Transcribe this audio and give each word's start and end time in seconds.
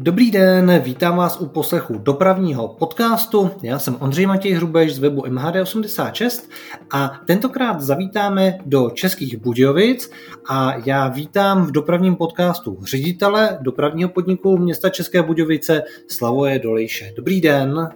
Dobrý 0.00 0.30
den, 0.30 0.78
vítám 0.84 1.16
vás 1.16 1.40
u 1.40 1.46
poslechu 1.46 1.98
dopravního 1.98 2.68
podcastu. 2.68 3.50
Já 3.62 3.78
jsem 3.78 3.96
Ondřej 4.00 4.26
Matěj 4.26 4.52
Hrubeš 4.52 4.94
z 4.94 4.98
webu 4.98 5.22
MHD86 5.22 6.48
a 6.90 7.20
tentokrát 7.26 7.80
zavítáme 7.80 8.58
do 8.66 8.90
Českých 8.90 9.36
Budějovic 9.36 10.10
a 10.48 10.74
já 10.84 11.08
vítám 11.08 11.66
v 11.66 11.70
dopravním 11.70 12.16
podcastu 12.16 12.78
ředitele 12.82 13.58
dopravního 13.60 14.08
podniku 14.08 14.58
města 14.58 14.88
České 14.88 15.22
Budějovice 15.22 15.82
Slavoje 16.08 16.58
Dolejše. 16.58 17.12
Dobrý 17.16 17.40
den. 17.40 17.88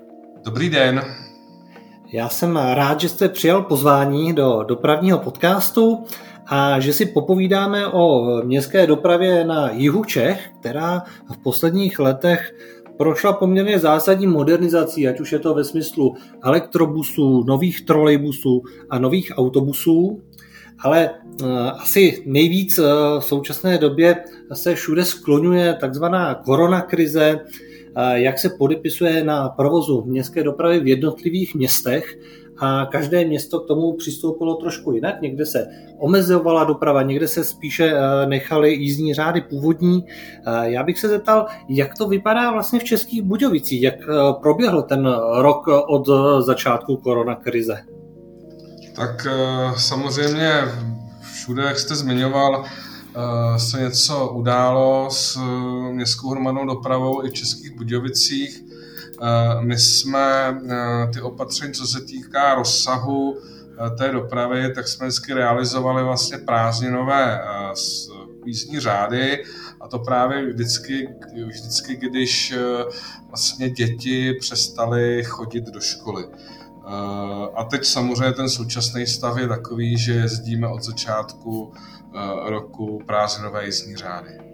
Dobrý 0.45 0.71
den. 0.71 1.03
Já 2.13 2.29
jsem 2.29 2.57
rád, 2.57 3.01
že 3.01 3.09
jste 3.09 3.29
přijal 3.29 3.63
pozvání 3.63 4.33
do 4.33 4.65
dopravního 4.69 5.19
podcastu 5.19 6.05
a 6.47 6.81
že 6.81 6.93
si 6.93 7.07
popovídáme 7.07 7.87
o 7.87 8.27
městské 8.45 8.87
dopravě 8.87 9.45
na 9.45 9.71
jihu 9.71 10.05
Čech, 10.05 10.51
která 10.61 11.03
v 11.33 11.43
posledních 11.43 11.99
letech 11.99 12.55
prošla 12.97 13.33
poměrně 13.33 13.79
zásadní 13.79 14.27
modernizací, 14.27 15.09
ať 15.09 15.21
už 15.21 15.33
je 15.33 15.39
to 15.39 15.55
ve 15.55 15.65
smyslu 15.65 16.15
elektrobusů, 16.45 17.45
nových 17.45 17.81
trolejbusů 17.81 18.63
a 18.91 18.99
nových 18.99 19.33
autobusů. 19.37 20.23
Ale 20.85 21.11
uh, 21.11 21.49
asi 21.69 22.23
nejvíc 22.27 22.79
uh, 22.79 22.87
v 23.21 23.25
současné 23.25 23.79
době 23.79 24.25
se 24.53 24.75
všude 24.75 25.05
skloňuje 25.05 25.75
takzvaná 25.81 26.35
koronakrize, 26.35 27.41
jak 28.13 28.39
se 28.39 28.51
podepisuje 28.59 29.25
na 29.25 29.49
provozu 29.49 30.05
městské 30.07 30.43
dopravy 30.43 30.81
v 30.81 30.87
jednotlivých 30.87 31.55
městech 31.55 32.19
a 32.63 32.87
každé 32.87 33.25
město 33.25 33.61
k 33.61 33.67
tomu 33.67 33.93
přistoupilo 33.93 34.55
trošku 34.55 34.93
jinak. 34.93 35.23
Někde 35.23 35.47
se 35.47 35.67
omezovala 35.99 36.65
doprava, 36.65 37.03
někde 37.03 37.29
se 37.29 37.45
spíše 37.45 37.93
eh, 37.95 38.27
nechaly 38.27 38.75
jízdní 38.75 39.15
řády 39.15 39.41
původní. 39.41 40.07
Eh, 40.07 40.71
já 40.71 40.83
bych 40.83 40.99
se 40.99 41.09
zeptal, 41.09 41.47
jak 41.69 41.95
to 41.99 42.09
vypadá 42.09 42.51
vlastně 42.51 42.79
v 42.79 42.85
Českých 42.85 43.23
Budějovicích, 43.23 43.83
jak 43.83 43.95
eh, 43.95 44.33
proběhl 44.43 44.83
ten 44.83 45.07
rok 45.35 45.67
od 45.89 46.09
začátku 46.41 46.97
koronakrize? 46.97 47.79
Tak 48.97 49.27
samozřejmě 49.77 50.53
všude, 51.33 51.63
jak 51.63 51.79
jste 51.79 51.95
zmiňoval, 51.95 52.65
se 53.57 53.81
něco 53.81 54.29
událo 54.29 55.09
s 55.11 55.39
městskou 55.93 56.31
hromadnou 56.31 56.67
dopravou 56.67 57.25
i 57.25 57.29
v 57.29 57.33
Českých 57.33 57.77
Budějovicích. 57.77 58.72
Eh, 59.23 59.61
my 59.61 59.79
jsme 59.79 60.61
eh, 60.71 61.07
ty 61.13 61.21
opatření, 61.21 61.73
co 61.73 61.87
se 61.87 62.01
týká 62.01 62.55
rozsahu 62.55 63.39
eh, 63.39 63.91
té 63.91 64.13
dopravy, 64.13 64.75
tak 64.75 64.89
jsme 64.89 65.07
vždycky 65.07 65.35
realizovali 65.35 66.03
vlastně 66.03 66.39
prázdninové 66.39 67.41
jízdní 68.45 68.81
řády 68.81 69.45
a 69.81 69.89
to 69.89 69.99
právě 69.99 70.47
vždycky, 70.53 71.09
vždycky 71.47 71.97
když 71.97 72.55
vlastně 73.29 73.71
děti 73.71 74.35
přestaly 74.41 75.25
chodit 75.25 75.65
do 75.65 75.81
školy. 75.81 76.25
A 77.55 77.65
teď 77.65 77.85
samozřejmě 77.85 78.33
ten 78.33 78.49
současný 78.49 79.07
stav 79.07 79.39
je 79.39 79.49
takový, 79.49 79.99
že 79.99 80.13
jezdíme 80.13 80.69
od 80.69 80.83
začátku 80.83 81.73
roku 82.45 83.03
prázdninové 83.07 83.65
jízdní 83.65 83.97
řády. 83.97 84.52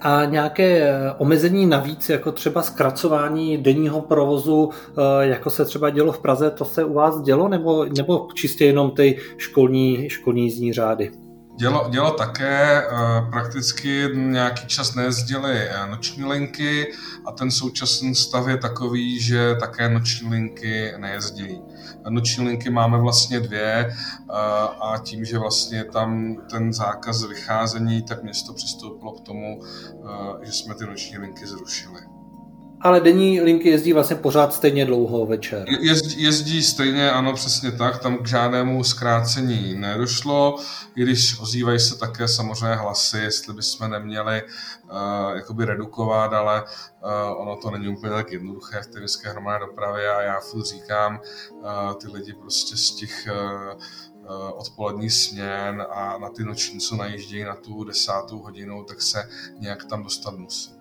A 0.00 0.24
nějaké 0.24 0.78
eh, 0.78 1.12
omezení 1.18 1.66
navíc, 1.66 2.08
jako 2.08 2.32
třeba 2.32 2.62
zkracování 2.62 3.58
denního 3.58 4.00
provozu, 4.00 4.70
eh, 4.70 5.26
jako 5.26 5.50
se 5.50 5.64
třeba 5.64 5.90
dělo 5.90 6.12
v 6.12 6.18
Praze, 6.18 6.50
to 6.50 6.64
se 6.64 6.84
u 6.84 6.92
vás 6.92 7.22
dělo, 7.22 7.48
nebo, 7.48 7.84
nebo 7.84 8.28
čistě 8.34 8.64
jenom 8.64 8.90
ty 8.90 9.18
školní, 9.36 10.10
školní 10.10 10.42
jízdní 10.42 10.72
řády? 10.72 11.25
Dělo, 11.58 11.88
dělo 11.90 12.10
také, 12.10 12.82
eh, 12.82 12.86
prakticky 13.30 14.08
nějaký 14.14 14.66
čas 14.66 14.94
nejezdily 14.94 15.68
noční 15.90 16.24
linky 16.24 16.92
a 17.26 17.32
ten 17.32 17.50
současný 17.50 18.14
stav 18.14 18.48
je 18.48 18.56
takový, 18.56 19.20
že 19.20 19.54
také 19.60 19.88
noční 19.88 20.28
linky 20.28 20.92
nejezdí. 20.96 21.62
Noční 22.08 22.46
linky 22.46 22.70
máme 22.70 22.98
vlastně 22.98 23.40
dvě 23.40 23.96
a 24.80 24.94
tím, 25.02 25.24
že 25.24 25.38
vlastně 25.38 25.84
tam 25.84 26.36
ten 26.50 26.72
zákaz 26.72 27.24
vycházení, 27.24 28.02
tak 28.02 28.22
město 28.22 28.54
přistoupilo 28.54 29.12
k 29.12 29.20
tomu, 29.20 29.62
že 30.42 30.52
jsme 30.52 30.74
ty 30.74 30.86
noční 30.86 31.18
linky 31.18 31.46
zrušili. 31.46 32.15
Ale 32.80 33.00
denní 33.00 33.40
linky 33.40 33.68
jezdí 33.68 33.92
vlastně 33.92 34.16
pořád 34.16 34.54
stejně 34.54 34.84
dlouho 34.86 35.26
večer. 35.26 35.64
Jezdí, 35.80 36.22
jezdí 36.22 36.62
stejně, 36.62 37.10
ano, 37.10 37.32
přesně 37.32 37.72
tak. 37.72 37.98
Tam 37.98 38.18
k 38.18 38.26
žádnému 38.26 38.84
zkrácení 38.84 39.74
nedošlo, 39.74 40.56
i 40.96 41.02
když 41.02 41.40
ozývají 41.40 41.80
se 41.80 41.98
také 41.98 42.28
samozřejmě 42.28 42.76
hlasy, 42.76 43.18
jestli 43.18 43.54
bychom 43.54 43.90
neměli 43.90 44.42
uh, 44.42 45.36
jakoby 45.36 45.64
redukovat, 45.64 46.32
ale 46.32 46.62
uh, 46.62 47.42
ono 47.42 47.56
to 47.56 47.70
není 47.70 47.88
úplně 47.88 48.12
tak 48.12 48.32
jednoduché 48.32 48.82
v 48.82 48.86
té 48.86 48.98
městské 48.98 49.30
hromadné 49.30 49.66
dopravě 49.66 50.08
a 50.08 50.22
já 50.22 50.40
furt 50.40 50.66
říkám, 50.66 51.20
uh, 51.50 51.94
ty 51.94 52.08
lidi 52.08 52.32
prostě 52.32 52.76
z 52.76 52.90
těch 52.90 53.28
uh, 53.30 53.82
odpolední 54.58 55.10
směn 55.10 55.86
a 55.90 56.18
na 56.18 56.28
ty 56.28 56.44
noční, 56.44 56.80
co 56.80 56.96
najíždějí 56.96 57.44
na 57.44 57.54
tu 57.54 57.84
desátou 57.84 58.38
hodinu, 58.38 58.84
tak 58.84 59.02
se 59.02 59.28
nějak 59.58 59.84
tam 59.84 60.02
dostat 60.02 60.38
musí. 60.38 60.75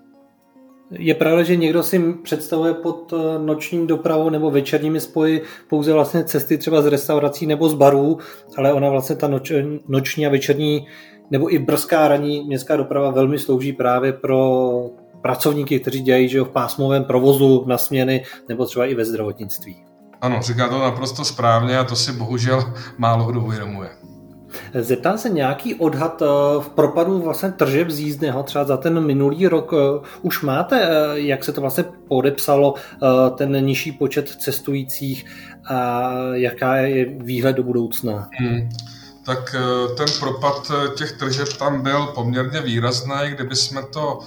Je 0.92 1.14
pravda, 1.16 1.44
že 1.44 1.56
někdo 1.56 1.84
si 1.84 2.14
představuje 2.24 2.74
pod 2.74 3.14
eh, 3.14 3.40
noční 3.40 3.88
dopravou 3.88 4.30
nebo 4.30 4.52
večerními 4.52 5.00
spoji 5.00 5.42
pouze 5.70 5.94
vlastně 5.94 6.24
cesty 6.24 6.58
třeba 6.58 6.82
z 6.82 6.86
restaurací 6.86 7.46
nebo 7.46 7.70
z 7.70 7.74
barů, 7.74 8.18
ale 8.58 8.74
ona 8.74 8.90
vlastně 8.90 9.16
ta 9.16 9.28
noč, 9.28 9.52
noční 9.88 10.28
a 10.28 10.30
večerní 10.30 10.88
nebo 11.32 11.54
i 11.54 11.60
brzká 11.60 12.08
ranní 12.08 12.44
městská 12.44 12.76
doprava 12.76 13.12
velmi 13.12 13.40
slouží 13.40 13.74
právě 13.74 14.14
pro 14.14 14.72
pracovníky, 15.22 15.80
kteří 15.80 16.02
dělají 16.02 16.30
že 16.30 16.42
v 16.42 16.50
pásmovém 16.50 17.04
provozu 17.04 17.64
na 17.68 17.78
směny 17.78 18.24
nebo 18.50 18.66
třeba 18.66 18.86
i 18.86 18.96
ve 18.96 19.06
zdravotnictví. 19.06 19.86
Ano, 20.22 20.42
říká 20.42 20.70
to 20.70 20.80
naprosto 20.80 21.26
správně 21.26 21.78
a 21.78 21.84
to 21.84 21.96
si 21.96 22.12
bohužel 22.12 22.74
málo 22.98 23.32
kdo 23.32 23.42
uvědomuje. 23.42 23.90
Zeptám 24.74 25.18
se 25.18 25.30
nějaký 25.30 25.76
odhad 25.76 26.22
eh, 26.22 26.26
v 26.62 26.70
propadu 26.70 27.22
vlastně 27.22 27.52
tržeb 27.52 27.90
z 27.90 28.00
jízdného 28.00 28.44
třeba 28.44 28.66
za 28.66 28.78
ten 28.78 29.06
minulý 29.06 29.48
rok. 29.48 29.74
Eh, 29.74 30.08
už 30.22 30.42
máte, 30.42 30.82
eh, 30.84 31.20
jak 31.20 31.44
se 31.44 31.52
to 31.52 31.62
vlastně 31.62 31.84
podepsalo, 32.08 32.74
ten 33.36 33.66
nižší 33.66 33.92
počet 33.92 34.30
cestujících 34.30 35.26
a 35.66 36.12
jaká 36.34 36.76
je 36.76 37.06
výhled 37.06 37.56
do 37.56 37.64
budoucna? 37.64 38.30
Hmm 38.40 38.70
tak 39.26 39.56
ten 39.98 40.08
propad 40.20 40.72
těch 40.98 41.12
tržeb 41.12 41.48
tam 41.60 41.82
byl 41.82 42.06
poměrně 42.06 42.62
výrazný. 42.62 43.16
Kdyby 43.36 43.56
jsme 43.56 43.82
to 43.94 44.20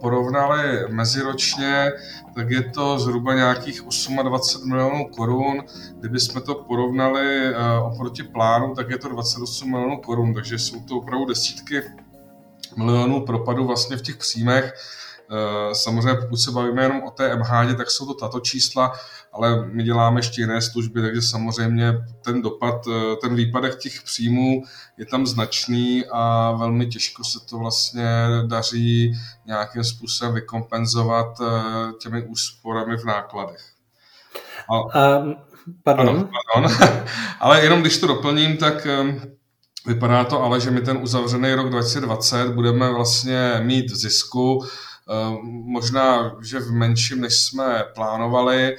porovnali 0.00 0.84
meziročně, 0.88 1.92
tak 2.34 2.50
je 2.50 2.62
to 2.62 2.98
zhruba 2.98 3.34
nějakých 3.34 3.82
28 4.22 4.68
milionů 4.68 5.06
korun. 5.16 5.64
Kdyby 6.00 6.20
jsme 6.20 6.40
to 6.40 6.54
porovnali 6.54 7.46
eh, 7.46 7.54
oproti 7.78 8.22
plánu, 8.22 8.74
tak 8.74 8.90
je 8.90 8.98
to 8.98 9.08
28 9.08 9.70
milionů 9.70 9.96
korun, 9.96 10.34
takže 10.34 10.58
jsou 10.58 10.80
to 10.80 10.96
opravdu 10.96 11.24
desítky 11.24 11.82
milionů 12.76 13.20
propadů 13.26 13.66
vlastně 13.66 13.96
v 13.96 14.02
těch 14.02 14.16
příjmech. 14.16 14.74
Eh, 15.32 15.74
samozřejmě 15.74 16.14
pokud 16.14 16.36
se 16.36 16.50
bavíme 16.50 16.82
jenom 16.82 17.02
o 17.02 17.10
té 17.10 17.36
MH, 17.36 17.74
tak 17.76 17.90
jsou 17.90 18.06
to 18.06 18.14
tato 18.14 18.40
čísla, 18.40 18.92
ale 19.32 19.66
my 19.66 19.82
děláme 19.82 20.18
ještě 20.18 20.40
jiné 20.40 20.62
služby, 20.62 21.02
takže 21.02 21.22
samozřejmě 21.22 21.94
ten 22.24 22.42
dopad, 22.42 22.86
eh, 22.88 23.16
ten 23.16 23.34
výpadek 23.34 23.78
těch 23.78 24.02
příjmů 24.02 24.62
je 24.96 25.06
tam 25.06 25.26
značný 25.26 26.04
a 26.12 26.52
velmi 26.52 26.86
těžko 26.86 27.24
se 27.24 27.38
to 27.50 27.58
vlastně 27.58 28.06
daří 28.46 29.12
nějakým 29.46 29.84
způsobem 29.84 30.34
vykompenzovat 30.34 31.40
eh, 31.40 31.92
těmi 32.02 32.22
úsporami 32.22 32.96
v 32.96 33.04
nákladech. 33.04 33.62
A, 34.70 35.18
um, 35.18 35.36
pardon. 35.84 36.08
Ano, 36.08 36.28
pardon. 36.54 37.04
ale 37.40 37.62
jenom 37.62 37.80
když 37.80 37.98
to 37.98 38.06
doplním, 38.06 38.56
tak 38.56 38.86
Vypadá 39.86 40.24
to 40.24 40.42
ale, 40.42 40.60
že 40.60 40.70
my 40.70 40.80
ten 40.80 40.98
uzavřený 41.02 41.54
rok 41.54 41.70
2020 41.70 42.48
budeme 42.48 42.92
vlastně 42.92 43.60
mít 43.62 43.90
v 43.90 43.96
zisku 43.96 44.64
možná, 45.42 46.36
že 46.40 46.60
v 46.60 46.72
menším, 46.72 47.20
než 47.20 47.40
jsme 47.40 47.84
plánovali, 47.94 48.76
eh, 48.76 48.78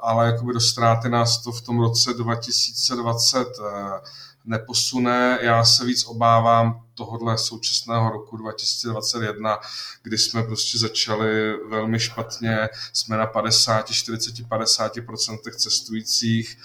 ale 0.00 0.26
jakoby 0.26 0.52
do 0.52 0.60
ztráty 0.60 1.08
nás 1.08 1.42
to 1.42 1.52
v 1.52 1.62
tom 1.62 1.80
roce 1.80 2.14
2020 2.14 3.38
eh, 3.38 4.00
neposune. 4.44 5.38
Já 5.42 5.64
se 5.64 5.84
víc 5.84 6.04
obávám 6.04 6.82
tohohle 6.94 7.38
současného 7.38 8.10
roku 8.10 8.36
2021, 8.36 9.58
kdy 10.02 10.18
jsme 10.18 10.42
prostě 10.42 10.78
začali 10.78 11.52
velmi 11.68 12.00
špatně, 12.00 12.68
jsme 12.92 13.16
na 13.16 13.26
50, 13.26 13.90
40, 13.90 14.34
50% 14.34 15.38
cestujících, 15.56 16.58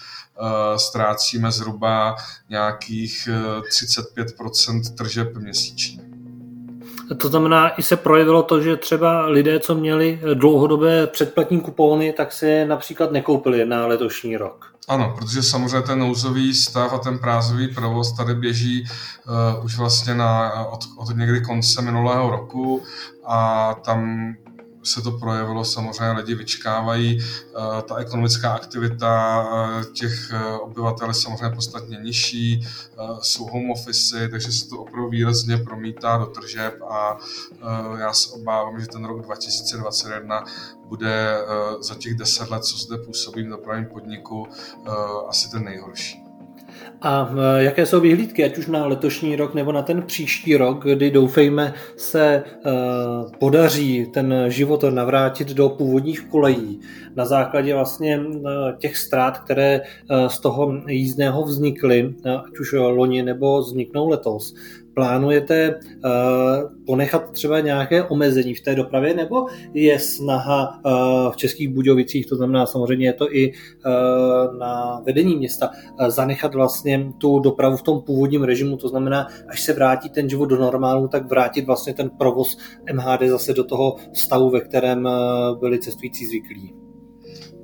ztrácíme 0.77 1.51
zhruba 1.51 2.15
nějakých 2.49 3.29
35% 3.61 4.95
tržeb 4.95 5.35
měsíčně. 5.35 6.06
To 7.17 7.27
znamená, 7.27 7.69
i 7.79 7.83
se 7.83 7.95
projevilo 7.95 8.43
to, 8.43 8.61
že 8.61 8.75
třeba 8.75 9.25
lidé, 9.25 9.59
co 9.59 9.75
měli 9.75 10.19
dlouhodobé 10.33 11.07
předplatní 11.07 11.61
kupóny, 11.61 12.13
tak 12.13 12.31
si 12.31 12.65
například 12.65 13.11
nekoupili 13.11 13.65
na 13.65 13.87
letošní 13.87 14.37
rok. 14.37 14.65
Ano, 14.87 15.15
protože 15.17 15.43
samozřejmě 15.43 15.81
ten 15.81 15.99
nouzový 15.99 16.53
stav 16.53 16.93
a 16.93 16.97
ten 16.97 17.19
prázový 17.19 17.67
provoz 17.67 18.11
tady 18.11 18.35
běží 18.35 18.83
uh, 18.83 19.65
už 19.65 19.77
vlastně 19.77 20.15
na, 20.15 20.53
od, 20.65 20.79
od 20.97 21.15
někdy 21.15 21.41
konce 21.41 21.81
minulého 21.81 22.29
roku 22.31 22.83
a 23.25 23.73
tam 23.73 24.33
se 24.87 25.01
to 25.01 25.11
projevilo, 25.11 25.65
samozřejmě 25.65 26.11
lidi 26.11 26.35
vyčkávají, 26.35 27.19
ta 27.87 27.95
ekonomická 27.95 28.53
aktivita 28.53 29.45
těch 29.93 30.31
obyvatel 30.61 31.07
je 31.07 31.13
samozřejmě 31.13 31.55
podstatně 31.55 31.97
nižší, 31.97 32.67
jsou 33.21 33.45
home 33.45 33.71
office, 33.71 34.27
takže 34.27 34.51
se 34.51 34.69
to 34.69 34.77
opravdu 34.77 35.09
výrazně 35.09 35.57
promítá 35.57 36.17
do 36.17 36.25
tržeb 36.25 36.81
a 36.89 37.17
já 37.99 38.13
se 38.13 38.31
obávám, 38.31 38.79
že 38.79 38.87
ten 38.87 39.05
rok 39.05 39.21
2021 39.21 40.45
bude 40.85 41.37
za 41.79 41.95
těch 41.95 42.15
deset 42.15 42.49
let, 42.49 42.65
co 42.65 42.77
zde 42.77 42.97
působím 42.97 43.47
v 43.47 43.49
dopravním 43.49 43.89
podniku, 43.89 44.47
asi 45.29 45.51
ten 45.51 45.63
nejhorší. 45.63 46.26
A 47.01 47.33
e, 47.59 47.63
jaké 47.63 47.85
jsou 47.85 47.99
vyhlídky, 47.99 48.43
ať 48.43 48.57
už 48.57 48.67
na 48.67 48.85
letošní 48.85 49.35
rok 49.35 49.53
nebo 49.53 49.71
na 49.71 49.81
ten 49.81 50.01
příští 50.01 50.57
rok, 50.57 50.85
kdy 50.85 51.11
doufejme 51.11 51.73
se 51.97 52.23
e, 52.25 52.43
podaří 53.39 54.05
ten 54.13 54.45
život 54.47 54.83
navrátit 54.89 55.47
do 55.47 55.69
původních 55.69 56.21
kolejí? 56.21 56.79
Na 57.15 57.25
základě 57.25 57.73
vlastně 57.73 58.15
e, 58.15 58.21
těch 58.77 58.97
ztrát, 58.97 59.37
které 59.39 59.81
z 60.27 60.39
toho 60.39 60.81
jízdného 60.87 61.43
vznikly, 61.43 62.15
ať 62.47 62.59
už 62.59 62.73
loni 62.73 63.23
nebo 63.23 63.61
vzniknou 63.61 64.09
letos 64.09 64.53
plánujete 64.97 65.75
uh, 65.75 66.11
ponechat 66.85 67.31
třeba 67.31 67.59
nějaké 67.59 68.03
omezení 68.03 68.53
v 68.53 68.61
té 68.61 68.75
dopravě, 68.75 69.13
nebo 69.13 69.45
je 69.73 69.99
snaha 69.99 70.81
uh, 70.85 71.31
v 71.31 71.35
Českých 71.37 71.69
Budějovicích, 71.69 72.25
to 72.25 72.35
znamená 72.35 72.65
samozřejmě 72.65 73.07
je 73.07 73.13
to 73.13 73.35
i 73.35 73.51
uh, 73.51 74.57
na 74.57 75.01
vedení 75.05 75.35
města, 75.35 75.69
zanechat 76.07 76.55
vlastně 76.55 77.13
tu 77.17 77.39
dopravu 77.39 77.77
v 77.77 77.81
tom 77.81 78.01
původním 78.01 78.43
režimu, 78.43 78.77
to 78.77 78.87
znamená, 78.87 79.27
až 79.47 79.61
se 79.61 79.73
vrátí 79.73 80.09
ten 80.09 80.29
život 80.29 80.45
do 80.45 80.57
normálu, 80.57 81.07
tak 81.07 81.29
vrátit 81.29 81.65
vlastně 81.65 81.93
ten 81.93 82.09
provoz 82.09 82.57
MHD 82.93 83.21
zase 83.29 83.53
do 83.53 83.63
toho 83.63 83.95
stavu, 84.13 84.49
ve 84.49 84.61
kterém 84.61 85.09
byli 85.59 85.79
cestující 85.79 86.25
zvyklí. 86.25 86.86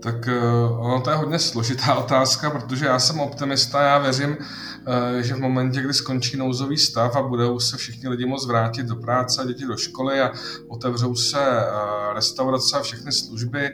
Tak 0.03 0.29
ono 0.77 1.01
to 1.01 1.09
je 1.09 1.15
hodně 1.15 1.39
složitá 1.39 1.95
otázka, 2.05 2.50
protože 2.50 2.85
já 2.85 3.00
jsem 3.00 3.19
optimista, 3.19 3.81
já 3.81 3.97
věřím, 3.97 4.38
Eh, 4.85 5.23
že 5.23 5.33
v 5.33 5.39
momentě, 5.39 5.81
kdy 5.81 5.94
skončí 5.94 6.38
nouzový 6.38 6.77
stav 6.77 7.15
a 7.15 7.21
budou 7.21 7.59
se 7.59 7.77
všichni 7.77 8.09
lidi 8.09 8.25
moct 8.25 8.47
vrátit 8.47 8.85
do 8.85 8.95
práce 8.95 9.44
děti 9.47 9.65
do 9.65 9.77
školy 9.77 10.21
a 10.21 10.31
otevřou 10.67 11.15
se 11.15 11.39
eh, 11.39 12.13
restaurace 12.13 12.77
a 12.77 12.81
všechny 12.81 13.11
služby, 13.11 13.65
eh, 13.65 13.73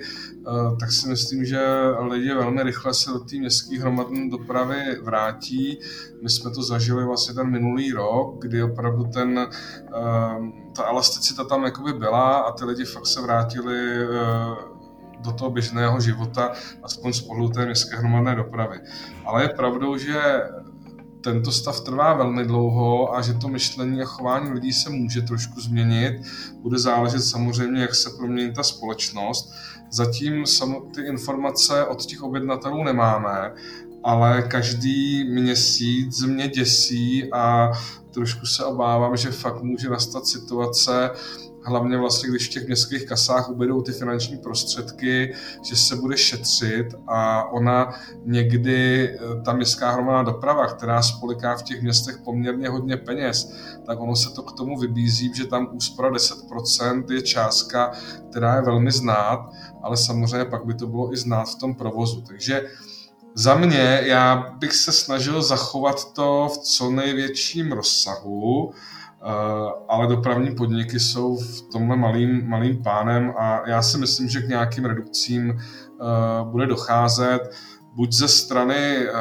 tak 0.79 0.91
si 0.91 1.09
myslím, 1.09 1.45
že 1.45 1.59
lidi 2.09 2.33
velmi 2.33 2.63
rychle 2.63 2.93
se 2.93 3.11
do 3.11 3.19
té 3.19 3.35
městské 3.35 3.79
hromadné 3.79 4.29
dopravy 4.29 4.81
vrátí. 5.03 5.79
My 6.23 6.29
jsme 6.29 6.51
to 6.51 6.63
zažili 6.63 7.05
vlastně 7.05 7.33
ten 7.33 7.47
minulý 7.47 7.91
rok, 7.91 8.41
kdy 8.41 8.63
opravdu 8.63 9.03
ten, 9.03 9.47
ta 10.75 10.83
elasticita 10.89 11.43
tam 11.43 11.63
jakoby 11.63 11.93
byla 11.93 12.37
a 12.37 12.51
ty 12.51 12.65
lidi 12.65 12.85
fakt 12.85 13.05
se 13.05 13.21
vrátili 13.21 14.07
do 15.19 15.31
toho 15.31 15.51
běžného 15.51 15.99
života, 15.99 16.51
aspoň 16.83 17.13
z 17.13 17.21
pohledu 17.21 17.49
té 17.49 17.65
městské 17.65 17.97
hromadné 17.97 18.35
dopravy. 18.35 18.79
Ale 19.25 19.43
je 19.43 19.49
pravdou, 19.49 19.97
že 19.97 20.21
tento 21.21 21.51
stav 21.51 21.81
trvá 21.81 22.13
velmi 22.13 22.45
dlouho 22.45 23.15
a 23.15 23.21
že 23.21 23.33
to 23.33 23.47
myšlení 23.47 24.01
a 24.01 24.05
chování 24.05 24.51
lidí 24.51 24.73
se 24.73 24.89
může 24.89 25.21
trošku 25.21 25.61
změnit. 25.61 26.21
Bude 26.61 26.79
záležet 26.79 27.21
samozřejmě, 27.21 27.81
jak 27.81 27.95
se 27.95 28.09
promění 28.09 28.53
ta 28.53 28.63
společnost. 28.63 29.53
Zatím 29.91 30.43
ty 30.95 31.01
informace 31.01 31.85
od 31.85 32.05
těch 32.05 32.23
objednatelů 32.23 32.83
nemáme, 32.83 33.53
ale 34.03 34.41
každý 34.41 35.23
měsíc 35.23 36.23
mě 36.23 36.47
děsí 36.47 37.31
a 37.31 37.71
trošku 38.11 38.45
se 38.45 38.65
obávám, 38.65 39.17
že 39.17 39.31
fakt 39.31 39.61
může 39.61 39.89
nastat 39.89 40.27
situace, 40.27 41.11
hlavně 41.69 41.97
vlastně, 41.97 42.29
když 42.29 42.47
v 42.47 42.51
těch 42.51 42.67
městských 42.67 43.05
kasách 43.05 43.49
ubydou 43.49 43.81
ty 43.81 43.91
finanční 43.91 44.37
prostředky, 44.37 45.35
že 45.63 45.75
se 45.75 45.95
bude 45.95 46.17
šetřit 46.17 46.87
a 47.07 47.43
ona 47.51 47.93
někdy, 48.25 49.09
eh, 49.09 49.41
ta 49.45 49.53
městská 49.53 49.91
hromadná 49.91 50.23
doprava, 50.23 50.67
která 50.67 51.01
spoliká 51.01 51.55
v 51.55 51.63
těch 51.63 51.81
městech 51.81 52.17
poměrně 52.17 52.69
hodně 52.69 52.97
peněz, 52.97 53.53
tak 53.85 53.99
ono 53.99 54.15
se 54.15 54.29
to 54.29 54.43
k 54.43 54.53
tomu 54.53 54.79
vybízí, 54.79 55.31
že 55.35 55.45
tam 55.45 55.69
úspora 55.71 56.09
10% 56.09 57.09
je 57.09 57.21
částka, 57.21 57.91
která 58.29 58.55
je 58.55 58.61
velmi 58.61 58.91
znát, 58.91 59.49
ale 59.83 59.97
samozřejmě 59.97 60.45
pak 60.45 60.65
by 60.65 60.73
to 60.73 60.87
bylo 60.87 61.13
i 61.13 61.17
znát 61.17 61.49
v 61.49 61.55
tom 61.55 61.75
provozu. 61.75 62.21
Takže 62.21 62.69
za 63.35 63.55
mě, 63.55 64.01
já 64.03 64.55
bych 64.57 64.73
se 64.73 64.91
snažil 64.91 65.41
zachovat 65.41 66.13
to 66.13 66.49
v 66.53 66.57
co 66.57 66.89
největším 66.89 67.71
rozsahu, 67.71 68.73
ale 69.87 70.07
dopravní 70.07 70.55
podniky 70.55 70.99
jsou 70.99 71.37
v 71.37 71.61
tomhle 71.71 71.97
malým, 71.97 72.49
malým 72.49 72.83
pánem 72.83 73.33
a 73.37 73.69
já 73.69 73.81
si 73.81 73.97
myslím, 73.97 74.29
že 74.29 74.41
k 74.41 74.47
nějakým 74.47 74.85
redukcím 74.85 75.49
eh, 75.51 75.63
bude 76.43 76.65
docházet 76.65 77.39
buď 77.95 78.13
ze 78.13 78.27
strany 78.27 78.97
eh, 78.97 79.11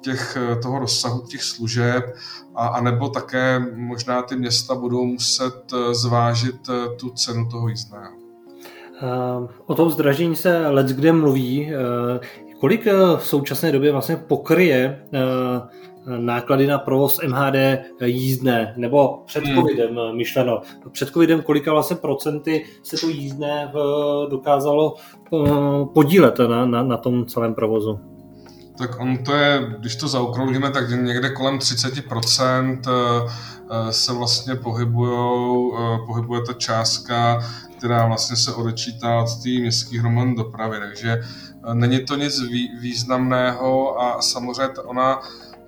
těch, 0.00 0.38
toho 0.62 0.78
rozsahu 0.78 1.20
těch 1.20 1.42
služeb, 1.42 2.04
a, 2.54 2.66
a 2.66 2.80
nebo 2.80 3.08
také 3.08 3.58
možná 3.74 4.22
ty 4.22 4.36
města 4.36 4.74
budou 4.74 5.04
muset 5.04 5.72
zvážit 5.92 6.56
tu 7.00 7.10
cenu 7.10 7.48
toho 7.48 7.68
jízdného. 7.68 8.12
O 9.66 9.74
tom 9.74 9.90
zdražení 9.90 10.36
se 10.36 10.66
let 10.68 10.86
kde 10.86 11.12
mluví. 11.12 11.72
Kolik 12.60 12.86
v 13.16 13.26
současné 13.26 13.72
době 13.72 13.92
vlastně 13.92 14.16
pokryje 14.16 15.02
náklady 16.06 16.66
na 16.66 16.78
provoz 16.78 17.20
MHD 17.26 17.56
jízdné, 18.04 18.74
nebo 18.76 19.22
před 19.26 19.44
hmm. 19.44 19.56
covidem 19.56 19.96
hmm. 19.96 20.16
myšleno. 20.16 20.60
Před 20.92 21.08
covidem 21.08 21.42
kolika 21.42 21.72
vlastně 21.72 21.96
procenty 21.96 22.64
se 22.82 22.96
to 22.96 23.08
jízdné 23.08 23.72
eh, 23.74 24.30
dokázalo 24.30 24.94
eh, 24.96 25.38
podílet 25.94 26.38
na, 26.38 26.66
na, 26.66 26.82
na 26.82 26.96
tom 26.96 27.26
celém 27.26 27.54
provozu? 27.54 28.00
Tak 28.78 29.00
on 29.00 29.24
to 29.24 29.34
je, 29.34 29.74
když 29.78 29.96
to 29.96 30.08
zaokrouhlíme, 30.08 30.70
tak 30.70 30.90
někde 30.90 31.30
kolem 31.30 31.58
30% 31.58 32.80
se 33.90 34.12
vlastně 34.12 34.54
pohybujou, 34.54 35.72
pohybuje 36.06 36.40
ta 36.46 36.52
částka, 36.52 37.40
která 37.78 38.06
vlastně 38.06 38.36
se 38.36 38.52
odečítá 38.54 39.22
od 39.22 39.42
té 39.42 39.48
městské 39.48 40.00
hromadné 40.00 40.34
dopravy, 40.34 40.76
takže 40.80 41.20
není 41.72 42.04
to 42.04 42.16
nic 42.16 42.40
významného 42.80 44.00
a 44.02 44.22
samozřejmě 44.22 44.68
ona 44.84 45.20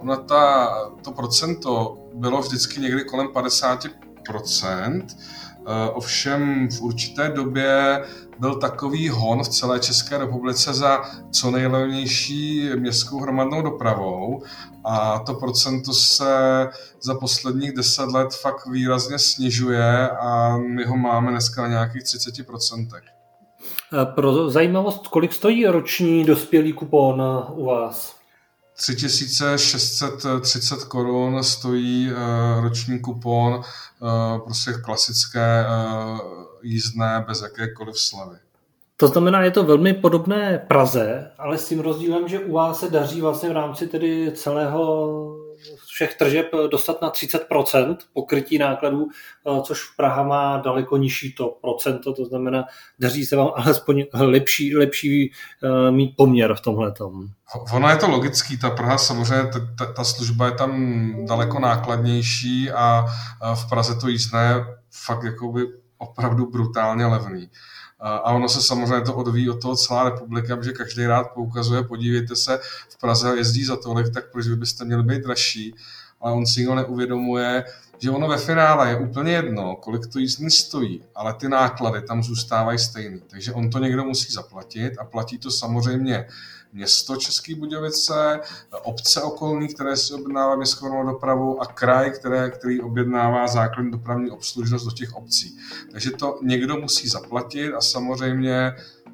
ona 0.05 0.17
ta, 0.17 0.75
to 1.05 1.12
procento 1.12 1.97
bylo 2.15 2.41
vždycky 2.41 2.81
někdy 2.81 3.05
kolem 3.05 3.27
50%, 3.27 5.06
eh, 5.67 5.91
ovšem 5.91 6.69
v 6.69 6.81
určité 6.81 7.29
době 7.29 8.05
byl 8.39 8.55
takový 8.55 9.08
hon 9.08 9.43
v 9.43 9.49
celé 9.49 9.81
České 9.81 10.19
republice 10.19 10.75
za 10.75 11.03
co 11.31 11.51
nejlevnější 11.51 12.70
městskou 12.77 13.20
hromadnou 13.20 13.63
dopravou 13.63 14.43
a 14.84 15.19
to 15.19 15.34
procento 15.34 15.93
se 15.93 16.69
za 17.01 17.15
posledních 17.15 17.73
deset 17.73 18.11
let 18.11 18.34
fakt 18.34 18.67
výrazně 18.67 19.19
snižuje 19.19 20.11
a 20.11 20.58
my 20.58 20.84
ho 20.84 20.96
máme 20.96 21.31
dneska 21.31 21.63
na 21.63 21.69
nějakých 21.69 22.03
30%. 22.03 22.89
Eh, 24.03 24.06
pro 24.06 24.51
zajímavost, 24.51 25.08
kolik 25.08 25.32
stojí 25.32 25.67
roční 25.67 26.25
dospělý 26.25 26.73
kupon 26.73 27.23
u 27.55 27.65
vás? 27.65 28.23
3630 28.76 30.84
korun 30.84 31.44
stojí 31.44 32.12
uh, 32.12 32.19
roční 32.62 32.98
kupon, 32.98 33.54
uh, 33.54 33.64
prostě 34.44 34.72
klasické 34.72 35.66
uh, 35.66 36.20
jízdné 36.62 37.24
bez 37.26 37.43
jakékoliv 37.43 37.98
slavy. 37.98 38.36
To 38.96 39.08
znamená, 39.08 39.43
je 39.43 39.51
to 39.51 39.65
velmi 39.65 39.94
podobné 39.94 40.65
Praze, 40.69 41.31
ale 41.39 41.58
s 41.58 41.69
tím 41.69 41.81
rozdílem, 41.81 42.29
že 42.29 42.39
u 42.39 42.53
vás 42.53 42.81
se 42.81 42.91
daří 42.91 43.20
vlastně 43.20 43.48
v 43.48 43.53
rámci 43.53 43.86
tedy 43.86 44.32
celého 44.34 45.44
všech 45.86 46.15
tržeb 46.15 46.46
dostat 46.70 47.03
na 47.03 47.10
30% 47.10 47.96
pokrytí 48.13 48.58
nákladů, 48.58 49.06
eh, 49.08 49.63
což 49.63 49.84
Praha 49.96 50.22
má 50.22 50.56
daleko 50.56 50.96
nižší 50.96 51.34
to 51.34 51.58
procento, 51.60 52.13
to 52.13 52.24
znamená, 52.24 52.65
daří 52.98 53.27
se 53.27 53.36
vám 53.36 53.51
alespoň 53.56 54.05
lepší, 54.15 54.77
lepší 54.77 55.32
eh, 55.32 55.91
mít 55.91 56.15
poměr 56.17 56.55
v 56.55 56.60
tomhle. 56.60 56.93
Ono 57.72 57.89
je 57.89 57.96
to 57.96 58.08
logický, 58.08 58.58
ta 58.58 58.70
Praha 58.70 58.98
samozřejmě, 58.98 59.51
ta, 59.79 59.93
ta 59.93 60.05
služba 60.05 60.46
je 60.46 60.53
tam 60.53 61.13
daleko 61.27 61.58
nákladnější 61.58 62.70
a 62.70 63.05
v 63.55 63.69
Praze 63.69 63.94
to 64.01 64.08
jízdné 64.08 64.67
fakt 65.06 65.24
jakoby 65.24 65.67
opravdu 65.98 66.51
brutálně 66.51 67.06
levný. 67.06 67.51
A 68.01 68.32
ono 68.32 68.48
se 68.48 68.63
samozřejmě 68.63 69.01
to 69.01 69.15
odvíjí 69.15 69.51
od 69.51 69.63
toho 69.63 69.77
celá 69.77 70.05
republika, 70.05 70.56
protože 70.56 70.72
každý 70.72 71.06
rád 71.06 71.24
poukazuje, 71.34 71.82
podívejte 71.82 72.36
se, 72.36 72.60
v 72.89 73.01
Praze 73.01 73.36
jezdí 73.36 73.65
za 73.65 73.77
tolik, 73.77 74.15
tak 74.15 74.32
proč 74.32 74.48
byste 74.48 74.84
měli 74.84 75.03
být 75.03 75.22
dražší. 75.22 75.74
ale 76.20 76.32
on 76.32 76.46
si 76.46 76.65
ho 76.65 76.74
neuvědomuje, 76.74 77.65
že 77.98 78.10
ono 78.10 78.29
ve 78.29 78.39
finále 78.39 78.91
je 78.91 78.96
úplně 78.96 79.32
jedno, 79.32 79.77
kolik 79.77 80.06
to 80.06 80.19
jízdní 80.19 80.51
stojí, 80.51 81.03
ale 81.15 81.34
ty 81.34 81.48
náklady 81.48 82.03
tam 82.03 82.22
zůstávají 82.22 82.79
stejný. 82.79 83.22
Takže 83.27 83.53
on 83.53 83.70
to 83.70 83.79
někdo 83.79 84.05
musí 84.05 84.32
zaplatit 84.32 84.98
a 84.98 85.05
platí 85.05 85.39
to 85.39 85.51
samozřejmě 85.51 86.27
město 86.74 87.16
České 87.16 87.54
Budějovice, 87.54 88.40
obce 88.82 89.22
okolní, 89.22 89.69
které 89.69 89.96
si 89.96 90.14
objednává 90.14 90.56
městskou 90.56 91.06
dopravu 91.06 91.62
a 91.62 91.66
kraj, 91.66 92.10
které, 92.10 92.50
který 92.50 92.81
objednává 92.81 93.46
základní 93.46 93.90
dopravní 93.90 94.31
obslužnost 94.31 94.84
do 94.84 94.90
těch 94.90 95.14
obcí. 95.14 95.58
Takže 95.93 96.10
to 96.10 96.38
někdo 96.43 96.76
musí 96.76 97.08
zaplatit 97.08 97.74
a 97.74 97.81
samozřejmě 97.81 98.72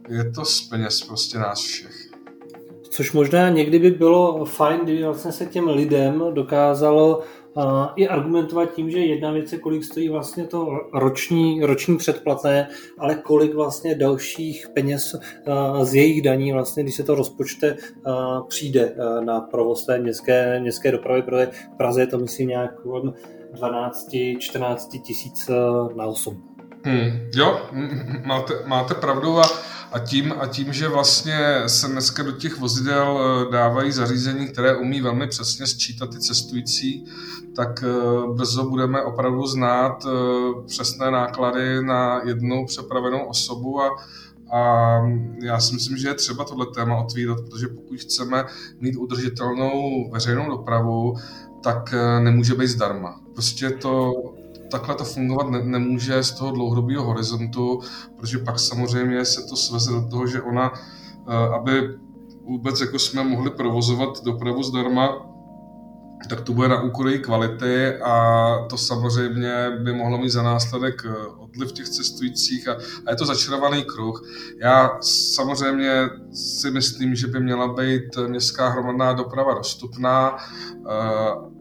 je 0.08 0.30
to 0.30 0.44
z 0.44 0.60
peněz 0.60 1.02
prostě 1.02 1.38
nás 1.38 1.60
všech. 1.60 2.10
Což 2.90 3.12
možná 3.12 3.48
někdy 3.48 3.78
by 3.78 3.90
bylo 3.90 4.44
fajn, 4.44 4.80
kdyby 4.82 5.04
vlastně 5.04 5.32
se 5.32 5.46
těm 5.46 5.68
lidem 5.68 6.24
dokázalo 6.32 7.22
i 7.96 8.08
argumentovat 8.08 8.74
tím, 8.74 8.90
že 8.90 8.98
jedna 8.98 9.30
věc 9.30 9.52
je, 9.52 9.58
kolik 9.58 9.84
stojí 9.84 10.08
vlastně 10.08 10.46
to 10.46 10.80
roční, 10.92 11.64
roční 11.64 11.96
předplatné, 11.96 12.68
ale 12.98 13.14
kolik 13.14 13.54
vlastně 13.54 13.94
dalších 13.94 14.68
peněz 14.74 15.16
z 15.82 15.94
jejich 15.94 16.22
daní, 16.22 16.52
vlastně, 16.52 16.82
když 16.82 16.94
se 16.94 17.02
to 17.02 17.14
rozpočte, 17.14 17.76
přijde 18.48 18.94
na 19.24 19.40
provoz 19.40 19.86
té 19.86 19.98
městské, 19.98 20.60
městské 20.60 20.92
dopravy, 20.92 21.22
protože 21.22 21.46
v 21.46 21.76
Praze 21.76 22.00
je 22.00 22.06
to 22.06 22.18
myslím 22.18 22.48
nějak 22.48 22.84
12-14 22.84 25.00
tisíc 25.02 25.50
na 25.96 26.04
8. 26.04 26.42
Hmm, 26.84 27.30
jo, 27.34 27.60
máte, 28.24 28.54
máte 28.66 28.94
pravdu 28.94 29.38
a 29.38 29.42
a 29.92 29.98
tím, 29.98 30.34
a 30.40 30.46
tím, 30.46 30.72
že 30.72 30.88
vlastně 30.88 31.38
se 31.66 31.88
dneska 31.88 32.22
do 32.22 32.32
těch 32.32 32.58
vozidel 32.58 33.20
eh, 33.20 33.52
dávají 33.52 33.92
zařízení, 33.92 34.48
které 34.48 34.76
umí 34.76 35.00
velmi 35.00 35.26
přesně 35.26 35.66
sčítat 35.66 36.10
ty 36.10 36.18
cestující, 36.18 37.04
tak 37.56 37.84
eh, 37.84 38.32
brzo 38.34 38.64
budeme 38.64 39.02
opravdu 39.02 39.46
znát 39.46 40.06
eh, 40.06 40.10
přesné 40.66 41.10
náklady 41.10 41.82
na 41.82 42.20
jednu 42.24 42.66
přepravenou 42.66 43.24
osobu 43.24 43.80
a, 43.80 43.88
a 44.52 44.96
já 45.42 45.60
si 45.60 45.74
myslím, 45.74 45.96
že 45.96 46.08
je 46.08 46.14
třeba 46.14 46.44
tohle 46.44 46.66
téma 46.74 46.96
otvírat, 46.96 47.40
protože 47.40 47.68
pokud 47.68 48.00
chceme 48.00 48.44
mít 48.80 48.96
udržitelnou 48.96 50.10
veřejnou 50.12 50.50
dopravu, 50.50 51.16
tak 51.62 51.94
nemůže 52.20 52.54
být 52.54 52.68
zdarma. 52.68 53.20
Prostě 53.34 53.70
to 53.70 54.12
takhle 54.70 54.94
to 54.94 55.04
fungovat 55.04 55.50
ne, 55.50 55.62
nemůže 55.64 56.22
z 56.22 56.32
toho 56.32 56.50
dlouhodobého 56.50 57.04
horizontu, 57.04 57.80
protože 58.16 58.38
pak 58.38 58.58
samozřejmě 58.58 59.24
se 59.24 59.42
to 59.42 59.56
sveze 59.56 59.92
do 59.92 60.08
toho, 60.08 60.26
že 60.26 60.42
ona, 60.42 60.72
eh, 61.28 61.54
aby 61.54 61.88
vůbec 62.44 62.80
jako 62.80 62.98
jsme 62.98 63.24
mohli 63.24 63.50
provozovat 63.50 64.24
dopravu 64.24 64.62
zdarma, 64.62 65.29
tak 66.28 66.40
to 66.40 66.52
bude 66.52 66.68
na 66.68 66.82
úkor 66.82 67.08
její 67.08 67.18
kvality 67.18 67.96
a 67.96 68.56
to 68.70 68.76
samozřejmě 68.78 69.70
by 69.82 69.92
mohlo 69.92 70.18
mít 70.18 70.30
za 70.30 70.42
následek 70.42 71.02
eh, 71.04 71.26
odliv 71.26 71.72
těch 71.72 71.88
cestujících 71.88 72.68
a, 72.68 72.72
a 73.06 73.10
je 73.10 73.16
to 73.16 73.26
začarovaný 73.26 73.84
kruh. 73.84 74.22
Já 74.62 74.98
samozřejmě 75.34 76.10
si 76.32 76.70
myslím, 76.70 77.14
že 77.14 77.26
by 77.26 77.40
měla 77.40 77.72
být 77.72 78.16
městská 78.26 78.68
hromadná 78.68 79.12
doprava 79.12 79.54
dostupná, 79.54 80.36
eh, 80.36 80.90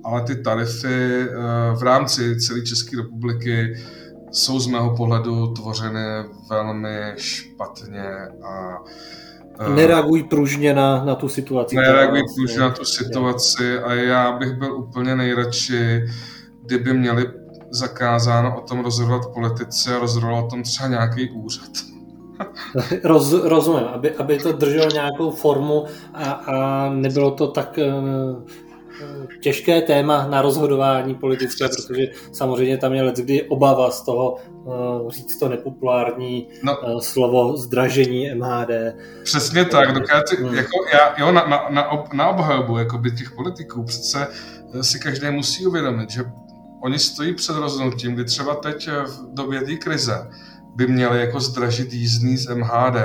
ale 0.04 0.22
ty 0.22 0.36
tarify 0.36 1.22
eh, 1.22 1.36
v 1.76 1.84
rámci 1.84 2.40
celé 2.40 2.62
České 2.62 2.98
republiky 2.98 3.76
jsou 4.32 4.60
z 4.60 4.68
mého 4.68 4.96
pohledu 4.96 5.54
tvořeny 5.54 6.24
velmi 6.50 7.14
špatně 7.18 8.12
a 8.44 8.84
nereagují 9.68 10.24
pružně 10.24 10.74
na, 10.74 11.06
na 11.06 11.16
tu 11.16 11.30
situaci. 11.30 11.76
Nereagují 11.76 12.24
pružně 12.36 12.60
na 12.60 12.70
tu 12.70 12.86
situaci 12.86 13.80
a 13.80 13.94
já 13.94 14.32
bych 14.32 14.54
byl 14.54 14.76
úplně 14.76 15.16
nejradši, 15.16 16.06
kdyby 16.62 16.94
měli 16.94 17.26
zakázáno 17.72 18.58
o 18.58 18.62
tom 18.62 18.80
rozhodovat 18.80 19.34
politici 19.34 19.94
a 19.94 20.00
rozhodoval 20.00 20.46
o 20.46 20.48
tom 20.48 20.64
třeba 20.64 20.90
nějaký 20.90 21.30
úřad. 21.30 21.70
Roz, 23.04 23.34
rozumím, 23.34 23.88
aby, 23.88 24.12
aby 24.16 24.38
to 24.38 24.52
drželo 24.52 24.90
nějakou 24.94 25.32
formu 25.32 25.86
a, 26.14 26.32
a 26.32 26.90
nebylo 26.94 27.32
to 27.32 27.48
tak 27.48 27.78
uh, 27.78 28.44
těžké 29.42 29.82
téma 29.82 30.28
na 30.28 30.42
rozhodování 30.42 31.16
politické, 31.16 31.68
protože 31.68 32.08
samozřejmě 32.32 32.78
tam 32.78 32.94
je 32.94 33.14
kdy 33.16 33.44
obava 33.44 33.92
z 33.92 34.02
toho 34.02 34.36
uh, 34.64 35.12
říct 35.12 35.40
to 35.40 35.50
nepopulární 35.50 36.48
no, 36.64 36.78
uh, 36.78 37.00
slovo 37.00 37.58
zdražení 37.58 38.36
MHD. 38.36 38.70
Přesně 39.24 39.66
tak, 39.66 39.94
dokáže, 39.94 40.36
hmm. 40.40 40.56
jako 40.56 40.86
já, 40.94 41.16
jo, 41.18 41.32
na, 41.32 41.48
na, 41.48 41.66
na, 41.70 41.90
ob, 41.90 42.14
na 42.14 42.30
obhajobu 42.30 42.78
jakoby 42.78 43.12
těch 43.12 43.32
politiků 43.32 43.84
přece 43.84 44.28
si 44.82 45.00
každý 45.00 45.32
musí 45.32 45.68
uvědomit, 45.68 46.10
že 46.10 46.22
oni 46.84 47.00
stojí 47.00 47.34
před 47.34 47.56
rozhodnutím, 47.56 48.14
kdy 48.14 48.26
třeba 48.26 48.56
teď 48.56 48.90
v 49.06 49.34
době 49.34 49.62
té 49.62 49.76
krize 49.76 50.30
by 50.80 50.88
měli 50.88 51.20
jako 51.20 51.40
zdražit 51.40 51.94
jízdný 51.94 52.38
z 52.38 52.56
MHD, 52.56 52.96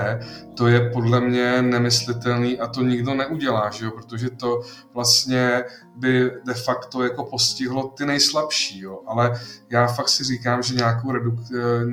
to 0.54 0.66
je 0.66 0.90
podle 0.90 1.20
mě 1.20 1.62
nemyslitelný 1.62 2.58
a 2.58 2.66
to 2.66 2.82
nikdo 2.82 3.14
neudělá, 3.14 3.70
že 3.70 3.84
jo? 3.84 3.90
protože 3.90 4.30
to 4.30 4.60
vlastně 4.92 5.64
by 5.96 6.30
de 6.44 6.54
facto 6.54 7.02
jako 7.02 7.24
postihlo 7.24 7.88
ty 7.88 8.06
nejslabší, 8.06 8.80
jo? 8.80 9.00
ale 9.06 9.40
já 9.70 9.86
fakt 9.86 10.08
si 10.08 10.24
říkám, 10.24 10.62
že 10.62 10.74
nějakou, 10.74 11.12
reduk, 11.12 11.34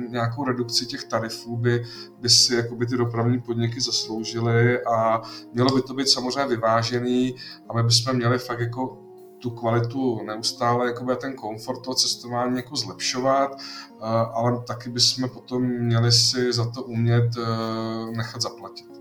nějakou 0.08 0.44
redukci 0.44 0.86
těch 0.86 1.04
tarifů 1.04 1.56
by, 1.56 1.84
by 2.20 2.28
si 2.28 2.54
jako 2.54 2.76
by 2.76 2.86
ty 2.86 2.96
dopravní 2.96 3.40
podniky 3.40 3.80
zasloužily 3.80 4.82
a 4.82 5.22
mělo 5.52 5.74
by 5.74 5.82
to 5.82 5.94
být 5.94 6.08
samozřejmě 6.08 6.46
vyvážený 6.46 7.34
a 7.68 7.74
my 7.74 7.82
bychom 7.82 8.16
měli 8.16 8.38
fakt 8.38 8.60
jako 8.60 9.11
tu 9.42 9.50
kvalitu 9.50 10.20
neustále, 10.26 10.86
jakoby 10.86 11.16
ten 11.16 11.34
komfort 11.34 11.82
toho 11.84 11.94
cestování 11.94 12.56
jako 12.56 12.76
zlepšovat, 12.76 13.50
eh, 13.52 14.04
ale 14.34 14.62
taky 14.66 14.90
bychom 14.90 15.28
potom 15.28 15.62
měli 15.62 16.12
si 16.12 16.52
za 16.52 16.70
to 16.70 16.82
umět 16.82 17.30
eh, 17.38 18.16
nechat 18.16 18.42
zaplatit. 18.42 18.92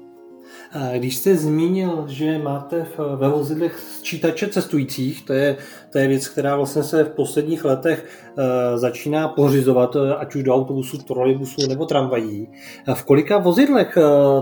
Když 0.97 1.17
jste 1.17 1.35
zmínil, 1.35 2.05
že 2.07 2.37
máte 2.37 2.85
ve 3.15 3.29
vozidlech 3.29 3.79
sčítače 3.79 4.47
cestujících, 4.47 5.25
to 5.25 5.33
je, 5.33 5.57
to 5.91 5.97
je 5.97 6.07
věc, 6.07 6.27
která 6.27 6.55
vlastně 6.55 6.83
se 6.83 7.03
v 7.03 7.09
posledních 7.09 7.65
letech 7.65 8.05
uh, 8.37 8.43
začíná 8.79 9.27
pořizovat, 9.27 9.95
ať 10.17 10.35
už 10.35 10.43
do 10.43 10.55
autobusu, 10.55 10.97
trolejbusu 10.97 11.67
nebo 11.67 11.85
tramvají. 11.85 12.47
V 12.93 13.03
kolika 13.03 13.37
vozidlech 13.37 13.97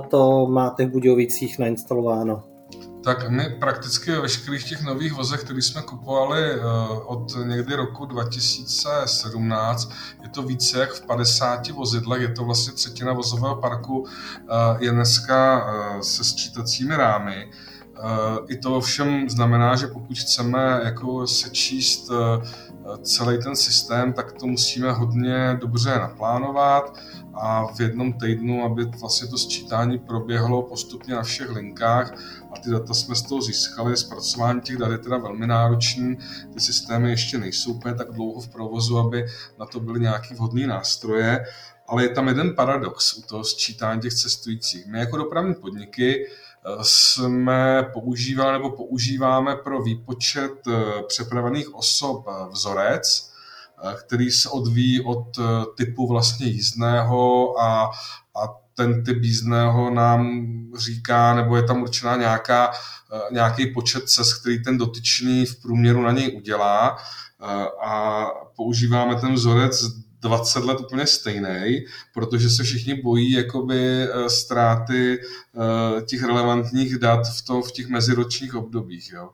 to 0.10 0.48
máte 0.50 0.86
v 0.86 0.92
Budějovicích 0.92 1.60
nainstalováno? 1.60 2.49
Tak 3.04 3.30
my 3.30 3.50
prakticky 3.50 4.12
ve 4.12 4.22
veškerých 4.22 4.70
těch 4.70 4.82
nových 4.82 5.14
vozech, 5.14 5.42
které 5.42 5.62
jsme 5.62 5.82
kupovali 5.82 6.44
eh, 6.44 6.60
od 7.06 7.36
někdy 7.46 7.76
roku 7.76 8.06
2017, 8.06 9.92
je 10.24 10.30
to 10.30 10.44
více 10.44 10.80
jak 10.80 10.92
v 10.92 11.06
50 11.06 11.68
vozidlech, 11.70 12.22
je 12.22 12.30
to 12.30 12.46
vlastně 12.46 12.74
třetina 12.74 13.14
vozového 13.14 13.56
parku, 13.56 14.08
eh, 14.08 14.44
je 14.80 14.92
dneska 14.92 15.68
eh, 15.68 16.04
se 16.04 16.24
sčítacími 16.24 16.96
rámy. 16.96 17.52
I 18.48 18.58
to 18.58 18.76
ovšem 18.76 19.30
znamená, 19.30 19.76
že 19.76 19.88
pokud 19.88 20.18
chceme 20.18 20.82
jako 20.84 21.28
sečíst 21.28 22.12
celý 22.98 23.44
ten 23.44 23.56
systém, 23.56 24.14
tak 24.14 24.32
to 24.32 24.48
musíme 24.48 24.92
hodně 24.92 25.58
dobře 25.62 25.90
naplánovat 25.90 27.00
a 27.34 27.74
v 27.74 27.80
jednom 27.80 28.14
týdnu, 28.14 28.64
aby 28.64 28.86
vlastně 28.86 29.28
to 29.28 29.38
sčítání 29.38 30.00
proběhlo 30.00 30.62
postupně 30.62 31.16
na 31.16 31.24
všech 31.24 31.50
linkách 31.50 32.14
a 32.56 32.60
ty 32.60 32.70
data 32.70 32.94
jsme 32.94 33.16
z 33.16 33.22
toho 33.22 33.42
získali. 33.42 33.98
Zpracování 33.98 34.62
těch 34.62 34.78
dat 34.78 34.92
je 34.92 34.98
teda 34.98 35.18
velmi 35.18 35.48
náročný, 35.48 36.18
ty 36.54 36.60
systémy 36.60 37.10
ještě 37.10 37.38
nejsou 37.38 37.72
úplně 37.72 37.96
tak 37.96 38.12
dlouho 38.12 38.42
v 38.42 38.50
provozu, 38.50 38.98
aby 38.98 39.26
na 39.60 39.66
to 39.66 39.80
byly 39.80 40.00
nějaké 40.00 40.36
vhodné 40.36 40.68
nástroje, 40.68 41.46
ale 41.88 42.04
je 42.04 42.10
tam 42.10 42.28
jeden 42.28 42.56
paradox 42.56 43.14
u 43.18 43.22
toho 43.22 43.44
sčítání 43.44 44.02
těch 44.02 44.14
cestujících. 44.14 44.86
My 44.86 45.00
jako 45.00 45.18
dopravní 45.18 45.56
podniky 45.56 46.26
jsme 46.82 47.84
používali 47.94 48.54
nebo 48.54 48.70
používáme 48.70 49.56
pro 49.56 49.82
výpočet 49.82 50.68
eh, 50.68 51.04
přepravených 51.08 51.76
osob 51.76 52.26
eh, 52.28 52.50
vzorec, 52.52 53.30
který 54.06 54.32
se 54.32 54.50
odvíjí 54.50 55.02
od 55.02 55.40
typu 55.78 56.08
vlastně 56.08 56.46
jízdného 56.46 57.60
a, 57.62 57.92
a 58.36 58.48
ten 58.80 59.04
typ 59.04 59.24
jízdného 59.24 59.90
nám 59.90 60.42
říká, 60.78 61.36
nebo 61.36 61.56
je 61.56 61.64
tam 61.64 61.82
určená 61.82 62.16
nějaká, 62.16 62.72
eh, 62.72 63.34
nějaký 63.34 63.74
počet 63.74 64.10
cest, 64.10 64.34
který 64.34 64.64
ten 64.64 64.78
dotyčný 64.78 65.46
v 65.46 65.62
průměru 65.62 66.02
na 66.02 66.12
něj 66.12 66.38
udělá 66.38 66.98
eh, 66.98 67.66
a 67.86 68.26
používáme 68.56 69.16
ten 69.16 69.34
vzorec 69.34 69.86
20 70.22 70.66
let 70.66 70.80
úplně 70.80 71.08
stejný, 71.08 71.86
protože 72.14 72.50
se 72.50 72.64
všichni 72.64 72.94
bojí 72.94 73.32
jakoby 73.32 74.04
eh, 74.04 74.30
ztráty 74.30 75.22
těch 76.06 76.24
relevantních 76.24 76.98
dat 76.98 77.28
v, 77.28 77.46
to, 77.46 77.62
v 77.62 77.72
těch 77.72 77.88
meziročních 77.88 78.56
obdobích. 78.56 79.12
Jo. 79.14 79.30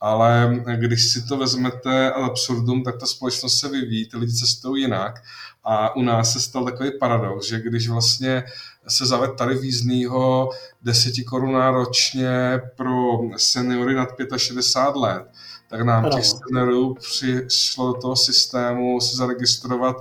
Ale 0.00 0.62
když 0.76 1.12
si 1.12 1.22
to 1.22 1.36
vezmete 1.36 2.12
ad 2.12 2.22
absurdum, 2.22 2.82
tak 2.82 2.98
ta 3.00 3.06
společnost 3.06 3.58
se 3.58 3.68
vyvíjí, 3.68 4.08
ty 4.08 4.16
lidi 4.16 4.32
cestují 4.32 4.82
jinak 4.82 5.22
a 5.64 5.96
u 5.96 6.02
nás 6.02 6.32
se 6.32 6.40
stal 6.40 6.64
takový 6.64 6.90
paradox, 6.98 7.46
že 7.46 7.60
když 7.60 7.88
vlastně 7.88 8.44
se 8.90 9.06
zaved 9.06 9.30
tarif 9.36 9.62
jízdního 9.62 10.50
10 10.82 11.14
korun 11.26 11.56
ročně 11.56 12.60
pro 12.76 13.18
seniory 13.36 13.94
nad 13.94 14.08
65 14.36 15.00
let, 15.00 15.22
tak 15.68 15.80
nám 15.80 16.10
těch 16.10 16.26
skenerů 16.26 16.94
přišlo 16.94 17.92
do 17.92 18.00
toho 18.00 18.16
systému 18.16 19.00
se 19.00 19.16
zaregistrovat 19.16 19.96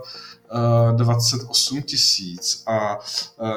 28 0.96 1.82
tisíc 1.82 2.64
a 2.68 3.00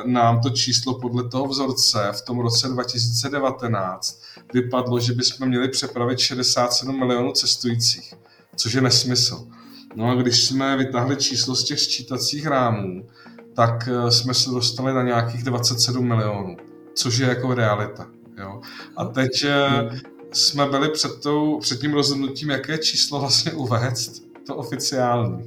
nám 0.04 0.40
to 0.40 0.50
číslo 0.50 0.98
podle 1.00 1.28
toho 1.28 1.46
vzorce 1.48 2.08
v 2.12 2.22
tom 2.22 2.40
roce 2.40 2.68
2019 2.68 4.22
vypadlo, 4.54 5.00
že 5.00 5.12
bychom 5.12 5.48
měli 5.48 5.68
přepravit 5.68 6.18
67 6.18 6.98
milionů 6.98 7.32
cestujících, 7.32 8.14
což 8.56 8.72
je 8.72 8.80
nesmysl. 8.80 9.46
No 9.94 10.10
a 10.10 10.14
když 10.14 10.44
jsme 10.44 10.76
vytáhli 10.76 11.16
číslo 11.16 11.54
z 11.54 11.64
těch 11.64 11.80
sčítacích 11.80 12.46
rámů, 12.46 13.08
tak 13.54 13.88
eh, 13.88 14.10
jsme 14.10 14.34
se 14.34 14.50
dostali 14.50 14.94
na 14.94 15.02
nějakých 15.02 15.42
27 15.42 16.08
milionů, 16.08 16.56
což 16.94 17.18
je 17.18 17.28
jako 17.28 17.54
realita. 17.54 18.06
Jo? 18.38 18.60
A 18.96 19.04
teď 19.04 19.44
eh, 19.44 19.90
jsme 20.32 20.66
byli 20.66 20.88
před, 20.88 21.20
tou, 21.22 21.58
před 21.58 21.80
tím 21.80 21.92
rozhodnutím, 21.92 22.50
jaké 22.50 22.78
číslo 22.78 23.20
vlastně 23.20 23.52
uvést, 23.52 24.22
to 24.46 24.56
oficiální. 24.56 25.46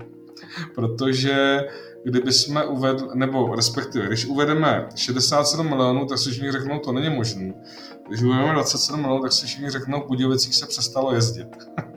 Protože 0.75 1.59
kdyby 2.03 2.31
jsme 2.31 2.65
uvedli, 2.65 3.07
nebo 3.13 3.55
respektive, 3.55 4.07
když 4.07 4.25
uvedeme 4.25 4.89
67 4.95 5.69
milionů, 5.69 6.05
tak 6.05 6.17
si 6.17 6.31
všichni 6.31 6.51
řeknou, 6.51 6.79
to 6.79 6.91
není 6.91 7.15
možné. 7.15 7.53
Když 8.07 8.21
uvedeme 8.21 8.53
27 8.53 9.01
milionů, 9.01 9.21
tak 9.21 9.31
si 9.31 9.45
všichni 9.45 9.69
řeknou, 9.69 10.01
v 10.01 10.07
Budějovicích 10.07 10.55
se 10.55 10.65
přestalo 10.65 11.13
jezdit. 11.13 11.47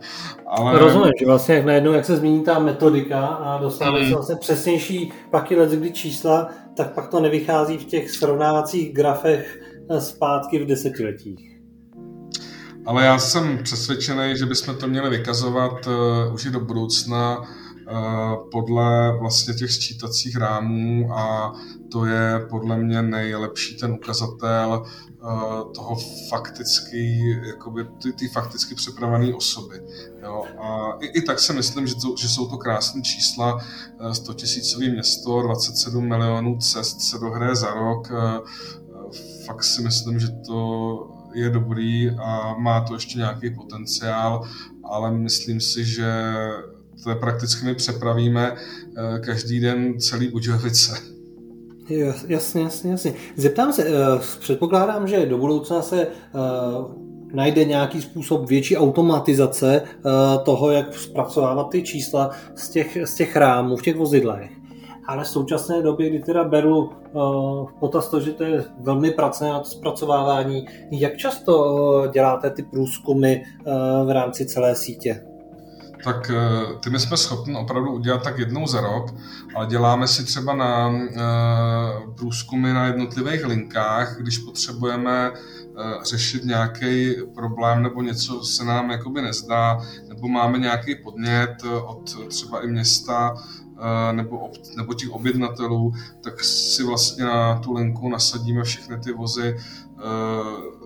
Ale... 0.46 0.78
Rozumím, 0.78 1.12
že 1.20 1.26
vlastně 1.26 1.54
jak 1.54 1.64
najednou, 1.64 1.92
jak 1.92 2.04
se 2.04 2.16
změní 2.16 2.44
ta 2.44 2.58
metodika 2.58 3.26
a 3.26 3.62
mm. 3.62 3.70
se 3.70 3.84
vlastně 4.14 4.36
přesnější 4.36 5.12
paky 5.30 5.56
let, 5.56 5.70
kdy 5.70 5.92
čísla, 5.92 6.48
tak 6.76 6.94
pak 6.94 7.08
to 7.08 7.20
nevychází 7.20 7.78
v 7.78 7.84
těch 7.84 8.10
srovnávacích 8.10 8.94
grafech 8.94 9.60
zpátky 9.98 10.58
v 10.58 10.66
desetiletích. 10.66 11.58
Ale 12.86 13.04
já 13.04 13.18
jsem 13.18 13.58
přesvědčený, 13.62 14.36
že 14.36 14.46
bychom 14.46 14.74
to 14.74 14.88
měli 14.88 15.10
vykazovat 15.10 15.86
uh, 15.86 16.34
už 16.34 16.46
i 16.46 16.50
do 16.50 16.60
budoucna 16.60 17.38
uh, 17.38 18.50
podle 18.50 19.18
vlastně 19.20 19.54
těch 19.54 19.70
sčítacích 19.70 20.36
rámů 20.36 21.12
a 21.12 21.52
to 21.92 22.04
je 22.04 22.46
podle 22.50 22.78
mě 22.78 23.02
nejlepší 23.02 23.76
ten 23.76 23.92
ukazatel 23.92 24.82
uh, 24.86 25.07
toho 25.74 25.96
fakticky, 26.28 27.30
jakoby 27.46 27.86
ty, 28.02 28.12
ty 28.12 28.28
fakticky 28.28 28.74
přepravené 28.74 29.34
osoby. 29.34 29.82
Jo? 30.22 30.44
A 30.58 30.96
i, 31.00 31.06
i 31.06 31.22
tak 31.22 31.40
si 31.40 31.52
myslím, 31.52 31.86
že, 31.86 31.94
to, 31.94 32.14
že 32.18 32.28
jsou 32.28 32.48
to 32.48 32.56
krásné 32.56 33.02
čísla, 33.02 33.58
100 34.12 34.34
tisícový 34.34 34.90
město, 34.90 35.42
27 35.42 36.08
milionů 36.08 36.58
cest 36.58 37.00
se 37.00 37.18
dohraje 37.18 37.56
za 37.56 37.74
rok, 37.74 38.12
fakt 39.46 39.64
si 39.64 39.82
myslím, 39.82 40.20
že 40.20 40.28
to 40.46 40.98
je 41.34 41.50
dobrý 41.50 42.10
a 42.10 42.54
má 42.58 42.80
to 42.80 42.94
ještě 42.94 43.18
nějaký 43.18 43.50
potenciál, 43.50 44.48
ale 44.84 45.10
myslím 45.10 45.60
si, 45.60 45.84
že 45.84 46.12
to 47.04 47.10
je 47.10 47.16
prakticky 47.16 47.66
my 47.66 47.74
přepravíme 47.74 48.56
eh, 48.56 49.18
každý 49.18 49.60
den 49.60 50.00
celý 50.00 50.28
Budějovice. 50.28 51.17
Jasně, 52.28 52.62
jasně, 52.62 52.90
jasně. 52.90 53.14
Zeptám 53.36 53.72
se, 53.72 53.84
eh, 53.84 54.18
předpokládám, 54.40 55.08
že 55.08 55.26
do 55.26 55.38
budoucna 55.38 55.82
se 55.82 56.02
eh, 56.02 56.08
najde 57.32 57.64
nějaký 57.64 58.02
způsob 58.02 58.48
větší 58.48 58.76
automatizace 58.76 59.82
toho, 60.44 60.70
jak 60.70 60.94
zpracovávat 60.94 61.70
ty 61.70 61.82
čísla 61.82 62.30
z 62.54 62.68
těch, 62.68 62.98
z 63.04 63.14
těch 63.14 63.36
rámů 63.36 63.76
v 63.76 63.82
těch 63.82 63.96
vozidlech 63.96 64.50
ale 65.08 65.24
v 65.24 65.28
současné 65.28 65.82
době, 65.82 66.10
kdy 66.10 66.18
teda 66.18 66.44
beru 66.44 66.90
v 67.64 67.72
potaz 67.80 68.08
to, 68.08 68.20
že 68.20 68.32
to 68.32 68.44
je 68.44 68.64
velmi 68.78 69.10
pracné 69.10 69.48
na 69.48 69.58
to 69.58 69.64
zpracovávání, 69.64 70.66
jak 70.90 71.16
často 71.16 72.06
děláte 72.12 72.50
ty 72.50 72.62
průzkumy 72.62 73.42
v 74.04 74.10
rámci 74.12 74.46
celé 74.46 74.74
sítě? 74.74 75.27
Tak 76.04 76.30
ty 76.80 76.90
my 76.90 77.00
jsme 77.00 77.16
schopni 77.16 77.56
opravdu 77.56 77.92
udělat 77.92 78.22
tak 78.22 78.38
jednou 78.38 78.66
za 78.66 78.80
rok, 78.80 79.14
ale 79.54 79.66
děláme 79.66 80.08
si 80.08 80.24
třeba 80.24 80.54
na 80.54 80.92
průzkumy 82.16 82.72
na 82.72 82.86
jednotlivých 82.86 83.46
linkách, 83.46 84.16
když 84.20 84.38
potřebujeme 84.38 85.32
řešit 86.02 86.44
nějaký 86.44 87.14
problém 87.34 87.82
nebo 87.82 88.02
něco 88.02 88.44
se 88.44 88.64
nám 88.64 88.90
jakoby 88.90 89.22
nezdá, 89.22 89.78
nebo 90.08 90.28
máme 90.28 90.58
nějaký 90.58 90.94
podnět 90.94 91.54
od 91.86 92.28
třeba 92.28 92.64
i 92.64 92.66
města, 92.66 93.34
nebo, 94.12 94.38
ob, 94.38 94.52
nebo 94.76 94.94
těch 94.94 95.10
objednatelů, 95.10 95.92
tak 96.20 96.44
si 96.44 96.84
vlastně 96.84 97.24
na 97.24 97.58
tu 97.58 97.72
linku 97.72 98.08
nasadíme 98.08 98.62
všechny 98.62 98.98
ty 99.00 99.12
vozy 99.12 99.56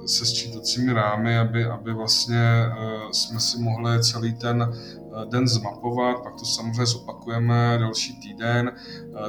se 0.06 0.26
sčítacími 0.26 0.92
rámy, 0.92 1.38
aby, 1.38 1.64
aby 1.64 1.92
vlastně 1.94 2.42
jsme 3.12 3.40
si 3.40 3.58
mohli 3.58 4.02
celý 4.02 4.34
ten 4.34 4.72
den 5.30 5.48
zmapovat, 5.48 6.22
pak 6.22 6.32
to 6.34 6.44
samozřejmě 6.44 6.86
zopakujeme 6.86 7.76
další 7.80 8.20
týden. 8.20 8.72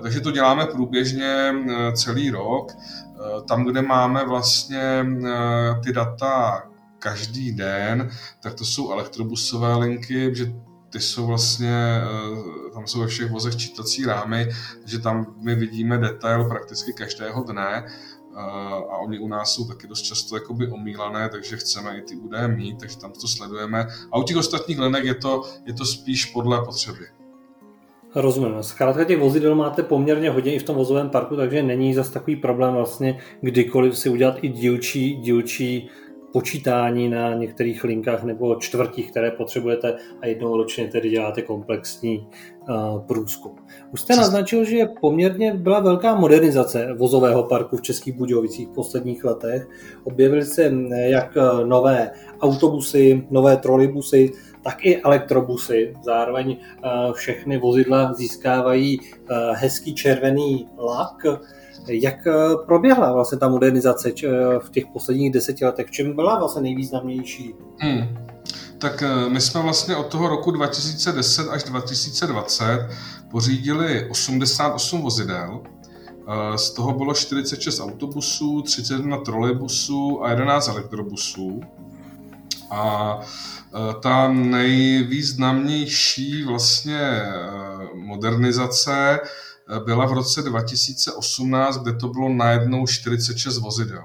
Takže 0.01 0.19
to 0.19 0.31
děláme 0.31 0.65
průběžně 0.65 1.53
celý 1.95 2.29
rok. 2.29 2.71
Tam, 3.47 3.65
kde 3.65 3.81
máme 3.81 4.25
vlastně 4.25 5.05
ty 5.83 5.93
data 5.93 6.63
každý 6.99 7.51
den, 7.51 8.09
tak 8.39 8.53
to 8.53 8.65
jsou 8.65 8.91
elektrobusové 8.91 9.75
linky, 9.75 10.35
že 10.35 10.53
ty 10.93 10.99
jsou 10.99 11.27
vlastně, 11.27 12.01
eh, 12.03 12.71
tam 12.73 12.87
jsou 12.87 12.99
ve 12.99 13.07
všech 13.07 13.31
vozech 13.31 13.55
čítací 13.55 14.05
rámy, 14.05 14.49
takže 14.79 14.99
tam 14.99 15.35
my 15.41 15.55
vidíme 15.55 15.97
detail 15.97 16.45
prakticky 16.49 16.93
každého 16.93 17.43
dne 17.43 17.85
eh, 17.85 17.91
a 18.35 18.97
oni 18.97 19.19
u 19.19 19.27
nás 19.27 19.53
jsou 19.53 19.67
taky 19.67 19.87
dost 19.87 20.01
často 20.01 20.35
jakoby 20.35 20.67
omílané, 20.67 21.29
takže 21.29 21.57
chceme 21.57 21.97
i 21.97 22.01
ty 22.01 22.15
údaje 22.15 22.47
mít, 22.47 22.79
takže 22.79 22.97
tam 22.97 23.11
to 23.11 23.27
sledujeme. 23.27 23.87
A 24.11 24.17
u 24.17 24.23
těch 24.23 24.37
ostatních 24.37 24.79
linek 24.79 25.03
je 25.03 25.15
to, 25.15 25.41
je 25.65 25.73
to 25.73 25.85
spíš 25.85 26.25
podle 26.25 26.65
potřeby. 26.65 27.05
Rozumím. 28.15 28.63
Zkrátka 28.63 29.03
těch 29.03 29.19
vozidel 29.19 29.55
máte 29.55 29.83
poměrně 29.83 30.29
hodně 30.29 30.53
i 30.55 30.59
v 30.59 30.63
tom 30.63 30.75
vozovém 30.75 31.09
parku, 31.09 31.35
takže 31.35 31.63
není 31.63 31.93
zas 31.93 32.09
takový 32.09 32.35
problém 32.35 32.73
vlastně 32.73 33.19
kdykoliv 33.41 33.97
si 33.97 34.09
udělat 34.09 34.35
i 34.41 34.47
dílčí, 34.47 35.15
dílčí 35.15 35.89
počítání 36.33 37.09
na 37.09 37.33
některých 37.33 37.83
linkách 37.83 38.23
nebo 38.23 38.55
čtvrtích, 38.55 39.11
které 39.11 39.31
potřebujete 39.31 39.95
a 40.21 40.27
jednou 40.27 40.57
ročně 40.57 40.87
tedy 40.87 41.09
děláte 41.09 41.41
komplexní 41.41 42.27
uh, 42.69 42.99
průzkum. 42.99 43.55
Už 43.91 44.01
jste 44.01 44.15
naznačil, 44.15 44.65
že 44.65 44.85
poměrně 45.01 45.53
byla 45.53 45.79
velká 45.79 46.15
modernizace 46.15 46.93
vozového 46.97 47.43
parku 47.43 47.77
v 47.77 47.81
Českých 47.81 48.13
Budějovicích 48.13 48.67
v 48.67 48.73
posledních 48.73 49.23
letech. 49.25 49.67
Objevily 50.03 50.45
se 50.45 50.71
jak 50.91 51.37
nové 51.65 52.11
autobusy, 52.41 53.27
nové 53.29 53.57
trolejbusy, 53.57 54.31
tak 54.63 54.85
i 54.85 55.01
elektrobusy. 55.01 55.93
Zároveň 56.03 56.57
uh, 56.57 57.13
všechny 57.13 57.57
vozidla 57.57 58.13
získávají 58.13 58.99
uh, 58.99 59.05
hezký 59.53 59.95
červený 59.95 60.67
lak, 60.77 61.25
jak 61.87 62.27
eh, 62.27 62.33
proběhla 62.65 63.13
vlastně 63.13 63.37
ta 63.37 63.47
modernizace 63.47 64.09
eh, 64.09 64.13
v 64.59 64.69
těch 64.69 64.83
posledních 64.93 65.31
deseti 65.31 65.65
letech? 65.65 65.91
Čem 65.91 66.15
byla 66.15 66.39
vlastně 66.39 66.61
nejvýznamnější? 66.61 67.53
Hmm. 67.77 68.17
Tak 68.77 69.03
eh, 69.03 69.29
my 69.29 69.41
jsme 69.41 69.61
vlastně 69.61 69.95
od 69.95 70.07
toho 70.07 70.27
roku 70.27 70.51
2010 70.51 71.49
až 71.49 71.63
2020 71.63 72.89
pořídili 73.31 74.09
88 74.09 75.01
vozidel. 75.01 75.61
Z 76.55 76.71
toho 76.71 76.93
bylo 76.93 77.13
46 77.13 77.79
autobusů, 77.79 78.61
31 78.61 79.17
trolejbusů 79.17 80.23
a 80.23 80.29
11 80.29 80.67
elektrobusů. 80.67 81.61
A 82.71 83.19
ta 84.01 84.31
nejvýznamnější 84.31 86.43
vlastně 86.43 87.21
modernizace 87.93 89.19
byla 89.85 90.05
v 90.05 90.13
roce 90.13 90.41
2018, 90.41 91.77
kde 91.77 91.93
to 91.93 92.07
bylo 92.07 92.29
najednou 92.29 92.87
46 92.87 93.57
vozidel. 93.57 94.03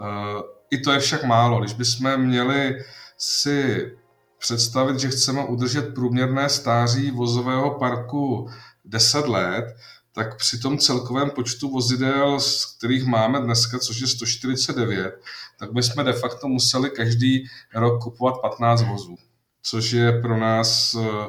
Eh, 0.00 0.42
I 0.70 0.78
to 0.78 0.92
je 0.92 1.00
však 1.00 1.24
málo. 1.24 1.60
Když 1.60 1.72
bychom 1.72 2.16
měli 2.16 2.84
si 3.18 3.90
představit, 4.38 5.00
že 5.00 5.08
chceme 5.08 5.44
udržet 5.44 5.94
průměrné 5.94 6.48
stáří 6.48 7.10
vozového 7.10 7.70
parku 7.70 8.48
10 8.84 9.28
let, 9.28 9.64
tak 10.12 10.36
při 10.36 10.58
tom 10.58 10.78
celkovém 10.78 11.30
počtu 11.30 11.70
vozidel, 11.70 12.40
z 12.40 12.76
kterých 12.76 13.04
máme 13.04 13.40
dneska, 13.40 13.78
což 13.78 14.00
je 14.00 14.06
149, 14.06 15.20
tak 15.58 15.72
bychom 15.72 16.04
de 16.04 16.12
facto 16.12 16.48
museli 16.48 16.90
každý 16.90 17.46
rok 17.74 18.02
kupovat 18.02 18.40
15 18.40 18.82
vozů, 18.82 19.16
což 19.62 19.90
je 19.90 20.20
pro 20.20 20.38
nás 20.38 20.94
eh, 20.94 21.26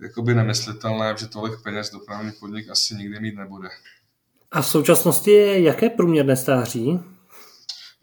jakoby 0.00 0.34
nemyslitelné, 0.34 1.14
že 1.18 1.26
tolik 1.26 1.62
peněz 1.62 1.90
dopravní 1.90 2.32
podnik 2.40 2.70
asi 2.70 2.94
nikdy 2.94 3.20
mít 3.20 3.36
nebude. 3.36 3.68
A 4.50 4.62
v 4.62 4.66
současnosti 4.66 5.30
je 5.30 5.62
jaké 5.62 5.90
průměrné 5.90 6.36
stáří? 6.36 7.00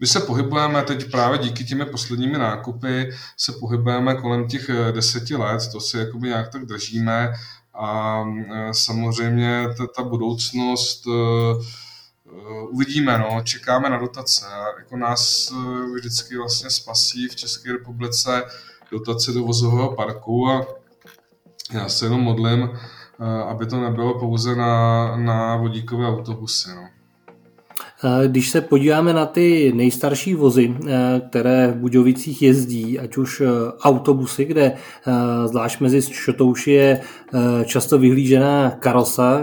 My 0.00 0.06
se 0.06 0.20
pohybujeme 0.20 0.82
teď 0.82 1.10
právě 1.10 1.38
díky 1.38 1.64
těmi 1.64 1.86
posledními 1.86 2.38
nákupy, 2.38 3.10
se 3.36 3.52
pohybujeme 3.52 4.14
kolem 4.14 4.48
těch 4.48 4.68
eh, 4.68 4.92
deseti 4.92 5.36
let, 5.36 5.62
to 5.72 5.80
si 5.80 5.98
jakoby 5.98 6.28
nějak 6.28 6.48
tak 6.48 6.66
držíme 6.66 7.32
a 7.74 8.24
eh, 8.52 8.74
samozřejmě 8.74 9.68
ta, 9.78 9.86
ta 9.86 10.02
budoucnost 10.02 11.06
uh, 11.06 11.62
uvidíme, 12.70 13.18
no, 13.18 13.40
čekáme 13.44 13.90
na 13.90 13.98
dotace. 13.98 14.46
Jako 14.78 14.96
nás 14.96 15.52
vždycky 15.94 16.36
vlastně 16.36 16.70
spasí 16.70 17.28
v 17.28 17.36
České 17.36 17.72
republice 17.72 18.42
dotace 18.90 19.32
do 19.32 19.44
vozového 19.44 19.94
parku 19.96 20.48
a 20.48 20.66
já 21.72 21.88
se 21.88 22.06
jenom 22.06 22.20
modlím, 22.20 22.70
aby 23.48 23.66
to 23.66 23.80
nebylo 23.80 24.18
pouze 24.18 24.56
na, 24.56 25.16
na 25.16 25.56
vodíkové 25.56 26.06
autobusy. 26.06 26.70
No. 26.74 26.88
Když 28.26 28.50
se 28.50 28.60
podíváme 28.60 29.12
na 29.12 29.26
ty 29.26 29.72
nejstarší 29.74 30.34
vozy, 30.34 30.74
které 31.28 31.68
v 31.68 31.76
Budějovicích 31.76 32.42
jezdí, 32.42 32.98
ať 32.98 33.16
už 33.16 33.42
autobusy, 33.82 34.44
kde 34.44 34.72
zvlášť 35.46 35.80
mezi 35.80 36.02
šotouši 36.02 36.70
je 36.70 37.00
často 37.64 37.98
vyhlížená 37.98 38.70
karosa 38.70 39.40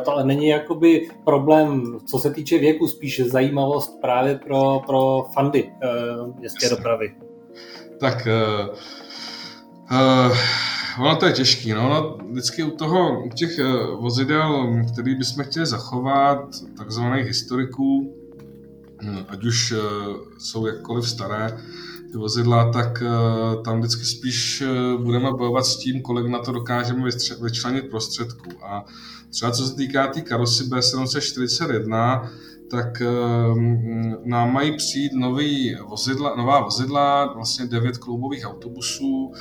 To 0.04 0.12
ale 0.12 0.24
není 0.24 0.48
jakoby 0.48 1.08
problém, 1.24 1.98
co 2.04 2.18
se 2.18 2.30
týče 2.30 2.58
věku, 2.58 2.86
spíše 2.86 3.24
zajímavost 3.24 4.00
právě 4.00 4.38
pro, 4.38 4.80
pro 4.86 5.24
fandy 5.34 5.70
městské 6.38 6.68
dopravy. 6.68 7.14
Tak 8.00 8.28
uh, 8.28 8.76
uh, 9.90 10.36
ono 11.00 11.16
to 11.16 11.26
je 11.26 11.32
těžký. 11.32 11.72
No. 11.72 11.88
no 11.88 12.18
vždycky 12.30 12.62
u 12.62 12.70
toho, 12.70 13.24
u 13.24 13.28
těch 13.28 13.58
uh, 13.58 14.02
vozidel, 14.02 14.76
který 14.92 15.14
bychom 15.14 15.44
chtěli 15.44 15.66
zachovat, 15.66 16.48
takzvaných 16.78 17.26
historiků, 17.26 18.14
hm, 19.02 19.24
ať 19.28 19.44
už 19.44 19.72
uh, 19.72 19.78
jsou 20.38 20.66
jakkoliv 20.66 21.08
staré, 21.08 21.58
ty 22.14 22.18
vozidla, 22.18 22.72
tak 22.72 23.02
uh, 23.02 23.62
tam 23.62 23.78
vždycky 23.78 24.04
spíš 24.04 24.62
uh, 24.62 25.02
budeme 25.02 25.30
bojovat 25.30 25.66
s 25.66 25.76
tím, 25.76 26.02
kolik 26.02 26.26
na 26.26 26.38
to 26.38 26.52
dokážeme 26.52 27.10
vyčlenit 27.42 27.90
prostředků. 27.90 28.50
A 28.62 28.84
třeba 29.30 29.50
co 29.50 29.66
se 29.66 29.76
týká 29.76 30.06
té 30.06 30.12
tý 30.12 30.22
karosy 30.22 30.64
B741, 30.64 32.28
tak 32.70 33.02
um, 33.54 34.16
nám 34.24 34.52
mají 34.52 34.76
přijít 34.76 35.12
nový 35.12 35.76
vozidla, 35.88 36.34
nová 36.36 36.60
vozidla, 36.60 37.32
vlastně 37.34 37.66
devět 37.66 37.98
kloubových 37.98 38.46
autobusů, 38.46 39.32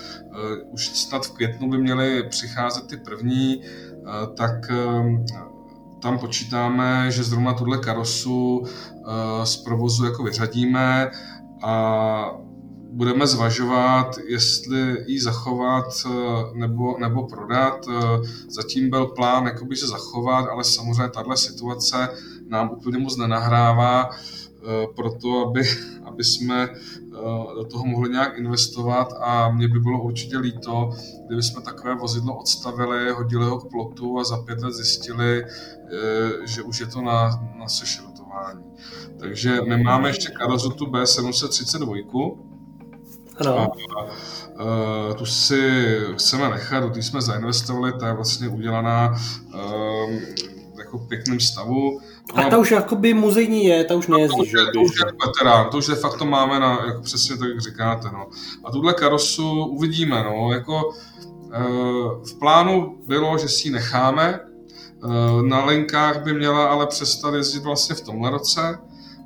už 0.71 0.87
snad 0.87 1.25
v 1.25 1.31
květnu 1.31 1.69
by 1.69 1.77
měly 1.77 2.23
přicházet 2.29 2.87
ty 2.87 2.97
první, 2.97 3.61
tak 4.37 4.71
tam 6.01 6.19
počítáme, 6.19 7.11
že 7.11 7.23
zrovna 7.23 7.53
tuhle 7.53 7.77
karosu 7.77 8.63
z 9.43 9.57
provozu 9.57 10.05
jako 10.05 10.23
vyřadíme 10.23 11.11
a 11.63 12.43
budeme 12.93 13.27
zvažovat, 13.27 14.17
jestli 14.27 15.03
ji 15.07 15.21
zachovat 15.21 15.85
eh, 16.05 16.09
nebo, 16.53 16.97
nebo 16.99 17.27
prodat. 17.27 17.85
Eh, 17.89 18.27
zatím 18.49 18.89
byl 18.89 19.05
plán 19.05 19.45
jakoby, 19.45 19.75
že 19.75 19.87
zachovat, 19.87 20.49
ale 20.49 20.63
samozřejmě 20.63 21.09
tahle 21.09 21.37
situace 21.37 22.09
nám 22.47 22.69
úplně 22.69 22.97
moc 22.97 23.17
nenahrává 23.17 24.09
eh, 24.09 24.87
proto, 24.95 25.47
aby, 25.47 25.61
aby 26.03 26.23
jsme 26.23 26.69
do 27.55 27.63
toho 27.63 27.85
mohli 27.85 28.09
nějak 28.09 28.37
investovat 28.37 29.13
a 29.19 29.51
mě 29.51 29.67
by 29.67 29.79
bylo 29.79 30.03
určitě 30.03 30.37
líto, 30.37 30.89
kdyby 31.27 31.43
jsme 31.43 31.61
takové 31.61 31.95
vozidlo 31.95 32.37
odstavili, 32.37 33.11
hodili 33.11 33.45
ho 33.45 33.59
k 33.59 33.69
plotu 33.69 34.19
a 34.19 34.23
za 34.23 34.37
pět 34.37 34.61
let 34.61 34.73
zjistili, 34.73 35.45
že 36.43 36.61
už 36.61 36.79
je 36.79 36.85
to 36.85 37.01
na, 37.01 37.29
na 37.59 37.67
sešrotování. 37.67 38.63
Takže 39.19 39.61
my 39.61 39.83
máme 39.83 40.09
ještě 40.09 40.29
Karozotu 40.29 40.85
B732, 40.85 42.52
ano. 43.37 43.71
A, 43.97 44.03
uh, 44.03 45.13
tu 45.15 45.25
si 45.25 45.61
chceme 46.15 46.49
nechat, 46.49 46.83
do 46.83 47.01
jsme 47.01 47.21
zainvestovali, 47.21 47.93
ta 47.99 48.07
je 48.07 48.13
vlastně 48.13 48.47
udělaná 48.47 49.15
uh, 49.55 50.11
jako 50.77 50.97
pěkným 50.99 51.39
stavu. 51.39 51.99
A 52.35 52.49
ta 52.49 52.57
už 52.57 52.71
jakoby 52.71 53.13
muzejní 53.13 53.65
je, 53.65 53.83
ta 53.83 53.95
už 53.95 54.07
nejezdí, 54.07 54.37
to, 54.37 54.45
že? 54.45 54.57
To 54.73 54.81
už 54.81 54.99
je 54.99 55.05
veterán, 55.27 55.69
to 55.69 55.77
už 55.77 55.87
de 55.87 55.95
facto 55.95 56.25
máme 56.25 56.59
na, 56.59 56.85
jako 56.85 57.01
přesně 57.01 57.37
tak, 57.37 57.49
jak 57.49 57.61
říkáte, 57.61 58.09
no. 58.13 58.27
A 58.63 58.71
tuhle 58.71 58.93
karosu 58.93 59.65
uvidíme, 59.65 60.23
no, 60.23 60.53
jako 60.53 60.83
uh, 60.85 62.25
v 62.25 62.39
plánu 62.39 62.97
bylo, 63.07 63.37
že 63.37 63.49
si 63.49 63.67
ji 63.67 63.71
necháme, 63.71 64.39
uh, 65.03 65.41
na 65.41 65.65
linkách 65.65 66.23
by 66.23 66.33
měla 66.33 66.67
ale 66.67 66.87
přestat 66.87 67.33
jezdit 67.33 67.63
vlastně 67.63 67.95
v 67.95 68.01
tomhle 68.01 68.29
roce, 68.29 68.79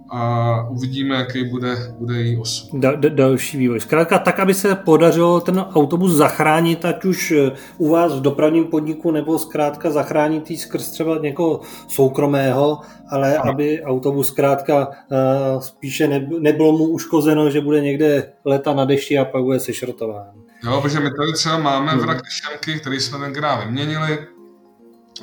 a 0.09 0.63
uvidíme, 0.69 1.15
jaký 1.15 1.43
bude, 1.43 1.93
bude 1.99 2.15
její 2.15 2.37
osud. 2.37 2.69
Da, 2.73 2.95
da, 2.95 3.09
další 3.09 3.57
vývoj. 3.57 3.79
Zkrátka 3.79 4.19
tak, 4.19 4.39
aby 4.39 4.53
se 4.53 4.75
podařilo 4.75 5.41
ten 5.41 5.59
autobus 5.59 6.11
zachránit, 6.11 6.85
ať 6.85 7.05
už 7.05 7.31
eh, 7.31 7.51
u 7.77 7.89
vás 7.89 8.13
v 8.13 8.21
dopravním 8.21 8.65
podniku, 8.65 9.11
nebo 9.11 9.39
zkrátka 9.39 9.91
zachránit 9.91 10.51
jí 10.51 10.57
skrz 10.57 10.89
třeba 10.89 11.17
někoho 11.17 11.61
soukromého, 11.87 12.79
ale 13.09 13.37
ano. 13.37 13.51
aby 13.51 13.83
autobus 13.83 14.27
zkrátka 14.27 14.87
uh, 14.87 15.59
spíše 15.59 16.07
ne, 16.07 16.27
nebylo 16.39 16.77
mu 16.77 16.83
uškozeno, 16.83 17.49
že 17.49 17.61
bude 17.61 17.81
někde 17.81 18.33
leta 18.45 18.73
na 18.73 18.85
dešti 18.85 19.17
a 19.17 19.25
pak 19.25 19.43
bude 19.43 19.59
sešrotován. 19.59 20.27
Jo, 20.63 20.81
protože 20.81 20.99
my 20.99 21.09
tady 21.09 21.33
třeba 21.33 21.57
máme 21.57 21.91
hmm. 21.91 22.01
vrak 22.01 22.17
šemky, 22.29 22.79
který 22.79 22.99
jsme 22.99 23.19
tenkrát 23.19 23.63
vyměnili 23.65 24.17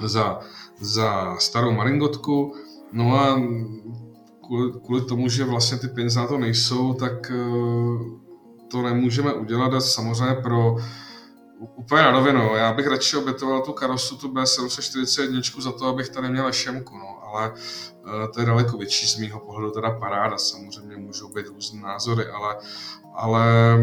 za, 0.02 0.40
za 0.80 1.36
starou 1.38 1.72
maringotku, 1.72 2.54
no 2.92 3.14
a 3.14 3.42
kvůli, 4.84 5.04
tomu, 5.08 5.28
že 5.28 5.44
vlastně 5.44 5.78
ty 5.78 5.88
peníze 5.88 6.20
na 6.20 6.26
to 6.26 6.38
nejsou, 6.38 6.94
tak 6.94 7.30
eh, 7.30 7.34
to 8.70 8.82
nemůžeme 8.82 9.32
udělat 9.32 9.74
a 9.74 9.80
samozřejmě 9.80 10.34
pro 10.34 10.76
úplně 11.76 12.02
na 12.02 12.10
rovinu. 12.10 12.54
Já 12.56 12.72
bych 12.72 12.86
radši 12.86 13.16
obětoval 13.16 13.62
tu 13.62 13.72
karosu, 13.72 14.16
tu 14.16 14.28
B741 14.28 15.60
za 15.60 15.72
to, 15.72 15.86
abych 15.86 16.08
tady 16.08 16.28
měl 16.28 16.52
šemku, 16.52 16.98
no, 16.98 17.18
ale 17.22 17.50
uh, 17.50 18.32
to 18.34 18.40
je 18.40 18.46
daleko 18.46 18.78
větší 18.78 19.06
z 19.06 19.18
mýho 19.18 19.40
pohledu, 19.40 19.70
teda 19.70 19.90
paráda, 19.90 20.38
samozřejmě 20.38 20.96
můžou 20.96 21.28
být 21.28 21.46
různé 21.46 21.82
názory, 21.82 22.26
ale, 22.26 22.56
ale 23.14 23.74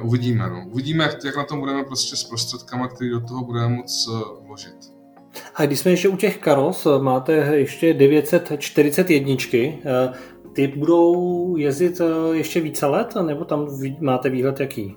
uh, 0.00 0.06
uvidíme, 0.06 0.50
no. 0.50 0.66
Uvidíme, 0.66 1.16
jak, 1.24 1.36
na 1.36 1.44
tom 1.44 1.60
budeme 1.60 1.84
prostě 1.84 2.16
s 2.16 2.24
prostředkama, 2.24 2.88
který 2.88 3.10
do 3.10 3.20
toho 3.20 3.44
budeme 3.44 3.68
moc 3.68 4.08
uh, 4.08 4.46
vložit. 4.46 4.89
A 5.54 5.66
když 5.66 5.78
jsme 5.78 5.90
ještě 5.90 6.08
u 6.08 6.16
těch 6.16 6.38
karos, 6.38 6.86
máte 7.00 7.32
ještě 7.32 7.94
941. 7.94 9.34
Eh, 9.54 10.12
ty 10.52 10.68
budou 10.68 11.56
jezdit 11.56 12.00
eh, 12.00 12.36
ještě 12.36 12.60
více 12.60 12.86
let, 12.86 13.14
nebo 13.26 13.44
tam 13.44 13.66
máte 14.00 14.30
výhled 14.30 14.60
jaký? 14.60 14.96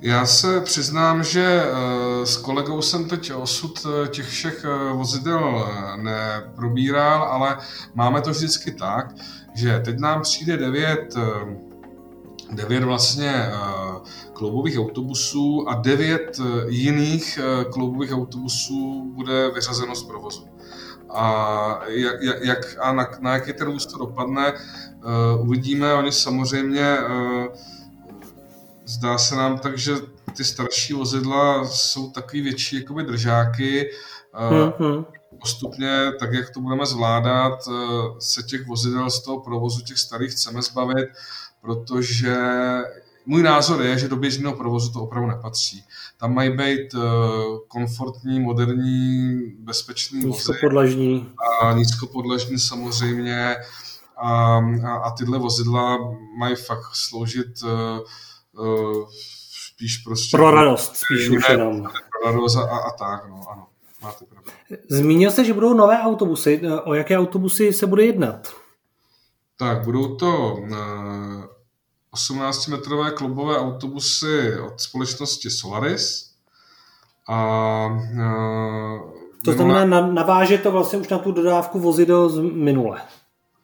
Já 0.00 0.26
se 0.26 0.60
přiznám, 0.60 1.24
že 1.24 1.62
eh, 1.64 2.26
s 2.26 2.36
kolegou 2.36 2.82
jsem 2.82 3.08
teď 3.08 3.32
osud 3.32 3.86
těch 4.10 4.26
všech 4.26 4.66
vozidel 4.92 5.68
neprobíral, 5.96 7.22
ale 7.22 7.58
máme 7.94 8.20
to 8.20 8.30
vždycky 8.30 8.70
tak, 8.70 9.14
že 9.54 9.82
teď 9.84 9.98
nám 9.98 10.22
přijde 10.22 10.56
9 10.56 11.14
devět 12.52 12.84
vlastně 12.84 13.32
eh, 13.34 13.52
kloubových 14.32 14.78
autobusů 14.78 15.68
a 15.68 15.74
devět 15.74 16.40
eh, 16.40 16.64
jiných 16.68 17.38
eh, 17.38 17.64
kloubových 17.64 18.12
autobusů 18.12 19.12
bude 19.14 19.50
vyřazeno 19.50 19.94
z 19.94 20.02
provozu. 20.02 20.48
A 21.10 21.80
jak, 21.86 22.14
jak, 22.42 22.76
a 22.80 22.92
na, 22.92 23.08
na 23.20 23.32
jaký 23.34 23.52
ten 23.52 23.66
růst 23.66 23.86
to 23.86 23.98
dopadne, 23.98 24.52
uvidíme. 25.40 25.94
Oni 25.94 26.12
samozřejmě, 26.12 26.96
zdá 28.84 29.18
se 29.18 29.36
nám 29.36 29.58
tak, 29.58 29.78
že 29.78 29.92
ty 30.36 30.44
starší 30.44 30.92
vozidla 30.92 31.64
jsou 31.64 32.10
takový 32.10 32.42
větší 32.42 32.76
jakoby 32.76 33.02
držáky. 33.02 33.90
Mm-hmm. 34.34 35.04
Postupně, 35.40 36.12
tak 36.20 36.32
jak 36.32 36.50
to 36.50 36.60
budeme 36.60 36.86
zvládat, 36.86 37.58
se 38.18 38.42
těch 38.42 38.66
vozidel 38.66 39.10
z 39.10 39.22
toho 39.22 39.40
provozu 39.40 39.80
těch 39.80 39.98
starých 39.98 40.32
chceme 40.32 40.62
zbavit 40.62 41.08
protože 41.62 42.36
můj 43.26 43.42
názor 43.42 43.82
je, 43.82 43.98
že 43.98 44.08
do 44.08 44.16
běžného 44.16 44.56
provozu 44.56 44.92
to 44.92 45.00
opravdu 45.00 45.28
nepatří. 45.28 45.84
Tam 46.20 46.34
mají 46.34 46.56
být 46.56 46.94
uh, 46.94 47.02
komfortní, 47.68 48.40
moderní, 48.40 49.40
bezpečný 49.58 50.24
Nízkopodlažní. 50.24 51.32
A 51.62 51.72
nízkopodlažní 51.72 52.58
samozřejmě. 52.58 53.56
A, 54.16 54.60
a, 54.86 54.94
a 54.94 55.10
tyhle 55.10 55.38
vozidla 55.38 55.98
mají 56.38 56.56
fakt 56.56 56.94
sloužit 56.94 57.62
uh, 57.62 57.70
uh, 58.66 59.08
spíš 59.74 59.96
prostě... 59.96 60.36
Pro 60.36 60.50
radost, 60.50 60.96
spíš 60.96 61.28
už 61.28 61.48
jenom. 61.48 61.82
Pro 61.82 62.32
radost 62.32 62.56
a, 62.56 62.62
a 62.62 62.90
tak, 62.90 63.28
no, 63.28 63.40
ano. 63.52 63.66
Máte 64.02 64.24
pravdu. 64.24 64.50
Zmínil 64.88 65.30
jste, 65.30 65.44
že 65.44 65.52
budou 65.54 65.74
nové 65.74 65.98
autobusy. 65.98 66.60
O 66.84 66.94
jaké 66.94 67.18
autobusy 67.18 67.72
se 67.72 67.86
bude 67.86 68.04
jednat? 68.04 68.54
Tak, 69.58 69.84
budou 69.84 70.16
to 70.16 70.58
18-metrové 72.14 73.10
klubové 73.10 73.58
autobusy 73.58 74.58
od 74.58 74.80
společnosti 74.80 75.50
Solaris. 75.50 76.30
A, 77.28 77.88
to 79.44 79.52
znamená, 79.52 80.06
naváže 80.06 80.58
to 80.58 80.70
vlastně 80.70 80.98
už 80.98 81.08
na 81.08 81.18
tu 81.18 81.32
dodávku 81.32 81.78
vozidel 81.78 82.28
z 82.28 82.40
minule. 82.40 83.00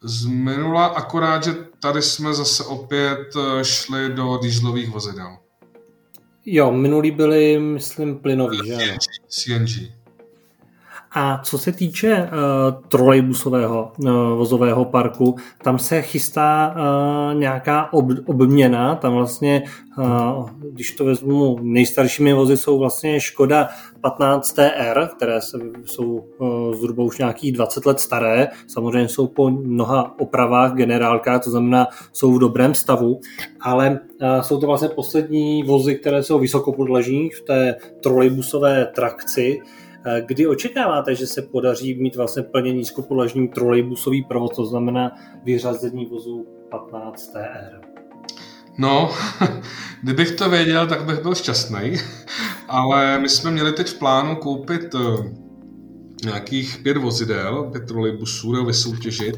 Z 0.03 0.25
minula, 0.25 0.85
akorát, 0.85 1.43
že 1.43 1.55
tady 1.81 2.01
jsme 2.01 2.33
zase 2.33 2.63
opět 2.63 3.35
e, 3.35 3.65
šli 3.65 4.09
do 4.09 4.37
dýzlových 4.37 4.89
vozidel. 4.89 5.37
Jo, 6.45 6.71
minulý 6.71 7.11
byly, 7.11 7.59
myslím, 7.59 8.19
plynový, 8.19 8.57
že 8.67 8.75
CNG. 8.77 9.67
CNG. 9.67 9.98
A 11.11 11.41
co 11.43 11.57
se 11.57 11.71
týče 11.71 12.17
uh, 12.23 12.83
trolejbusového 12.87 13.91
uh, 13.97 14.11
vozového 14.11 14.85
parku, 14.85 15.35
tam 15.63 15.79
se 15.79 16.01
chystá 16.01 16.75
uh, 16.75 17.39
nějaká 17.39 17.93
ob, 17.93 18.05
obměna, 18.25 18.95
tam 18.95 19.13
vlastně, 19.13 19.63
uh, 19.97 20.49
když 20.71 20.91
to 20.91 21.05
vezmu, 21.05 21.57
nejstaršími 21.61 22.33
vozy 22.33 22.57
jsou 22.57 22.79
vlastně 22.79 23.19
Škoda 23.19 23.69
15 24.01 24.51
TR, 24.51 25.07
které 25.15 25.41
se, 25.41 25.57
jsou 25.85 26.25
uh, 26.37 26.75
zhruba 26.75 27.03
už 27.03 27.17
nějakých 27.17 27.51
20 27.51 27.85
let 27.85 27.99
staré, 27.99 28.47
samozřejmě 28.67 29.09
jsou 29.09 29.27
po 29.27 29.49
mnoha 29.49 30.19
opravách, 30.19 30.73
generálkách, 30.73 31.43
to 31.43 31.49
znamená, 31.49 31.87
jsou 32.13 32.33
v 32.33 32.39
dobrém 32.39 32.73
stavu, 32.73 33.19
ale 33.61 33.99
uh, 34.21 34.41
jsou 34.41 34.59
to 34.59 34.67
vlastně 34.67 34.89
poslední 34.89 35.63
vozy, 35.63 35.95
které 35.95 36.23
jsou 36.23 36.39
vysokopodlažní 36.39 37.29
v 37.29 37.41
té 37.41 37.75
trolejbusové 38.03 38.85
trakci, 38.85 39.59
kdy 40.25 40.47
očekáváte, 40.47 41.15
že 41.15 41.27
se 41.27 41.41
podaří 41.41 42.01
mít 42.01 42.15
vlastně 42.15 42.43
plně 42.43 42.73
nízkopodlažní 42.73 43.47
trolejbusový 43.47 44.23
provoz, 44.23 44.51
to 44.55 44.65
znamená 44.65 45.11
vyřazení 45.43 46.05
vozu 46.05 46.47
15 46.71 47.27
TR? 47.27 47.81
No, 48.77 49.11
kdybych 50.03 50.31
to 50.31 50.49
věděl, 50.49 50.87
tak 50.87 51.05
bych 51.05 51.21
byl 51.21 51.35
šťastný, 51.35 51.95
ale 52.67 53.19
my 53.19 53.29
jsme 53.29 53.51
měli 53.51 53.73
teď 53.73 53.87
v 53.87 53.99
plánu 53.99 54.35
koupit 54.35 54.95
eh, 54.95 54.99
nějakých 56.23 56.77
pět 56.83 56.97
vozidel, 56.97 57.69
pět 57.71 57.87
trolejbusů, 57.87 58.51
nebo 58.51 58.65
vysoutěžit. 58.65 59.35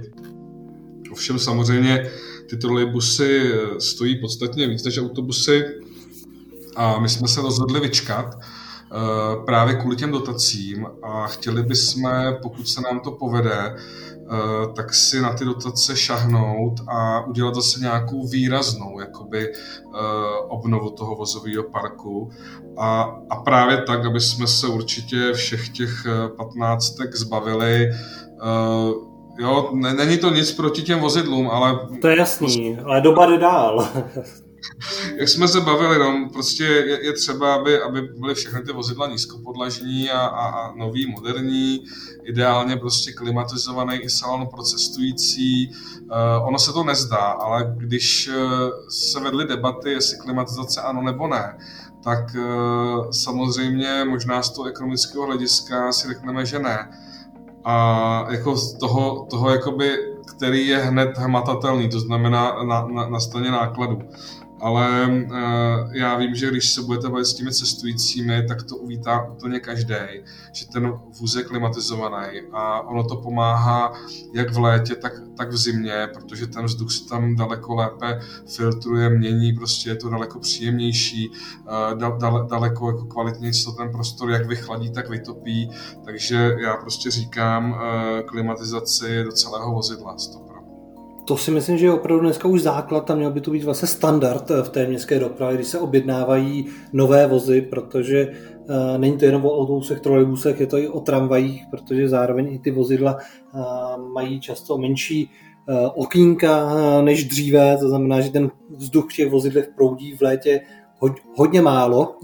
Ovšem 1.12 1.40
samozřejmě 1.40 2.12
ty 2.50 2.58
trolejbusy 2.58 3.52
eh, 3.54 3.80
stojí 3.82 4.22
podstatně 4.22 4.68
víc 4.68 4.84
než 4.84 4.98
autobusy 4.98 5.64
a 6.76 7.00
my 7.00 7.10
jsme 7.10 7.28
se 7.28 7.42
rozhodli 7.42 7.80
vyčkat, 7.80 8.36
Eh, 8.36 8.61
právě 9.46 9.76
kvůli 9.76 9.96
těm 9.96 10.12
dotacím 10.12 10.88
a 11.04 11.28
chtěli 11.28 11.64
bychom, 11.64 12.12
pokud 12.42 12.68
se 12.68 12.82
nám 12.82 13.00
to 13.00 13.12
povede, 13.12 13.76
eh, 13.76 14.74
tak 14.76 14.94
si 14.94 15.22
na 15.22 15.34
ty 15.34 15.46
dotace 15.46 15.96
šahnout 15.96 16.74
a 16.88 17.26
udělat 17.26 17.56
zase 17.56 17.80
nějakou 17.80 18.28
výraznou 18.28 19.00
jakoby, 19.00 19.48
eh, 19.48 19.98
obnovu 20.48 20.90
toho 20.90 21.16
vozového 21.16 21.64
parku. 21.64 22.30
A, 22.78 23.16
a 23.30 23.36
právě 23.36 23.82
tak, 23.82 24.06
aby 24.06 24.20
jsme 24.20 24.48
se 24.48 24.68
určitě 24.68 25.34
všech 25.34 25.70
těch 25.70 26.06
15 26.38 26.98
zbavili. 27.14 27.90
Jo, 29.40 29.70
není 29.74 30.18
to 30.18 30.30
nic 30.30 30.52
proti 30.52 30.82
těm 30.82 31.00
vozidlům, 31.00 31.50
ale... 31.50 31.80
To 32.02 32.08
je 32.08 32.18
jasný, 32.18 32.78
ale 32.86 33.02
doba 33.02 33.26
jde 33.26 33.38
dál. 33.38 33.88
jak 35.16 35.30
jsme 35.30 35.48
se 35.48 35.62
bavili, 35.62 36.00
no, 36.00 36.30
prostě 36.34 36.64
je, 36.64 37.06
je 37.06 37.14
třeba, 37.14 37.56
aby, 37.56 37.82
aby 37.82 38.02
byly 38.02 38.36
všechny 38.36 38.62
ty 38.62 38.74
vozidla 38.74 39.08
nízkopodlažní 39.08 40.10
a, 40.10 40.20
a, 40.20 40.48
a 40.48 40.76
nový, 40.76 41.12
moderní, 41.12 41.84
ideálně 42.24 42.78
prostě 42.78 43.12
klimatizovaný 43.12 43.98
i 43.98 44.10
salon 44.10 44.48
pro 44.48 44.64
cestující. 44.64 45.72
Uh, 46.02 46.48
ono 46.48 46.60
se 46.60 46.74
to 46.74 46.84
nezdá, 46.84 47.18
ale 47.18 47.76
když 47.78 48.30
uh, 48.30 48.36
se 48.90 49.20
vedly 49.20 49.48
debaty, 49.48 49.92
jestli 49.92 50.18
klimatizace 50.18 50.82
ano 50.82 51.02
nebo 51.02 51.28
ne, 51.28 51.58
tak 52.04 52.36
uh, 52.36 53.12
samozřejmě 53.12 54.06
možná 54.06 54.44
z 54.44 54.50
toho 54.50 54.68
ekonomického 54.68 55.26
hlediska 55.26 55.92
si 55.92 56.08
řekneme, 56.08 56.46
že 56.46 56.60
ne. 56.60 56.90
A 57.64 58.26
jako 58.32 58.56
z 58.56 58.74
toho, 58.74 59.28
toho 59.30 59.50
jakoby, 59.50 59.92
který 60.36 60.68
je 60.68 60.78
hned 60.78 61.18
hmatatelný, 61.18 61.90
to 61.90 62.00
znamená 62.00 62.64
na, 62.64 62.88
na, 62.88 63.10
na 63.10 63.20
straně 63.20 63.52
nákladu 63.52 64.00
ale 64.62 65.08
uh, 65.08 65.96
já 65.96 66.18
vím, 66.18 66.36
že 66.36 66.52
když 66.52 66.70
se 66.70 66.82
budete 66.82 67.10
bavit 67.10 67.26
s 67.26 67.34
těmi 67.34 67.52
cestujícími, 67.52 68.46
tak 68.48 68.64
to 68.64 68.78
uvítá 68.78 69.24
úplně 69.32 69.60
každý, 69.60 69.96
že 70.54 70.68
ten 70.68 70.94
vůz 71.20 71.36
je 71.36 71.44
klimatizovaný 71.44 72.42
a 72.52 72.82
ono 72.82 73.04
to 73.04 73.16
pomáhá 73.16 73.94
jak 74.34 74.54
v 74.54 74.58
létě, 74.58 74.96
tak, 74.96 75.14
tak 75.38 75.52
v 75.52 75.58
zimě, 75.58 76.08
protože 76.14 76.48
ten 76.48 76.66
vzduch 76.66 76.92
se 76.92 77.08
tam 77.08 77.36
daleko 77.36 77.76
lépe 77.76 78.20
filtruje, 78.56 79.10
mění, 79.10 79.54
prostě 79.54 79.90
je 79.90 79.96
to 79.96 80.10
daleko 80.10 80.40
příjemnější, 80.40 81.30
uh, 81.30 81.98
da, 81.98 82.10
da, 82.10 82.30
daleko 82.50 82.88
jako 82.88 83.06
kvalitnější 83.06 83.66
to 83.66 83.72
ten 83.72 83.92
prostor 83.92 84.32
jak 84.32 84.46
vychladí, 84.46 84.92
tak 84.92 85.10
vytopí, 85.10 85.70
takže 86.06 86.56
já 86.60 86.78
prostě 86.78 87.12
říkám 87.12 87.72
uh, 87.72 87.80
klimatizaci 88.26 89.24
do 89.24 89.32
celého 89.32 89.74
vozidla. 89.74 90.18
Stop 90.18 90.51
to 91.32 91.38
si 91.38 91.52
myslím, 91.52 91.78
že 91.78 91.86
je 91.86 91.94
opravdu 91.94 92.24
dneska 92.24 92.48
už 92.48 92.62
základ 92.62 93.12
a 93.12 93.16
měl 93.16 93.32
by 93.32 93.42
to 93.42 93.52
být 93.52 93.64
vlastně 93.64 93.88
standard 93.88 94.50
v 94.50 94.70
té 94.70 94.88
městské 94.88 95.20
dopravě, 95.20 95.56
když 95.56 95.68
se 95.68 95.80
objednávají 95.80 96.66
nové 96.94 97.28
vozy, 97.28 97.62
protože 97.62 98.28
uh, 98.28 98.98
není 98.98 99.18
to 99.18 99.26
jenom 99.26 99.46
o 99.46 99.60
autobusech, 99.60 100.00
trolejbusech, 100.00 100.60
je 100.60 100.68
to 100.68 100.78
i 100.78 100.88
o 100.88 101.00
tramvajích, 101.00 101.64
protože 101.72 102.10
zároveň 102.10 102.54
i 102.54 102.60
ty 102.60 102.72
vozidla 102.72 103.16
uh, 103.16 104.12
mají 104.14 104.40
často 104.40 104.78
menší 104.78 105.32
okýnka 105.96 106.70
než 107.02 107.24
dříve, 107.28 107.78
to 107.78 107.90
znamená, 107.90 108.22
že 108.22 108.32
ten 108.32 108.52
vzduch 108.70 109.06
v 109.12 109.16
těch 109.16 109.32
vozidlech 109.32 109.70
proudí 109.76 110.14
v 110.14 110.22
létě 110.22 110.62
hodně 111.36 111.62
málo, 111.62 112.16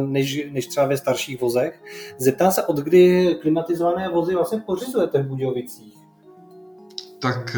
než, 0.00 0.46
než 0.50 0.66
třeba 0.66 0.86
ve 0.86 0.96
starších 0.96 1.40
vozech. 1.40 1.82
Zeptám 2.18 2.52
se, 2.52 2.62
od 2.62 2.76
kdy 2.76 3.34
klimatizované 3.40 4.08
vozy 4.08 4.34
vlastně 4.34 4.62
pořizujete 4.66 5.22
v 5.22 5.26
Budějovicích? 5.26 5.94
Tak 7.22 7.56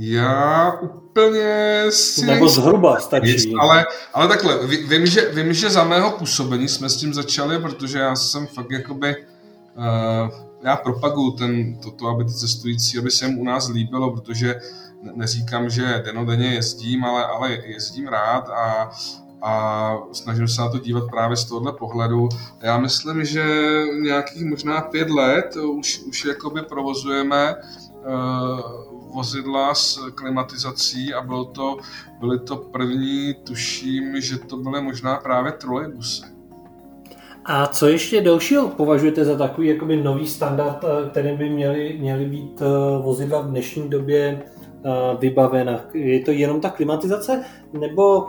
já 0.00 0.72
úplně 0.80 1.84
si... 1.90 2.26
Nebo 2.26 2.48
zhruba 2.48 3.00
stačí. 3.00 3.54
Ale, 3.60 3.86
ale 4.14 4.28
takhle, 4.28 4.66
vím 4.66 5.06
že, 5.06 5.30
vím, 5.32 5.52
že 5.52 5.70
za 5.70 5.84
mého 5.84 6.10
působení 6.10 6.68
jsme 6.68 6.88
s 6.88 6.96
tím 6.96 7.14
začali, 7.14 7.58
protože 7.58 7.98
já 7.98 8.16
jsem 8.16 8.46
fakt 8.46 8.70
jakoby... 8.70 9.16
Uh, 9.76 10.48
já 10.62 10.76
propaguju 10.76 11.30
ten, 11.30 11.78
toto, 11.80 12.06
aby 12.06 12.24
ty 12.24 12.32
cestující, 12.32 12.98
aby 12.98 13.10
se 13.10 13.26
jim 13.26 13.38
u 13.38 13.44
nás 13.44 13.68
líbilo, 13.68 14.10
protože 14.10 14.60
neříkám, 15.14 15.70
že 15.70 16.02
denodenně 16.04 16.46
jezdím, 16.46 17.04
ale, 17.04 17.26
ale 17.26 17.58
jezdím 17.64 18.08
rád 18.08 18.48
a, 18.48 18.90
a 19.42 19.94
snažím 20.12 20.48
se 20.48 20.60
na 20.60 20.68
to 20.68 20.78
dívat 20.78 21.04
právě 21.10 21.36
z 21.36 21.44
tohohle 21.44 21.72
pohledu. 21.72 22.28
Já 22.62 22.78
myslím, 22.78 23.24
že 23.24 23.44
nějakých 24.02 24.44
možná 24.44 24.80
pět 24.80 25.10
let 25.10 25.56
už, 25.56 26.00
už 26.08 26.24
jakoby 26.24 26.62
provozujeme 26.62 27.54
uh, 27.54 28.97
vozidla 29.14 29.74
s 29.74 30.10
klimatizací 30.14 31.14
a 31.14 31.22
bylo 31.22 31.44
to, 31.44 31.76
byly 32.20 32.38
to 32.38 32.56
první, 32.56 33.34
tuším, 33.34 34.20
že 34.20 34.38
to 34.38 34.56
byly 34.56 34.82
možná 34.82 35.16
právě 35.16 35.52
trolejbusy. 35.52 36.22
A 37.44 37.66
co 37.66 37.86
ještě 37.86 38.20
dalšího 38.20 38.68
považujete 38.68 39.24
za 39.24 39.36
takový 39.36 39.68
jakoby 39.68 39.96
nový 39.96 40.26
standard, 40.26 40.84
eh, 40.84 41.10
který 41.10 41.36
by 41.36 41.50
měly, 41.50 41.96
měly 42.00 42.24
být 42.24 42.62
eh, 42.62 42.64
vozidla 43.02 43.40
v 43.40 43.50
dnešní 43.50 43.88
době 43.88 44.42
vybavena? 45.18 45.84
Je 45.94 46.20
to 46.20 46.30
jenom 46.30 46.60
ta 46.60 46.70
klimatizace, 46.70 47.44
nebo 47.80 48.26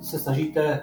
se 0.00 0.18
snažíte 0.18 0.80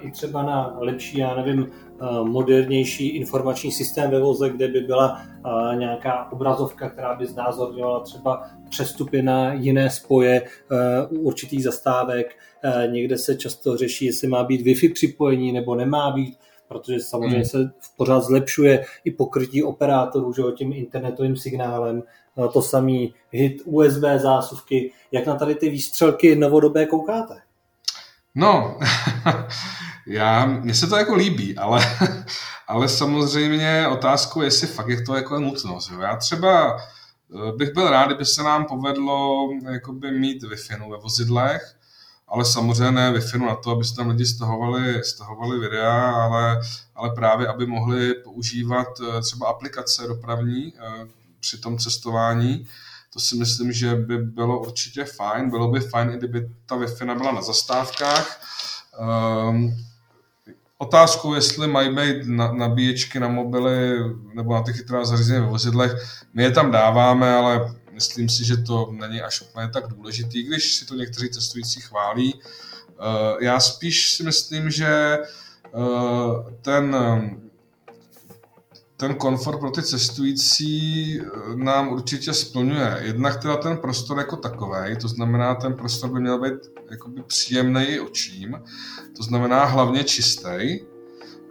i 0.00 0.10
třeba 0.10 0.42
na 0.42 0.76
lepší, 0.78 1.18
já 1.18 1.34
nevím, 1.34 1.66
Eh, 2.00 2.24
modernější 2.24 3.08
informační 3.08 3.72
systém 3.72 4.10
ve 4.10 4.20
voze, 4.20 4.50
kde 4.50 4.68
by 4.68 4.80
byla 4.80 5.22
eh, 5.22 5.76
nějaká 5.76 6.32
obrazovka, 6.32 6.90
která 6.90 7.14
by 7.14 7.26
znázorňovala 7.26 8.00
třeba 8.00 8.46
přestupy 8.70 9.22
na 9.22 9.52
jiné 9.52 9.90
spoje 9.90 10.42
eh, 10.42 11.06
u 11.06 11.18
určitých 11.18 11.64
zastávek. 11.64 12.36
Někde 12.90 13.18
se 13.18 13.36
často 13.36 13.76
řeší, 13.76 14.06
jestli 14.06 14.28
má 14.28 14.44
být 14.44 14.66
Wi-Fi 14.66 14.92
připojení 14.92 15.52
nebo 15.52 15.74
nemá 15.74 16.10
být, 16.10 16.38
protože 16.68 17.00
samozřejmě 17.00 17.36
hmm. 17.36 17.44
se 17.44 17.70
pořád 17.96 18.20
zlepšuje 18.20 18.84
i 19.04 19.10
pokrytí 19.10 19.62
operátorů 19.62 20.32
že, 20.32 20.42
tím 20.56 20.72
internetovým 20.72 21.36
signálem. 21.36 22.02
To 22.52 22.62
samý 22.62 23.14
hit 23.30 23.62
USB 23.64 24.02
zásuvky. 24.16 24.92
Jak 25.12 25.26
na 25.26 25.34
tady 25.34 25.54
ty 25.54 25.70
výstřelky 25.70 26.36
novodobé 26.36 26.86
koukáte? 26.86 27.34
No, 28.34 28.78
Já, 30.06 30.46
mně 30.46 30.74
se 30.74 30.86
to 30.86 30.96
jako 30.96 31.14
líbí, 31.14 31.56
ale, 31.56 31.80
ale 32.68 32.88
samozřejmě 32.88 33.88
otázkou 33.88 34.40
je, 34.40 34.46
jestli 34.46 34.66
fakt 34.66 34.88
je 34.88 35.02
to 35.02 35.14
jako 35.14 35.38
nutnost. 35.38 35.92
Já 36.00 36.16
třeba 36.16 36.76
eh, 36.76 37.52
bych 37.56 37.72
byl 37.74 37.90
rád, 37.90 38.06
kdyby 38.06 38.24
se 38.24 38.42
nám 38.42 38.64
povedlo 38.64 39.48
jakoby 39.72 40.10
mít 40.10 40.42
wi 40.42 40.56
ve 40.90 40.96
vozidlech, 40.96 41.75
ale 42.28 42.44
samozřejmě 42.44 42.90
ne 42.90 43.12
wi 43.12 43.38
na 43.38 43.54
to, 43.54 43.70
aby 43.70 43.84
se 43.84 43.94
tam 43.94 44.08
lidi 44.08 44.26
stahovali, 44.26 45.04
stahovali 45.04 45.58
videa, 45.58 46.10
ale, 46.10 46.60
ale 46.94 47.10
právě, 47.10 47.48
aby 47.48 47.66
mohli 47.66 48.14
používat 48.14 48.88
eh, 49.00 49.20
třeba 49.20 49.48
aplikace 49.48 50.06
dopravní 50.06 50.72
eh, 50.76 51.06
při 51.40 51.58
tom 51.58 51.78
cestování. 51.78 52.66
To 53.12 53.20
si 53.20 53.36
myslím, 53.36 53.72
že 53.72 53.94
by 53.94 54.18
bylo 54.18 54.60
určitě 54.60 55.04
fajn. 55.04 55.50
Bylo 55.50 55.70
by 55.70 55.80
fajn, 55.80 56.10
i 56.10 56.16
kdyby 56.18 56.50
ta 56.66 56.76
Wi-Fi 56.76 57.18
byla 57.18 57.32
na 57.32 57.42
zastávkách. 57.42 58.40
Um, 59.48 59.76
Otázkou, 60.78 61.34
jestli 61.34 61.66
mají 61.66 61.94
být 61.94 62.26
na, 62.26 62.52
nabíječky 62.52 63.20
na 63.20 63.28
mobily 63.28 63.98
nebo 64.34 64.54
na 64.54 64.62
ty 64.62 64.72
chytrá 64.72 65.04
zařízení 65.04 65.40
ve 65.40 65.46
vozidlech, 65.46 65.92
my 66.34 66.42
je 66.42 66.50
tam 66.50 66.70
dáváme, 66.70 67.34
ale 67.34 67.74
myslím 67.96 68.28
si, 68.28 68.44
že 68.44 68.56
to 68.56 68.92
není 68.92 69.20
až 69.22 69.40
úplně 69.40 69.68
tak 69.68 69.86
důležitý, 69.86 70.42
když 70.42 70.76
si 70.76 70.86
to 70.86 70.94
někteří 70.94 71.30
cestující 71.30 71.80
chválí. 71.80 72.40
Eh, 72.40 73.44
já 73.44 73.60
spíš 73.60 74.10
si 74.10 74.22
myslím, 74.22 74.70
že 74.70 75.18
eh, 75.18 76.54
ten 76.62 76.96
ten 78.96 79.14
komfort 79.14 79.60
pro 79.60 79.70
ty 79.70 79.82
cestující 79.82 81.20
nám 81.54 81.88
určitě 81.88 82.32
splňuje. 82.32 82.98
Jednak 83.00 83.42
teda 83.42 83.56
ten 83.56 83.76
prostor 83.76 84.18
jako 84.18 84.36
takový, 84.36 84.96
to 85.00 85.08
znamená, 85.08 85.54
ten 85.54 85.74
prostor 85.74 86.10
by 86.10 86.20
měl 86.20 86.40
být 86.40 86.60
jakoby 86.90 87.22
příjemný 87.22 88.00
očím, 88.00 88.62
to 89.16 89.22
znamená 89.22 89.64
hlavně 89.64 90.04
čistý, 90.04 90.80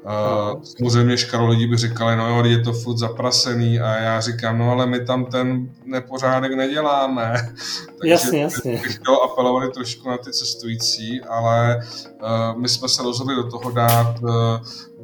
Uh, 0.06 0.62
samozřejmě 0.64 1.18
škaro 1.18 1.48
lidí 1.48 1.68
by 1.68 1.78
říkali, 1.78 2.16
no 2.16 2.28
jo, 2.28 2.46
je 2.46 2.60
to 2.60 2.74
furt 2.74 2.98
zaprasený 2.98 3.80
a 3.80 3.98
já 3.98 4.22
říkám, 4.22 4.58
no 4.58 4.72
ale 4.72 4.86
my 4.86 5.06
tam 5.06 5.26
ten 5.26 5.70
nepořádek 5.86 6.52
neděláme. 6.52 7.34
Takže 8.00 8.12
jasně, 8.12 8.42
jasně. 8.42 8.72
bych 8.72 8.96
chtěl 8.96 9.16
apelovat 9.16 9.74
trošku 9.74 10.10
na 10.10 10.18
ty 10.18 10.32
cestující, 10.32 11.22
ale 11.22 11.80
uh, 12.22 12.62
my 12.62 12.70
jsme 12.70 12.90
se 12.90 13.04
rozhodli 13.04 13.36
do 13.36 13.44
toho 13.44 13.72
dát, 13.72 14.16
uh, 14.22 14.30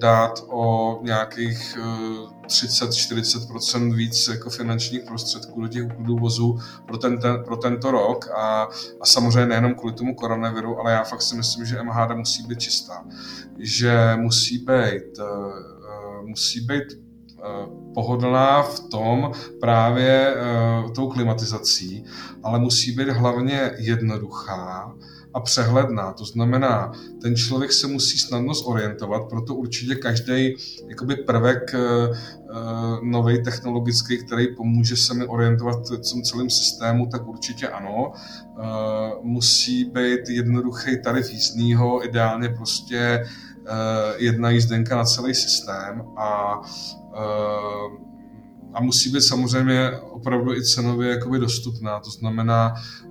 dát 0.01 0.43
o 0.47 0.99
nějakých 1.03 1.77
uh, 1.79 2.45
30-40% 2.47 3.95
víc 3.95 4.27
jako 4.27 4.49
finančních 4.49 5.03
prostředků 5.03 5.61
do 5.61 5.67
těch 5.67 5.83
důvozů 5.99 6.59
pro, 6.85 6.97
ten, 6.97 7.19
ten, 7.19 7.43
pro 7.43 7.57
tento 7.57 7.91
rok 7.91 8.27
a, 8.37 8.69
a 9.01 9.05
samozřejmě 9.05 9.45
nejenom 9.45 9.75
kvůli 9.75 9.93
tomu 9.93 10.15
koronaviru, 10.15 10.79
ale 10.79 10.91
já 10.91 11.03
fakt 11.03 11.21
si 11.21 11.35
myslím, 11.35 11.65
že 11.65 11.83
MHD 11.83 12.15
musí 12.15 12.43
být 12.43 12.59
čistá. 12.59 13.05
Že 13.59 14.13
musí 14.15 14.57
být, 14.57 15.19
uh, 15.19 16.27
musí 16.27 16.61
být 16.61 16.83
pohodlná 17.93 18.63
v 18.63 18.79
tom 18.79 19.31
právě 19.61 20.35
tou 20.95 21.09
klimatizací, 21.09 22.05
ale 22.43 22.59
musí 22.59 22.91
být 22.91 23.09
hlavně 23.09 23.71
jednoduchá, 23.77 24.93
a 25.33 25.39
přehledná. 25.39 26.13
To 26.13 26.25
znamená, 26.25 26.91
ten 27.21 27.35
člověk 27.35 27.71
se 27.71 27.87
musí 27.87 28.17
snadno 28.17 28.53
zorientovat, 28.53 29.29
proto 29.29 29.55
určitě 29.55 29.95
každý 29.95 30.55
jakoby 30.87 31.15
prvek 31.15 31.73
uh, 31.73 32.15
nový 33.03 33.43
technologický, 33.43 34.17
který 34.25 34.55
pomůže 34.55 34.95
se 34.95 35.13
mi 35.13 35.25
orientovat 35.25 35.89
v 35.89 36.11
tom 36.11 36.21
celém 36.21 36.49
systému, 36.49 37.05
tak 37.05 37.27
určitě 37.27 37.67
ano. 37.67 38.11
Uh, 38.11 38.63
musí 39.25 39.85
být 39.85 40.29
jednoduchý 40.29 41.01
tarif 41.03 41.31
jízdního, 41.31 42.05
ideálně 42.05 42.49
prostě 42.49 43.25
jedna 44.17 44.49
jízdenka 44.49 44.95
na 44.95 45.03
celý 45.05 45.33
systém 45.33 46.03
a 46.17 46.61
a 48.73 48.81
musí 48.81 49.11
být 49.11 49.21
samozřejmě 49.21 49.91
opravdu 49.91 50.53
i 50.53 50.63
cenově 50.63 51.09
jakoby 51.09 51.39
dostupná. 51.39 51.99
To 51.99 52.09
znamená, 52.09 52.73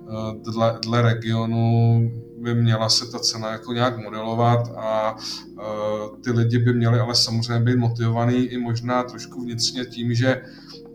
dle, 0.51 0.79
dle 0.83 1.01
regionu 1.01 1.99
by 2.37 2.55
měla 2.55 2.89
se 2.89 3.11
ta 3.11 3.19
cena 3.19 3.51
jako 3.51 3.73
nějak 3.73 3.97
modelovat 3.97 4.71
a 4.77 5.15
uh, 5.15 6.21
ty 6.23 6.31
lidi 6.31 6.57
by 6.59 6.73
měli 6.73 6.99
ale 6.99 7.15
samozřejmě 7.15 7.59
být 7.59 7.79
motivovaný 7.79 8.37
i 8.37 8.57
možná 8.57 9.03
trošku 9.03 9.41
vnitřně 9.41 9.85
tím, 9.85 10.13
že 10.13 10.41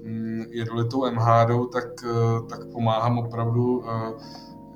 um, 0.04 0.46
jedu 0.50 0.84
tou 0.84 1.10
MHD, 1.10 1.50
tak, 1.72 1.84
uh, 2.04 2.48
tak 2.48 2.64
pomáhám 2.72 3.18
opravdu 3.18 3.84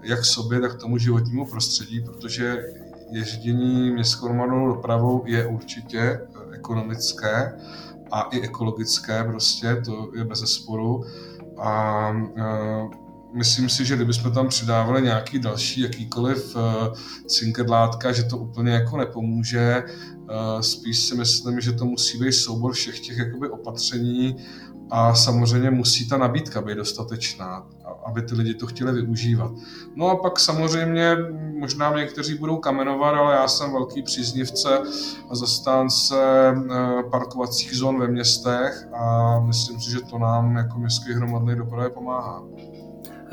jak 0.03 0.25
sobě, 0.25 0.61
tak 0.61 0.75
tomu 0.75 0.99
životnímu 0.99 1.47
prostředí, 1.47 2.01
protože 2.01 2.63
ježdění 3.11 3.91
městskou 3.91 4.27
hromadnou 4.27 4.67
dopravou 4.75 5.23
je 5.27 5.47
určitě 5.47 6.21
ekonomické 6.53 7.53
a 8.13 8.23
i 8.23 8.41
ekologické 8.41 9.25
prostě, 9.25 9.83
to 9.85 10.11
je 10.15 10.25
bez 10.25 10.41
sporu. 10.41 11.05
A 11.59 12.13
myslím 13.33 13.69
si, 13.69 13.85
že 13.85 13.97
kdybychom 13.97 14.33
tam 14.33 14.49
přidávali 14.49 15.03
nějaký 15.03 15.39
další 15.39 15.81
jakýkoliv 15.81 16.57
uh, 16.57 16.63
cinkerlátka, 17.27 18.13
že 18.13 18.23
to 18.23 18.39
úplně 18.39 18.73
jako 18.73 18.97
nepomůže. 18.97 19.83
Uh, 19.85 20.61
spíš 20.61 20.99
si 20.99 21.15
myslím, 21.15 21.61
že 21.61 21.73
to 21.73 21.85
musí 21.85 22.19
být 22.19 22.33
soubor 22.33 22.73
všech 22.73 23.01
těch 23.01 23.19
jakoby 23.19 23.49
opatření 23.49 24.37
a 24.91 25.15
samozřejmě 25.15 25.71
musí 25.71 26.09
ta 26.09 26.17
nabídka 26.17 26.61
být 26.61 26.75
dostatečná, 26.75 27.67
aby 28.07 28.23
ty 28.23 28.35
lidi 28.35 28.55
to 28.55 28.67
chtěli 28.67 28.93
využívat. 28.93 29.53
No 29.95 30.09
a 30.09 30.17
pak 30.17 30.41
samozřejmě 30.41 31.17
možná 31.61 31.97
někteří 31.97 32.35
budou 32.35 32.57
kamenovat, 32.57 33.15
ale 33.15 33.35
já 33.35 33.49
jsem 33.49 33.73
velký 33.73 34.03
příznivce 34.03 34.79
a 35.31 35.35
zastánce 35.35 36.17
eh, 36.49 37.03
parkovacích 37.11 37.77
zón 37.77 38.01
ve 38.01 38.09
městech 38.09 38.89
a 38.95 39.41
myslím 39.41 39.81
si, 39.81 39.91
že 39.91 40.01
to 40.01 40.19
nám 40.19 40.57
jako 40.57 40.79
městské 40.79 41.15
hromadné 41.15 41.57
dopravě 41.57 41.91
pomáhá. 41.91 42.43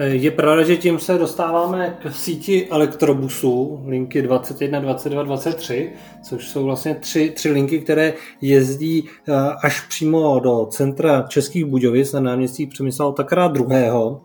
Je 0.03 0.31
pravda, 0.31 0.63
že 0.63 0.77
tím 0.77 0.99
se 0.99 1.17
dostáváme 1.17 1.97
k 2.01 2.13
síti 2.13 2.67
elektrobusů, 2.69 3.83
linky 3.87 4.21
21, 4.21 4.79
22, 4.79 5.23
23, 5.23 5.91
což 6.23 6.47
jsou 6.47 6.63
vlastně 6.63 6.95
tři, 6.95 7.29
tři 7.29 7.51
linky, 7.51 7.79
které 7.79 8.13
jezdí 8.41 9.09
eh, 9.09 9.33
až 9.63 9.87
přímo 9.87 10.39
do 10.39 10.65
centra 10.65 11.25
Českých 11.29 11.65
Budějovic 11.65 12.13
na 12.13 12.19
náměstí 12.19 12.67
Přemysla 12.67 13.05
Otakara 13.05 13.47
druhého. 13.47 14.21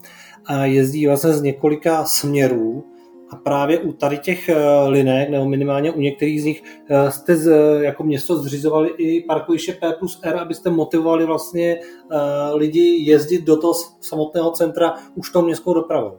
A 0.47 0.65
jezdí 0.65 1.07
vlastně 1.07 1.33
z 1.33 1.43
několika 1.43 2.05
směrů 2.05 2.85
a 3.33 3.37
právě 3.37 3.79
u 3.79 3.93
tady 3.93 4.19
těch 4.19 4.49
eh, 4.49 4.89
linek, 4.89 5.31
nebo 5.31 5.49
minimálně 5.49 5.93
u 5.93 6.01
některých 6.01 6.43
z 6.43 6.45
nich, 6.45 6.63
eh, 6.89 7.11
jste 7.11 7.37
z, 7.37 7.53
jako 7.83 8.05
město 8.05 8.37
zřizovali 8.37 8.89
i 8.89 9.25
parkoviště 9.25 9.73
P 9.73 9.93
plus 9.93 10.21
R, 10.23 10.37
abyste 10.37 10.71
motivovali 10.71 11.27
vlastně 11.27 11.77
eh, 11.77 12.55
lidi 12.55 13.05
jezdit 13.11 13.45
do 13.45 13.57
toho 13.57 13.75
samotného 14.01 14.51
centra 14.51 14.95
už 15.15 15.31
tou 15.31 15.43
městskou 15.43 15.75
dopravou. 15.75 16.19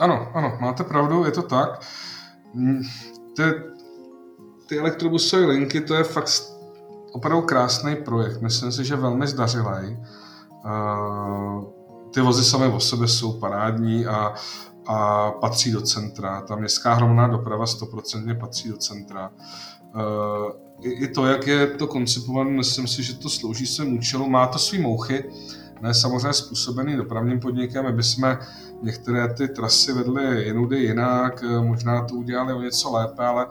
Ano, 0.00 0.28
ano, 0.34 0.58
máte 0.60 0.84
pravdu, 0.84 1.24
je 1.24 1.30
to 1.30 1.42
tak. 1.42 1.80
Mm, 2.54 2.80
ty, 3.36 3.42
ty 4.68 4.78
elektrobusové 4.78 5.46
linky, 5.46 5.80
to 5.80 5.94
je 5.94 6.04
fakt 6.04 6.30
opravdu 7.12 7.42
krásný 7.42 7.96
projekt. 7.96 8.40
Myslím 8.40 8.72
si, 8.72 8.84
že 8.84 8.96
velmi 8.96 9.26
zdařilý. 9.26 9.96
Ty 12.14 12.20
vozy 12.20 12.44
samé 12.44 12.66
o 12.66 12.80
sobě 12.80 13.08
jsou 13.08 13.32
parádní 13.32 14.06
a 14.06 14.34
a 14.88 15.30
patří 15.30 15.72
do 15.72 15.80
centra. 15.80 16.40
Ta 16.40 16.56
městská 16.56 16.94
hromadná 16.94 17.28
doprava 17.28 17.66
stoprocentně 17.66 18.34
patří 18.34 18.68
do 18.68 18.76
centra. 18.76 19.30
E, 20.84 20.88
I 20.88 21.08
to, 21.08 21.26
jak 21.26 21.46
je 21.46 21.66
to 21.66 21.86
koncipované, 21.86 22.50
myslím 22.50 22.86
si, 22.86 23.02
že 23.02 23.14
to 23.14 23.30
slouží 23.30 23.66
svým 23.66 23.98
účelu. 23.98 24.28
Má 24.28 24.46
to 24.46 24.58
svý 24.58 24.78
mouchy, 24.78 25.24
ne 25.80 25.94
samozřejmě 25.94 26.32
způsobený 26.32 26.96
dopravním 26.96 27.40
podnikem, 27.40 27.86
aby 27.86 28.02
jsme 28.02 28.38
některé 28.82 29.34
ty 29.34 29.48
trasy 29.48 29.92
vedli 29.92 30.44
jinudy 30.44 30.78
jinak, 30.78 31.42
e, 31.42 31.60
možná 31.60 32.04
to 32.04 32.14
udělali 32.14 32.52
o 32.52 32.62
něco 32.62 32.92
lépe, 32.92 33.22
ale 33.22 33.46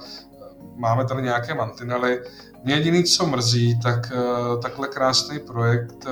máme 0.76 1.06
tady 1.06 1.21
nějaké 1.21 1.54
mantinely, 1.54 2.21
mě 2.63 2.76
jediný, 2.76 3.04
co 3.04 3.26
mrzí, 3.26 3.80
tak 3.80 4.12
eh, 4.12 4.62
takhle 4.62 4.88
krásný 4.88 5.39
projekt 5.39 6.06
eh, 6.08 6.12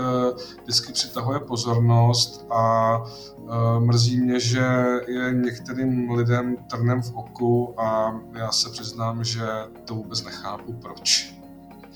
vždycky 0.63 0.93
přitahuje 0.93 1.39
pozornost 1.39 2.45
a 2.51 2.97
eh, 3.03 3.79
mrzí 3.79 4.21
mě, 4.21 4.39
že 4.39 4.65
je 5.07 5.33
některým 5.33 6.11
lidem 6.11 6.57
trnem 6.69 7.01
v 7.01 7.15
oku 7.15 7.81
a 7.81 8.19
já 8.33 8.51
se 8.51 8.69
přiznám, 8.69 9.23
že 9.23 9.45
to 9.85 9.95
vůbec 9.95 10.23
nechápu, 10.23 10.73
proč. 10.73 11.35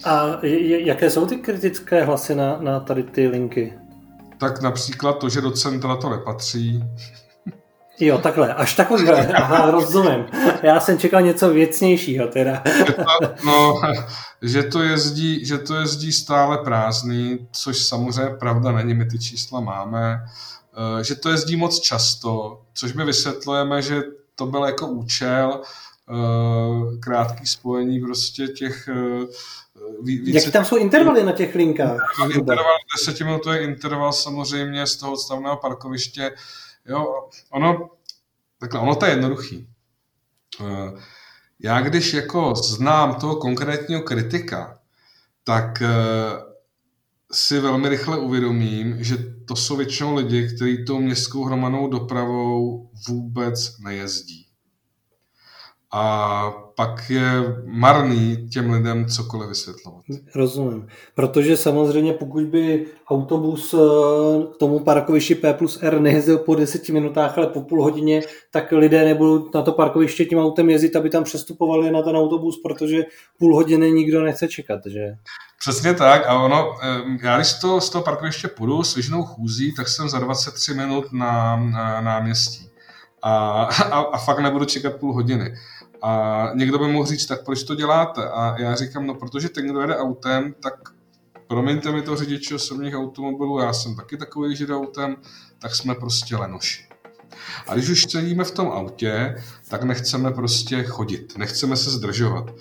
A 0.03 0.45
jaké 0.85 1.09
jsou 1.09 1.25
ty 1.25 1.35
kritické 1.35 2.03
hlasy 2.03 2.35
na, 2.35 2.57
na 2.61 2.79
tady 2.79 3.03
ty 3.03 3.27
linky? 3.27 3.73
Tak 4.37 4.61
například 4.61 5.13
to, 5.13 5.29
že 5.29 5.41
do 5.41 5.51
centra 5.51 5.95
to 5.95 6.09
nepatří, 6.09 6.83
Jo, 7.99 8.17
takhle, 8.17 8.53
až 8.53 8.75
takovýhle, 8.75 9.27
aha, 9.33 9.71
rozumím. 9.71 10.25
Já 10.63 10.79
jsem 10.79 10.97
čekal 10.97 11.21
něco 11.21 11.49
věcnějšího 11.49 12.27
teda. 12.27 12.63
no, 13.45 13.81
že 14.41 14.63
to 14.63 14.83
jezdí, 14.83 15.45
že 15.45 15.57
to 15.57 15.75
jezdí 15.75 16.13
stále 16.13 16.57
prázdný, 16.57 17.47
což 17.51 17.77
samozřejmě 17.77 18.35
pravda 18.35 18.71
není, 18.71 18.93
my 18.93 19.05
ty 19.05 19.19
čísla 19.19 19.59
máme, 19.59 20.19
eh, 20.99 21.03
že 21.03 21.15
to 21.15 21.29
jezdí 21.29 21.55
moc 21.55 21.79
často, 21.79 22.61
což 22.73 22.93
my 22.93 23.05
vysvětlujeme, 23.05 23.81
že 23.81 24.01
to 24.35 24.45
byl 24.45 24.63
jako 24.63 24.87
účel, 24.87 25.61
eh, 25.61 26.97
krátký 26.99 27.47
spojení 27.47 27.99
prostě 27.99 28.47
těch 28.47 28.87
eh, 28.87 29.25
více... 30.03 30.45
Jak 30.45 30.53
tam 30.53 30.65
jsou 30.65 30.75
intervaly 30.75 31.23
na 31.23 31.31
těch 31.31 31.55
linkách? 31.55 31.99
Interval, 32.35 32.75
desetiminutový 32.97 33.57
interval 33.57 34.13
samozřejmě 34.13 34.87
z 34.87 34.95
toho 34.97 35.13
odstavného 35.13 35.57
parkoviště 35.57 36.31
Jo, 36.89 37.29
ono, 37.49 37.89
takhle, 38.59 38.79
ono 38.79 38.95
to 38.95 39.05
je 39.05 39.11
jednoduchý. 39.11 39.67
Eh, 40.61 41.01
já 41.59 41.81
když 41.81 42.13
jako 42.13 42.55
znám 42.55 43.15
toho 43.15 43.35
konkrétního 43.35 44.01
kritika, 44.01 44.79
tak 45.43 45.81
eh, 45.81 45.89
si 47.31 47.59
velmi 47.59 47.89
rychle 47.89 48.17
uvědomím, 48.17 49.03
že 49.03 49.17
to 49.47 49.55
jsou 49.55 49.75
většinou 49.75 50.15
lidi, 50.15 50.55
kteří 50.55 50.85
tou 50.85 50.99
městskou 50.99 51.43
hromadnou 51.43 51.87
dopravou 51.89 52.89
vůbec 53.07 53.79
nejezdí. 53.79 54.48
A 55.91 56.53
pak 56.75 57.09
je 57.09 57.25
marný 57.65 58.49
těm 58.49 58.71
lidem 58.71 59.05
cokoliv 59.05 59.49
vysvětlovat. 59.49 60.03
Rozumím. 60.35 60.87
Protože 61.15 61.57
samozřejmě 61.57 62.13
pokud 62.13 62.43
by 62.43 62.85
autobus 63.07 63.73
eh, 63.73 63.77
k 64.53 64.57
tomu 64.57 64.79
parkovišti 64.79 65.35
P 65.35 65.53
plus 65.53 65.79
R 65.81 65.99
nejezdil 65.99 66.37
po 66.37 66.55
deseti 66.55 66.91
minutách, 66.91 67.37
ale 67.37 67.47
po 67.47 67.61
půl 67.61 67.83
hodině, 67.83 68.21
tak 68.51 68.71
lidé 68.71 69.05
nebudou 69.05 69.49
na 69.55 69.61
to 69.61 69.71
parkoviště 69.71 70.25
tím 70.25 70.39
autem 70.39 70.69
jezdit, 70.69 70.95
aby 70.95 71.09
tam 71.09 71.23
přestupovali 71.23 71.91
na 71.91 72.01
ten 72.01 72.15
autobus, 72.15 72.61
protože 72.63 73.03
půl 73.39 73.55
hodiny 73.55 73.91
nikdo 73.91 74.23
nechce 74.23 74.47
čekat, 74.47 74.79
že? 74.85 75.15
Přesně 75.59 75.93
tak 75.93 76.27
a 76.27 76.39
ono, 76.39 76.75
eh, 76.83 77.27
já 77.27 77.37
když 77.37 77.53
to, 77.53 77.81
z 77.81 77.89
toho 77.89 78.03
parkoviště 78.03 78.47
půjdu 78.47 78.83
s 78.83 78.95
lyžnou 78.95 79.23
chůzí, 79.23 79.75
tak 79.75 79.87
jsem 79.87 80.09
za 80.09 80.19
23 80.19 80.73
minut 80.73 81.13
na, 81.13 81.55
na 81.55 82.01
náměstí. 82.01 82.69
A, 83.21 83.63
a, 83.91 83.99
a 83.99 84.17
fakt 84.17 84.39
nebudu 84.39 84.65
čekat 84.65 84.95
půl 84.95 85.13
hodiny. 85.13 85.55
A 86.01 86.43
někdo 86.53 86.79
by 86.79 86.87
mohl 86.87 87.05
říct, 87.05 87.25
tak 87.25 87.45
proč 87.45 87.63
to 87.63 87.75
děláte? 87.75 88.29
A 88.29 88.55
já 88.59 88.75
říkám, 88.75 89.07
no 89.07 89.15
protože 89.15 89.49
ten, 89.49 89.67
kdo 89.67 89.81
jede 89.81 89.97
autem, 89.97 90.53
tak 90.63 90.73
promiňte 91.47 91.91
mi 91.91 92.01
to 92.01 92.15
řidiči 92.15 92.55
osobních 92.55 92.95
automobilů, 92.95 93.59
já 93.59 93.73
jsem 93.73 93.95
taky 93.95 94.17
takový, 94.17 94.55
že 94.55 94.65
jde 94.65 94.75
autem, 94.75 95.15
tak 95.59 95.75
jsme 95.75 95.95
prostě 95.95 96.35
lenoši. 96.35 96.89
A 97.67 97.73
když 97.73 97.89
už 97.89 98.05
sedíme 98.09 98.43
v 98.43 98.51
tom 98.51 98.67
autě, 98.67 99.35
tak 99.69 99.83
nechceme 99.83 100.31
prostě 100.31 100.83
chodit, 100.83 101.37
nechceme 101.37 101.77
se 101.77 101.91
zdržovat. 101.91 102.53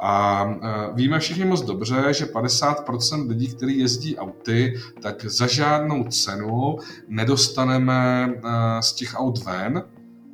A 0.00 0.44
e, 0.44 0.94
víme 0.94 1.18
všichni 1.18 1.44
moc 1.44 1.62
dobře, 1.62 2.04
že 2.10 2.24
50% 2.24 3.28
lidí, 3.28 3.54
kteří 3.54 3.78
jezdí 3.78 4.16
auty, 4.16 4.80
tak 5.02 5.24
za 5.24 5.46
žádnou 5.46 6.04
cenu 6.04 6.78
nedostaneme 7.08 8.32
e, 8.34 8.82
z 8.82 8.92
těch 8.92 9.14
aut 9.14 9.44
ven, 9.44 9.82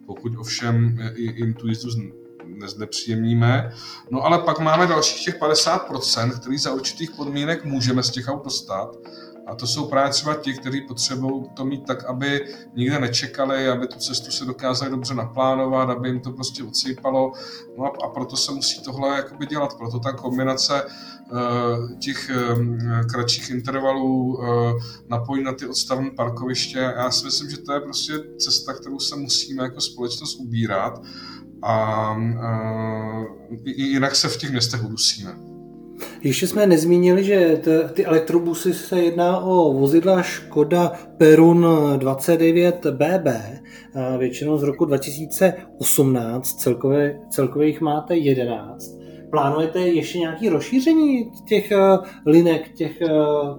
pokud 0.06 0.36
ovšem 0.38 0.98
jim 1.16 1.54
tu 1.54 1.68
jízdu 1.68 1.90
neznepříjemníme. 2.48 3.72
No 4.10 4.24
ale 4.24 4.38
pak 4.38 4.58
máme 4.58 4.86
dalších 4.86 5.24
těch 5.24 5.40
50%, 5.40 6.30
který 6.30 6.58
za 6.58 6.72
určitých 6.72 7.10
podmínek 7.10 7.64
můžeme 7.64 8.02
z 8.02 8.10
těch 8.10 8.28
aut 8.28 8.44
dostat. 8.44 8.96
A 9.48 9.54
to 9.54 9.66
jsou 9.66 9.86
právě 9.86 10.10
třeba 10.10 10.34
ti, 10.34 10.54
kteří 10.54 10.80
potřebují 10.80 11.44
to 11.54 11.64
mít 11.64 11.86
tak, 11.86 12.04
aby 12.04 12.54
nikde 12.74 12.98
nečekali, 12.98 13.68
aby 13.68 13.86
tu 13.86 13.98
cestu 13.98 14.30
se 14.30 14.44
dokázali 14.44 14.90
dobře 14.90 15.14
naplánovat, 15.14 15.90
aby 15.90 16.08
jim 16.08 16.20
to 16.20 16.32
prostě 16.32 16.64
odsýpalo. 16.64 17.32
No 17.78 17.84
a, 17.84 17.88
a 18.04 18.08
proto 18.08 18.36
se 18.36 18.52
musí 18.52 18.82
tohle 18.82 19.16
jakoby 19.16 19.46
dělat. 19.46 19.76
Proto 19.78 19.98
ta 19.98 20.12
kombinace 20.12 20.82
uh, 20.84 21.98
těch 21.98 22.30
um, 22.56 22.78
kratších 23.10 23.50
intervalů 23.50 24.36
uh, 24.36 25.38
na 25.42 25.52
ty 25.52 25.66
odstavné 25.66 26.10
parkoviště. 26.10 26.78
Já 26.78 27.10
si 27.10 27.24
myslím, 27.24 27.50
že 27.50 27.58
to 27.58 27.72
je 27.72 27.80
prostě 27.80 28.12
cesta, 28.38 28.72
kterou 28.72 28.98
se 28.98 29.16
musíme 29.16 29.62
jako 29.62 29.80
společnost 29.80 30.34
ubírat 30.34 31.02
a 31.62 32.12
uh, 32.16 33.24
jinak 33.76 34.16
se 34.16 34.28
v 34.28 34.36
těch 34.36 34.50
městech 34.50 34.84
udusíme. 34.84 35.48
Ještě 36.22 36.46
jsme 36.46 36.66
nezmínili, 36.66 37.24
že 37.24 37.60
ty 37.92 38.04
elektrobusy 38.04 38.74
se 38.74 39.00
jedná 39.00 39.38
o 39.38 39.72
vozidla 39.72 40.22
Škoda 40.22 40.92
Perun 41.16 41.66
29BB, 41.96 43.42
většinou 44.18 44.58
z 44.58 44.62
roku 44.62 44.84
2018, 44.84 46.54
celkově, 46.54 47.20
celkově 47.30 47.68
jich 47.68 47.80
máte 47.80 48.16
11. 48.16 48.97
Plánujete 49.30 49.80
ještě 49.80 50.18
nějaké 50.18 50.50
rozšíření 50.50 51.30
těch 51.48 51.72
eh, 51.72 51.98
linek, 52.26 52.74
těch 52.74 53.00
eh, 53.00 53.08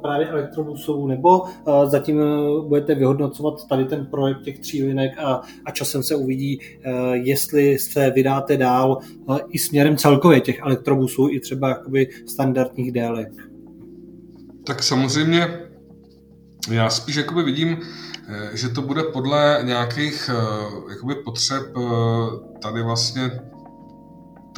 právě 0.02 0.28
elektrobusů, 0.28 1.08
nebo 1.08 1.46
eh, 1.46 1.72
zatím 1.86 2.22
budete 2.68 2.96
vyhodnocovat 2.96 3.68
tady 3.68 3.86
ten 3.86 4.06
projekt 4.06 4.42
těch 4.42 4.60
tří 4.60 4.84
linek 4.84 5.18
a, 5.18 5.42
a 5.66 5.72
časem 5.72 6.04
se 6.04 6.16
uvidí, 6.16 6.60
jestli 7.12 7.80
se 7.80 8.10
vydáte 8.10 8.58
dál 8.58 8.98
i 9.50 9.60
směrem 9.60 9.98
celkově 9.98 10.42
těch 10.42 10.60
elektrobusů, 10.60 11.30
i 11.32 11.40
třeba 11.40 11.70
jakoby 11.70 12.08
standardních 12.28 12.92
délek? 12.92 13.30
Tak 14.64 14.84
samozřejmě 14.84 15.48
já 16.72 16.90
spíš 16.90 17.16
jakoby 17.16 17.44
vidím, 17.44 17.78
že 18.54 18.70
to 18.70 18.82
bude 18.82 19.04
podle 19.04 19.62
nějakých 19.64 20.30
jakoby 20.90 21.16
potřeb 21.16 21.64
tady 22.62 22.84
vlastně 22.84 23.32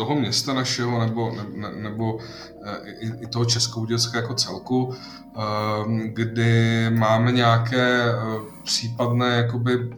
toho 0.01 0.15
města 0.15 0.53
našeho 0.53 0.99
nebo, 0.99 1.31
ne, 1.55 1.71
nebo 1.71 2.17
eh, 2.65 2.91
i, 2.99 3.23
i 3.23 3.27
toho 3.27 3.45
Českoudělska 3.45 4.17
jako 4.17 4.33
celku, 4.33 4.93
ehm, 4.93 5.99
kdy 6.13 6.89
máme 6.89 7.31
nějaké 7.31 8.03
eh, 8.05 8.13
případné 8.63 9.35
jakoby 9.35 9.89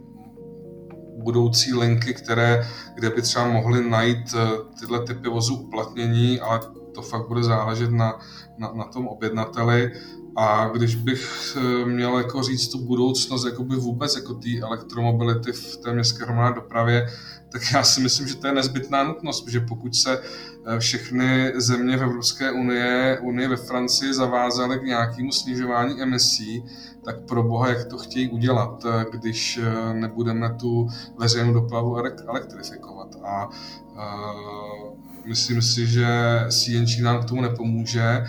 budoucí 1.24 1.74
linky, 1.74 2.14
které, 2.14 2.68
kde 2.96 3.10
by 3.10 3.22
třeba 3.22 3.48
mohly 3.48 3.90
najít 3.90 4.36
eh, 4.36 4.48
tyhle 4.80 5.00
typy 5.00 5.30
vozů 5.30 5.56
uplatnění, 5.56 6.40
ale 6.40 6.60
to 6.96 7.02
fakt 7.02 7.28
bude 7.28 7.44
záležet 7.44 7.92
na, 7.92 8.20
na, 8.58 8.72
na 8.74 8.84
tom 8.84 9.08
objednateli. 9.08 9.92
A 10.36 10.70
když 10.74 10.96
bych 10.96 11.58
měl 11.86 12.18
jako 12.18 12.44
říct 12.44 12.68
tu 12.68 12.86
budoucnost 12.86 13.46
jakoby 13.46 13.76
vůbec 13.76 14.16
jako 14.16 14.34
té 14.34 14.50
elektromobility 14.62 15.52
v 15.52 15.78
té 15.78 15.94
městské 15.94 16.24
hromadné 16.24 16.56
dopravě, 16.56 17.08
tak 17.54 17.62
já 17.74 17.84
si 17.84 18.02
myslím, 18.02 18.28
že 18.28 18.36
to 18.36 18.48
je 18.48 18.54
nezbytná 18.54 19.04
nutnost, 19.04 19.42
protože 19.42 19.60
pokud 19.60 19.96
se 19.96 20.22
eh, 20.66 20.80
všechny 20.80 21.54
země 21.56 21.98
v 21.98 22.04
Evropské 22.04 22.52
unie, 22.52 23.20
unie 23.22 23.48
ve 23.48 23.56
Francii 23.56 24.14
zavázaly 24.14 24.80
k 24.80 24.84
nějakému 24.84 25.32
snižování 25.32 26.02
emisí, 26.02 26.64
tak 27.06 27.16
pro 27.28 27.44
boha, 27.44 27.70
jak 27.70 27.86
to 27.86 27.98
chtějí 27.98 28.30
udělat, 28.30 28.86
eh, 28.86 29.06
když 29.12 29.60
eh, 29.64 29.94
nebudeme 29.94 30.54
tu 30.54 30.88
veřejnou 31.18 31.54
dopravu 31.54 31.98
elektrifikovat. 32.28 33.08
A 33.24 33.48
uh, 33.48 34.98
myslím 35.26 35.62
si, 35.62 35.88
že 35.88 36.08
CNG 36.50 37.00
nám 37.02 37.22
k 37.22 37.26
tomu 37.26 37.42
nepomůže, 37.42 38.24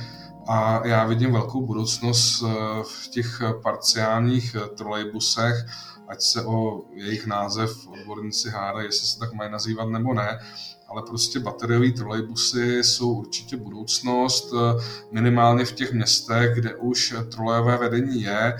a 0.49 0.87
já 0.87 1.05
vidím 1.05 1.33
velkou 1.33 1.67
budoucnost 1.67 2.45
v 2.83 3.09
těch 3.09 3.43
parciálních 3.63 4.57
trolejbusech, 4.77 5.55
ať 6.09 6.23
se 6.23 6.45
o 6.45 6.83
jejich 6.95 7.27
název 7.27 7.89
odborníci 7.89 8.51
hádají, 8.51 8.87
jestli 8.87 9.07
se 9.07 9.19
tak 9.19 9.33
mají 9.33 9.51
nazývat 9.51 9.89
nebo 9.89 10.15
ne, 10.15 10.39
ale 10.89 11.03
prostě 11.03 11.41
bateriové 11.41 11.91
trolejbusy 11.91 12.85
jsou 12.85 13.13
určitě 13.13 13.57
budoucnost, 13.57 14.55
minimálně 15.13 15.65
v 15.65 15.73
těch 15.73 15.93
městech, 15.93 16.55
kde 16.55 16.75
už 16.75 17.15
trolejové 17.31 17.77
vedení 17.77 18.23
je, 18.23 18.55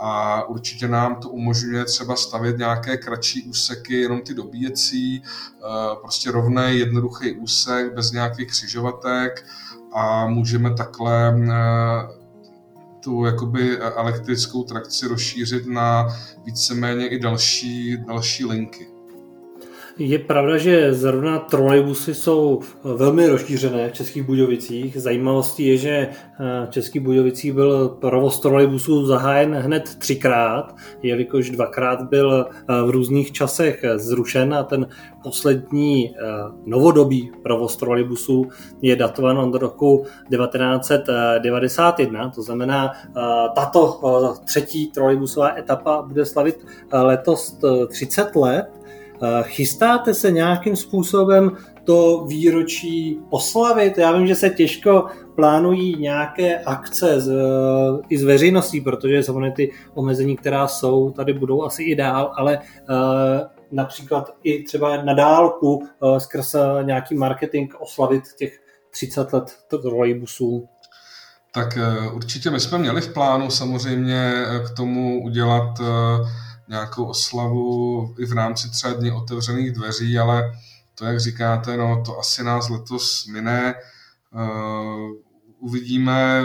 a 0.00 0.44
určitě 0.48 0.88
nám 0.88 1.16
to 1.16 1.28
umožňuje 1.28 1.84
třeba 1.84 2.16
stavět 2.16 2.58
nějaké 2.58 2.96
kratší 2.96 3.42
úseky, 3.42 4.00
jenom 4.00 4.20
ty 4.20 4.34
dobíjecí, 4.34 5.22
eh, 5.22 5.96
prostě 6.00 6.30
rovný, 6.30 6.78
jednoduchý 6.78 7.32
úsek, 7.32 7.94
bez 7.94 8.12
nějakých 8.12 8.48
křižovatek 8.48 9.46
a 9.92 10.26
můžeme 10.26 10.74
takhle 10.74 11.28
eh, 11.28 12.20
tu 13.00 13.24
jakoby 13.24 13.78
elektrickou 13.78 14.64
trakci 14.64 15.08
rozšířit 15.08 15.66
na 15.66 16.08
víceméně 16.44 17.08
i 17.08 17.18
další, 17.18 17.96
další 17.96 18.44
linky. 18.44 18.89
Je 19.98 20.18
pravda, 20.18 20.58
že 20.58 20.94
zrovna 20.94 21.38
trolejbusy 21.38 22.14
jsou 22.14 22.60
velmi 22.84 23.26
rozšířené 23.26 23.88
v 23.88 23.92
Českých 23.92 24.22
Budějovicích. 24.22 25.00
Zajímavostí 25.00 25.66
je, 25.66 25.76
že 25.76 26.08
v 26.66 26.70
Českých 26.70 27.02
Budějovicích 27.02 27.52
byl 27.52 27.88
provoz 27.88 28.40
trolejbusů 28.40 29.06
zahájen 29.06 29.54
hned 29.54 29.94
třikrát, 29.98 30.74
jelikož 31.02 31.50
dvakrát 31.50 32.02
byl 32.02 32.46
v 32.84 32.90
různých 32.90 33.32
časech 33.32 33.84
zrušen 33.96 34.54
a 34.54 34.62
ten 34.62 34.86
poslední 35.22 36.10
eh, 36.10 36.12
novodobý 36.64 37.32
provoz 37.42 37.76
trolejbusů 37.76 38.48
je 38.82 38.96
datovan 38.96 39.38
od 39.38 39.54
roku 39.54 40.04
1991, 40.30 42.30
to 42.30 42.42
znamená, 42.42 42.92
eh, 42.92 42.94
tato 43.54 44.00
eh, 44.04 44.08
třetí 44.44 44.86
trolejbusová 44.86 45.58
etapa 45.58 46.02
bude 46.02 46.26
slavit 46.26 46.66
letos 46.92 47.58
30 47.88 48.36
let. 48.36 48.79
Chystáte 49.42 50.14
se 50.14 50.30
nějakým 50.30 50.76
způsobem 50.76 51.50
to 51.84 52.24
výročí 52.28 53.18
oslavit? 53.30 53.98
Já 53.98 54.12
vím, 54.12 54.26
že 54.26 54.34
se 54.34 54.50
těžko 54.50 55.06
plánují 55.36 55.96
nějaké 55.96 56.58
akce 56.58 57.20
z, 57.20 57.32
i 58.08 58.18
z 58.18 58.22
veřejností, 58.22 58.80
protože 58.80 59.22
samozřejmě 59.22 59.52
ty 59.52 59.72
omezení, 59.94 60.36
která 60.36 60.68
jsou, 60.68 61.10
tady 61.10 61.32
budou 61.32 61.64
asi 61.64 61.82
i 61.82 61.96
dál, 61.96 62.32
ale 62.36 62.58
například 63.72 64.30
i 64.42 64.62
třeba 64.62 65.02
na 65.02 65.14
dálku 65.14 65.88
eh, 66.02 66.20
skrz 66.20 66.54
eh, 66.54 66.84
nějaký 66.84 67.14
marketing 67.14 67.72
oslavit 67.78 68.24
těch 68.38 68.60
30 68.90 69.32
let 69.32 69.58
trolejbusů? 69.68 70.68
Tak 71.54 71.76
eh, 71.76 72.10
určitě 72.10 72.50
my 72.50 72.60
jsme 72.60 72.78
měli 72.78 73.00
v 73.00 73.12
plánu 73.12 73.50
samozřejmě 73.50 74.32
k 74.66 74.76
tomu 74.76 75.22
udělat 75.22 75.78
nějakou 76.70 77.04
oslavu 77.04 78.14
i 78.18 78.26
v 78.26 78.32
rámci 78.32 78.70
třeba 78.70 78.94
dní 78.94 79.12
otevřených 79.12 79.72
dveří, 79.72 80.18
ale 80.18 80.52
to, 80.94 81.04
jak 81.04 81.20
říkáte, 81.20 81.76
no, 81.76 82.02
to 82.06 82.18
asi 82.18 82.44
nás 82.44 82.68
letos 82.68 83.26
mine. 83.26 83.74
Uvidíme, 85.58 86.42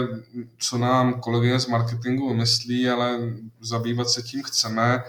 co 0.58 0.78
nám 0.78 1.20
kolegyně 1.20 1.60
z 1.60 1.66
marketingu 1.66 2.34
myslí, 2.34 2.88
ale 2.88 3.18
zabývat 3.60 4.08
se 4.08 4.22
tím 4.22 4.42
chceme. 4.42 5.02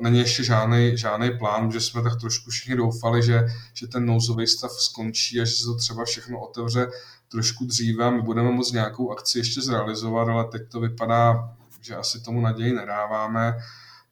není 0.00 0.18
ještě 0.18 0.44
žádný, 0.44 0.98
žádný 0.98 1.38
plán, 1.38 1.72
že 1.72 1.80
jsme 1.80 2.02
tak 2.02 2.20
trošku 2.20 2.50
všichni 2.50 2.76
doufali, 2.76 3.22
že, 3.22 3.46
že 3.74 3.86
ten 3.86 4.06
nouzový 4.06 4.46
stav 4.46 4.70
skončí 4.72 5.40
a 5.40 5.44
že 5.44 5.52
se 5.52 5.64
to 5.64 5.74
třeba 5.74 6.04
všechno 6.04 6.40
otevře 6.40 6.88
trošku 7.28 7.64
dříve 7.64 8.04
a 8.04 8.10
my 8.10 8.22
budeme 8.22 8.50
moct 8.52 8.72
nějakou 8.72 9.12
akci 9.12 9.38
ještě 9.38 9.60
zrealizovat, 9.60 10.28
ale 10.28 10.44
teď 10.44 10.62
to 10.72 10.80
vypadá, 10.80 11.50
že 11.80 11.96
asi 11.96 12.20
tomu 12.20 12.40
naději 12.40 12.72
nedáváme. 12.72 13.56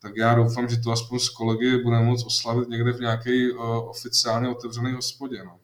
Tak 0.05 0.17
já 0.17 0.35
doufám, 0.35 0.69
že 0.69 0.77
to 0.77 0.93
aspoň 0.93 1.19
s 1.19 1.29
kolegy 1.29 1.79
budeme 1.83 2.05
moct 2.05 2.27
oslavit 2.27 2.69
někde 2.69 2.93
v 2.93 3.01
nějaké 3.01 3.49
uh, 3.53 3.89
oficiálně 3.89 4.49
otevřené 4.49 4.93
hospodě. 4.93 5.45
No. 5.45 5.59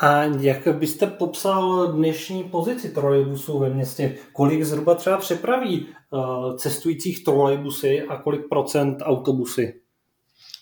A 0.00 0.22
jak 0.22 0.68
byste 0.68 1.06
popsal 1.06 1.92
dnešní 1.92 2.44
pozici 2.44 2.88
trolejbusů 2.88 3.58
ve 3.58 3.70
městě? 3.70 4.14
Kolik 4.32 4.64
zhruba 4.64 4.94
třeba 4.94 5.16
přepraví 5.16 5.86
uh, 6.10 6.56
cestujících 6.56 7.24
trolejbusy 7.24 8.02
a 8.02 8.16
kolik 8.16 8.48
procent 8.48 8.96
autobusy? 9.02 9.80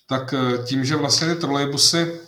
Tak 0.08 0.32
uh, 0.32 0.64
tím, 0.64 0.84
že 0.84 0.96
vlastně 0.96 1.34
ty 1.34 1.40
trolejbusy 1.40 2.20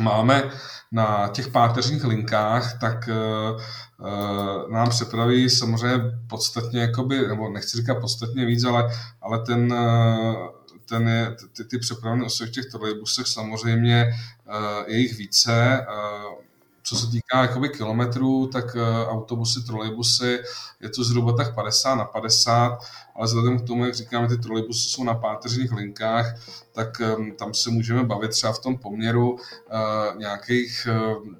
máme 0.00 0.50
na 0.92 1.28
těch 1.28 1.48
páteřních 1.48 2.04
linkách, 2.04 2.78
tak 2.80 3.08
uh, 3.08 4.72
nám 4.72 4.90
přepraví 4.90 5.50
samozřejmě 5.50 6.00
podstatně, 6.28 6.80
jakoby, 6.80 7.28
nebo 7.28 7.48
nechci 7.48 7.76
říkat 7.76 7.94
podstatně 7.94 8.46
víc, 8.46 8.64
ale, 8.64 8.90
ale 9.22 9.38
ten, 9.38 9.72
uh, 9.72 10.48
ten 10.88 11.08
je, 11.08 11.36
ty, 11.56 11.64
ty 11.64 11.78
přepravné 11.78 12.24
osoby 12.24 12.50
v 12.50 12.52
těch 12.52 12.66
trolejbusech 12.66 13.26
samozřejmě 13.26 14.12
je 14.86 14.98
jich 14.98 15.18
více. 15.18 15.86
Co 16.86 16.96
se 16.96 17.06
týká 17.10 17.42
jakoby 17.42 17.68
kilometrů, 17.68 18.46
tak 18.46 18.74
uh, 18.74 18.82
autobusy, 19.08 19.62
trolejbusy, 19.62 20.38
je 20.80 20.88
to 20.88 21.04
zhruba 21.04 21.32
tak 21.32 21.54
50 21.54 21.94
na 21.94 22.04
50, 22.04 22.78
ale 23.14 23.26
vzhledem 23.26 23.58
k 23.58 23.66
tomu, 23.66 23.84
jak 23.84 23.94
říkáme, 23.94 24.28
ty 24.28 24.38
trolejbusy 24.38 24.88
jsou 24.88 25.04
na 25.04 25.14
páteřních 25.14 25.72
linkách, 25.72 26.34
tak 26.72 26.88
tam 27.38 27.54
se 27.54 27.70
můžeme 27.70 28.04
bavit 28.04 28.30
třeba 28.30 28.52
v 28.52 28.58
tom 28.58 28.78
poměru 28.78 29.32
uh, 29.32 29.38
nějakých 30.18 30.88
uh, 31.16 31.34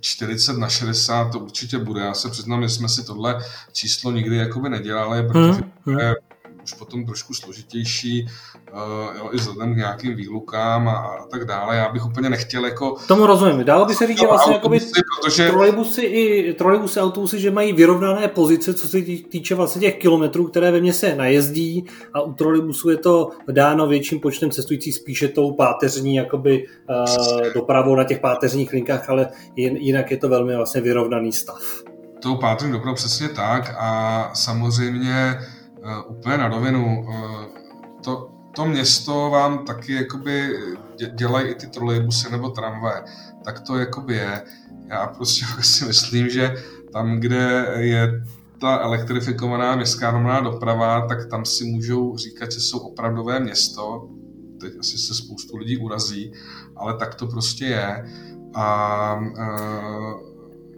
40 0.00 0.58
na 0.58 0.68
60 0.68 1.32
to 1.32 1.38
určitě 1.38 1.78
bude. 1.78 2.00
Já 2.00 2.14
se 2.14 2.30
přiznám, 2.30 2.62
že 2.62 2.68
jsme 2.68 2.88
si 2.88 3.04
tohle 3.04 3.44
číslo 3.72 4.12
nikdy 4.12 4.36
jakoby 4.36 4.68
nedělali, 4.68 5.28
protože 5.28 5.52
hmm. 5.86 6.14
Už 6.72 6.78
potom 6.78 7.06
trošku 7.06 7.34
složitější, 7.34 8.28
uh, 8.72 9.16
jo, 9.18 9.30
i 9.32 9.36
vzhledem 9.36 9.74
k 9.74 9.76
nějakým 9.76 10.14
výlukám 10.16 10.88
a, 10.88 10.92
a 10.92 11.26
tak 11.26 11.44
dále. 11.44 11.76
Já 11.76 11.88
bych 11.88 12.06
úplně 12.06 12.30
nechtěl 12.30 12.64
jako... 12.64 12.96
Tomu 13.08 13.26
rozumím. 13.26 13.64
Dalo 13.64 13.84
by 13.84 13.94
se 13.94 14.06
říct, 14.06 14.18
že 14.18 14.26
vlastně 14.26 14.54
jakoby 14.54 14.80
protože... 15.20 15.48
trolejbusy 15.48 16.02
i 16.02 16.54
trolejbusy, 16.54 17.00
autobusy, 17.00 17.40
že 17.40 17.50
mají 17.50 17.72
vyrovnané 17.72 18.28
pozice, 18.28 18.74
co 18.74 18.88
se 18.88 19.02
týče 19.02 19.54
vlastně 19.54 19.80
těch 19.80 19.96
kilometrů, 19.96 20.46
které 20.46 20.70
ve 20.70 20.80
městě 20.80 21.14
najezdí 21.16 21.84
a 22.14 22.20
u 22.20 22.32
trolejbusu 22.32 22.90
je 22.90 22.96
to 22.96 23.30
dáno 23.50 23.86
větším 23.86 24.20
počtem 24.20 24.50
cestujících 24.50 24.94
spíše 24.94 25.28
tou 25.28 25.52
páteřní 25.52 26.14
jakoby 26.14 26.66
uh, 26.66 27.52
dopravou 27.54 27.96
na 27.96 28.04
těch 28.04 28.18
páteřních 28.18 28.72
linkách, 28.72 29.10
ale 29.10 29.28
jinak 29.56 30.10
je 30.10 30.16
to 30.16 30.28
velmi 30.28 30.56
vlastně 30.56 30.80
vyrovnaný 30.80 31.32
stav. 31.32 31.62
Tou 32.22 32.36
páteřní 32.36 32.72
dopravou 32.72 32.94
přesně 32.94 33.28
tak 33.28 33.74
a 33.78 34.30
samozřejmě 34.34 35.38
úplně 36.08 36.38
na 36.38 36.48
rovinu. 36.48 37.04
Uh, 37.08 37.44
to, 38.04 38.30
to 38.56 38.64
město 38.64 39.30
vám 39.30 39.64
taky 39.64 39.94
jakoby 39.94 40.58
dělají 41.14 41.48
i 41.48 41.54
ty 41.54 41.66
trolejbusy 41.66 42.30
nebo 42.30 42.50
tramvaje. 42.50 43.02
Tak 43.44 43.60
to 43.60 43.76
jakoby 43.76 44.14
je. 44.14 44.42
Já 44.88 45.06
prostě 45.06 45.46
si 45.62 45.84
myslím, 45.84 46.28
že 46.28 46.54
tam, 46.92 47.20
kde 47.20 47.66
je 47.78 48.22
ta 48.60 48.78
elektrifikovaná 48.78 49.76
městská 49.76 50.10
hromadná 50.10 50.40
doprava, 50.40 51.06
tak 51.06 51.26
tam 51.30 51.44
si 51.44 51.64
můžou 51.64 52.16
říkat, 52.16 52.52
že 52.52 52.60
jsou 52.60 52.78
opravdové 52.78 53.40
město. 53.40 54.08
Teď 54.60 54.72
asi 54.80 54.98
se 54.98 55.14
spoustu 55.14 55.56
lidí 55.56 55.76
urazí, 55.76 56.32
ale 56.76 56.96
tak 56.96 57.14
to 57.14 57.26
prostě 57.26 57.64
je. 57.64 58.04
A 58.54 59.20
uh, 59.20 60.28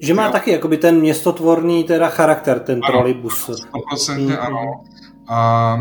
že 0.01 0.15
má 0.15 0.27
jo. 0.27 0.33
taky 0.33 0.51
jakoby 0.51 0.77
ten 0.77 1.01
městotvorný 1.01 1.85
teda 1.85 2.09
charakter, 2.09 2.61
ten 2.61 2.81
ano, 2.85 2.93
trolejbus. 2.93 3.49
100% 3.49 4.27
mm. 4.27 4.37
ano. 4.41 4.85
A, 5.33 5.73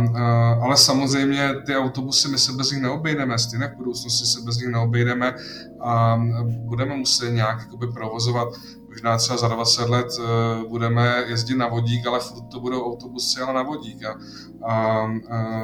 ale 0.62 0.78
samozřejmě 0.78 1.54
ty 1.66 1.76
autobusy 1.76 2.28
my 2.28 2.38
se 2.38 2.52
bez 2.52 2.72
nich 2.72 2.82
neobejdeme, 2.82 3.40
stejně 3.40 3.68
v 3.68 3.78
budoucnosti 3.78 4.26
se 4.26 4.42
bez 4.42 4.58
nich 4.58 4.68
neobejdeme 4.68 5.36
a 5.82 6.22
budeme 6.46 6.96
muset 6.96 7.30
nějak 7.30 7.60
jakoby, 7.60 7.88
provozovat. 7.88 8.48
Možná 8.90 9.18
třeba 9.18 9.38
za 9.38 9.48
20 9.48 9.90
let 9.90 10.08
uh, 10.20 10.70
budeme 10.70 11.24
jezdit 11.28 11.56
na 11.58 11.68
vodík, 11.68 12.08
ale 12.08 12.20
furt 12.20 12.48
to 12.52 12.60
budou 12.60 12.86
autobusy, 12.86 13.42
ale 13.42 13.54
na 13.54 13.64
vodík. 13.64 14.04
A, 14.04 14.18
a, 14.64 15.04
a 15.32 15.64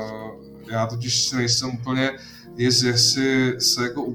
já 0.72 0.88
totiž 0.88 1.26
si 1.26 1.36
nejsem 1.36 1.70
úplně 1.70 2.12
jist, 2.58 2.84
jestli 2.84 3.62
se 3.62 3.84
jako 3.84 4.06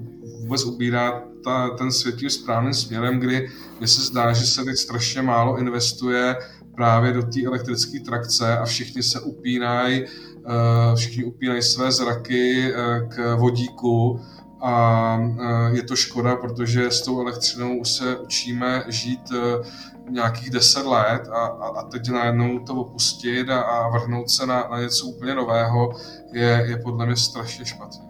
vůbec 0.40 0.64
ubírá 0.64 1.22
ta, 1.44 1.68
ten 1.68 1.92
svět 1.92 2.16
tím 2.16 2.30
správným 2.30 2.74
směrem, 2.74 3.20
kdy 3.20 3.50
mně 3.78 3.88
se 3.88 4.02
zdá, 4.02 4.32
že 4.32 4.46
se 4.46 4.64
teď 4.64 4.76
strašně 4.76 5.22
málo 5.22 5.58
investuje 5.58 6.36
právě 6.80 7.12
do 7.12 7.22
té 7.22 7.44
elektrické 7.46 8.00
trakce 8.00 8.58
a 8.58 8.64
všichni 8.64 9.02
se 9.02 9.20
upínají, 9.20 10.04
eh, 10.04 10.96
všichni 10.96 11.24
upínají 11.24 11.62
své 11.62 11.92
zraky 11.92 12.72
eh, 12.72 13.08
k 13.08 13.36
vodíku 13.36 14.20
a 14.60 14.74
eh, 15.20 15.76
je 15.76 15.82
to 15.82 15.96
škoda, 15.96 16.36
protože 16.36 16.90
s 16.90 17.02
tou 17.02 17.20
elektřinou 17.20 17.78
už 17.78 17.88
se 17.88 18.16
učíme 18.16 18.84
žít 18.88 19.32
nějakých 20.10 20.50
deset 20.50 20.86
let 20.86 21.28
a, 21.28 21.46
a 21.46 21.82
teď 21.82 22.10
najednou 22.10 22.58
to 22.58 22.74
opustit 22.74 23.50
a, 23.50 23.60
a 23.60 23.88
vrhnout 23.88 24.30
se 24.30 24.46
na, 24.46 24.68
na 24.70 24.80
něco 24.80 25.06
úplně 25.06 25.34
nového 25.34 25.92
je, 26.32 26.64
je 26.68 26.76
podle 26.76 27.06
mě 27.06 27.16
strašně 27.16 27.64
špatně. 27.64 28.09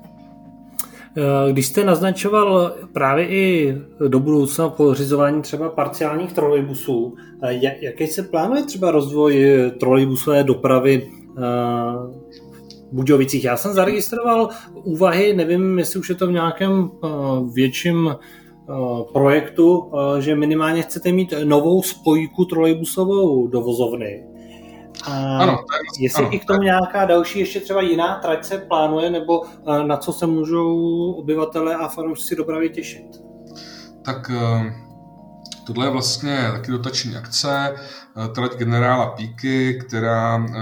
Když 1.53 1.67
jste 1.67 1.85
naznačoval 1.85 2.75
právě 2.93 3.29
i 3.29 3.77
do 4.09 4.21
budoucna 4.21 4.69
pořizování 4.69 5.43
třeba 5.43 5.69
parciálních 5.69 6.33
trolejbusů, 6.33 7.15
jaký 7.81 8.07
se 8.07 8.23
plánuje 8.23 8.63
třeba 8.63 8.91
rozvoj 8.91 9.47
trolejbusové 9.81 10.45
dopravy 10.45 11.11
v 12.91 12.93
Budějovicích? 12.93 13.45
Já 13.45 13.57
jsem 13.57 13.73
zaregistroval 13.73 14.49
úvahy, 14.85 15.35
nevím, 15.35 15.79
jestli 15.79 16.01
už 16.01 16.09
je 16.09 16.15
to 16.15 16.27
v 16.27 16.33
nějakém 16.33 16.91
větším 17.55 18.17
projektu, 19.13 19.93
že 20.19 20.35
minimálně 20.37 20.83
chcete 20.83 21.13
mít 21.13 21.35
novou 21.45 21.83
spojku 21.83 22.45
trolejbusovou 22.45 23.47
do 23.47 23.61
vozovny. 23.61 24.25
A 25.07 25.39
ano, 25.39 25.53
je, 25.99 26.05
jestli 26.05 26.25
ano, 26.25 26.35
i 26.35 26.39
k 26.39 26.45
tomu 26.45 26.63
nějaká 26.63 27.05
další 27.05 27.39
ještě 27.39 27.61
třeba 27.61 27.81
jiná 27.81 28.19
trať 28.19 28.45
se 28.45 28.59
plánuje, 28.59 29.11
nebo 29.11 29.43
na 29.87 29.97
co 29.97 30.13
se 30.13 30.27
můžou 30.27 31.13
obyvatele 31.13 31.75
a 31.75 31.89
fanoušci 31.89 32.37
dopravy 32.37 32.71
těšit? 32.71 33.07
Tak 34.05 34.31
eh, 34.31 34.75
tohle 35.67 35.87
je 35.87 35.91
vlastně 35.91 36.49
taky 36.53 36.71
dotační 36.71 37.17
akce, 37.17 37.75
eh, 37.75 38.29
trať 38.29 38.57
generála 38.57 39.07
Píky, 39.07 39.79
která 39.87 40.47
eh, 40.49 40.53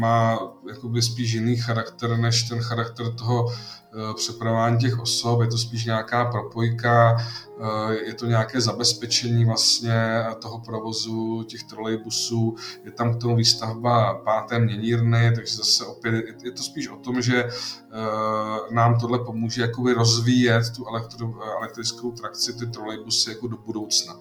má 0.00 0.38
jakoby 0.68 1.02
spíš 1.02 1.32
jiný 1.32 1.56
charakter 1.56 2.18
než 2.18 2.42
ten 2.42 2.60
charakter 2.60 3.14
toho 3.14 3.46
Eh, 3.48 3.75
přepravování 4.14 4.78
těch 4.78 4.98
osob, 4.98 5.40
je 5.40 5.46
to 5.46 5.58
spíš 5.58 5.84
nějaká 5.84 6.24
propojka, 6.24 7.16
eh, 7.16 7.94
je 8.06 8.14
to 8.14 8.26
nějaké 8.26 8.60
zabezpečení 8.60 9.44
vlastně 9.44 10.24
toho 10.38 10.60
provozu 10.60 11.42
těch 11.42 11.62
trolejbusů, 11.62 12.54
je 12.84 12.90
tam 12.90 13.14
k 13.14 13.20
tomu 13.20 13.36
výstavba 13.36 14.14
páté 14.14 14.58
měnírny, 14.58 15.32
takže 15.34 15.56
zase 15.56 15.86
opět 15.86 16.44
je 16.44 16.52
to 16.52 16.62
spíš 16.62 16.88
o 16.88 16.96
tom, 16.96 17.22
že 17.22 17.44
eh, 17.44 18.74
nám 18.74 19.00
tohle 19.00 19.18
pomůže 19.18 19.62
jakoby 19.62 19.92
rozvíjet 19.92 20.62
tu 20.76 20.88
elektro, 20.88 21.32
elektrickou 21.58 22.12
trakci, 22.12 22.52
ty 22.52 22.66
trolejbusy 22.66 23.30
jako 23.30 23.48
do 23.48 23.56
budoucna. 23.56 24.18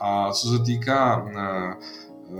A 0.00 0.32
co 0.32 0.48
se 0.48 0.64
týká 0.64 1.26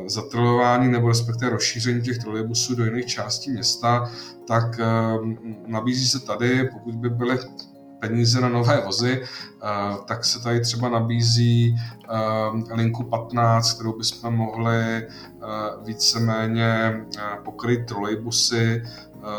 zatrojování 0.06 0.92
nebo 0.92 1.08
respektive 1.08 1.50
rozšíření 1.50 2.02
těch 2.02 2.18
trolejbusů 2.18 2.74
do 2.74 2.84
jiných 2.84 3.06
částí 3.06 3.50
města, 3.50 4.10
tak 4.46 4.80
ehm, 4.80 5.38
nabízí 5.66 6.08
se 6.08 6.20
tady, 6.20 6.68
pokud 6.72 6.94
by 6.94 7.10
byly 7.10 7.38
peníze 8.00 8.40
na 8.40 8.48
nové 8.48 8.80
vozy, 8.80 9.22
eh, 9.22 9.66
tak 10.06 10.24
se 10.24 10.42
tady 10.42 10.60
třeba 10.60 10.88
nabízí 10.88 11.76
ehm, 12.08 12.64
linku 12.72 13.04
15, 13.04 13.72
kterou 13.72 13.98
bychom 13.98 14.34
mohli 14.34 14.76
eh, 14.76 15.06
víceméně 15.84 16.66
eh, 16.74 17.22
pokryt 17.44 17.86
trolejbusy 17.86 18.82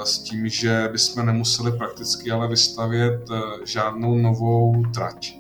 s 0.04 0.20
tím, 0.20 0.50
že 0.50 0.90
bychom 0.92 1.26
nemuseli 1.26 1.78
prakticky 1.78 2.32
ale 2.32 2.48
vystavět 2.48 3.30
žádnou 3.66 4.18
novou 4.18 4.84
trať, 4.94 5.40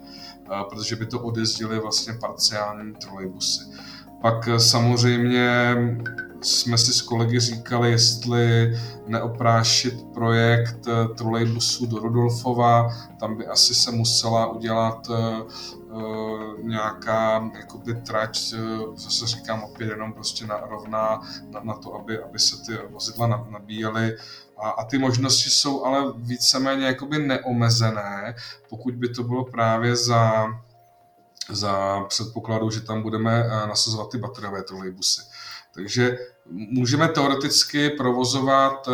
protože 0.70 0.95
by 0.95 1.05
to 1.05 1.20
odjezdili 1.20 1.80
vlastně 1.80 2.14
parciální 2.14 2.93
trolejbusy. 2.93 3.64
Pak 4.22 4.50
samozřejmě 4.58 5.76
jsme 6.42 6.78
si 6.78 6.94
s 6.94 7.02
kolegy 7.02 7.40
říkali, 7.40 7.92
jestli 7.92 8.74
neoprášit 9.08 10.04
projekt 10.14 10.88
eh, 10.88 11.08
trolejbusu 11.18 11.86
do 11.86 12.00
Rudolfova, 12.00 12.90
tam 13.20 13.38
by 13.38 13.48
asi 13.48 13.76
se 13.76 13.92
musela 13.92 14.48
udělat 14.48 15.08
uh, 15.10 15.20
nějaká 16.64 17.52
jakoby 17.60 17.96
trať, 17.96 18.54
zase 18.96 19.28
říkám 19.28 19.64
opět 19.64 19.90
jenom 19.90 20.14
prostě 20.14 20.48
na, 20.48 20.58
rovná 20.58 21.22
na, 21.50 21.60
na 21.64 21.74
to, 21.74 21.94
aby, 21.94 22.20
aby 22.20 22.40
se 22.40 22.58
ty 22.66 22.78
vozidla 22.90 23.28
nabíjely. 23.50 24.18
A, 24.58 24.70
a 24.70 24.86
ty 24.86 24.98
možnosti 24.98 25.50
jsou 25.50 25.86
ale 25.86 26.14
víceméně 26.16 26.86
jakoby 26.86 27.28
neomezené, 27.28 28.36
pokud 28.70 28.94
by 28.96 29.10
to 29.10 29.24
bylo 29.24 29.46
právě 29.46 29.96
za, 29.96 30.48
za 31.50 32.04
předpokladu, 32.08 32.70
že 32.70 32.82
tam 32.82 33.02
budeme 33.02 33.47
nasazovat 33.68 34.12
ty 34.12 34.18
bateriové 34.18 34.64
trolejbusy. 34.64 35.22
Takže 35.74 36.18
můžeme 36.52 37.08
teoreticky 37.08 37.89
provozovat 37.89 38.89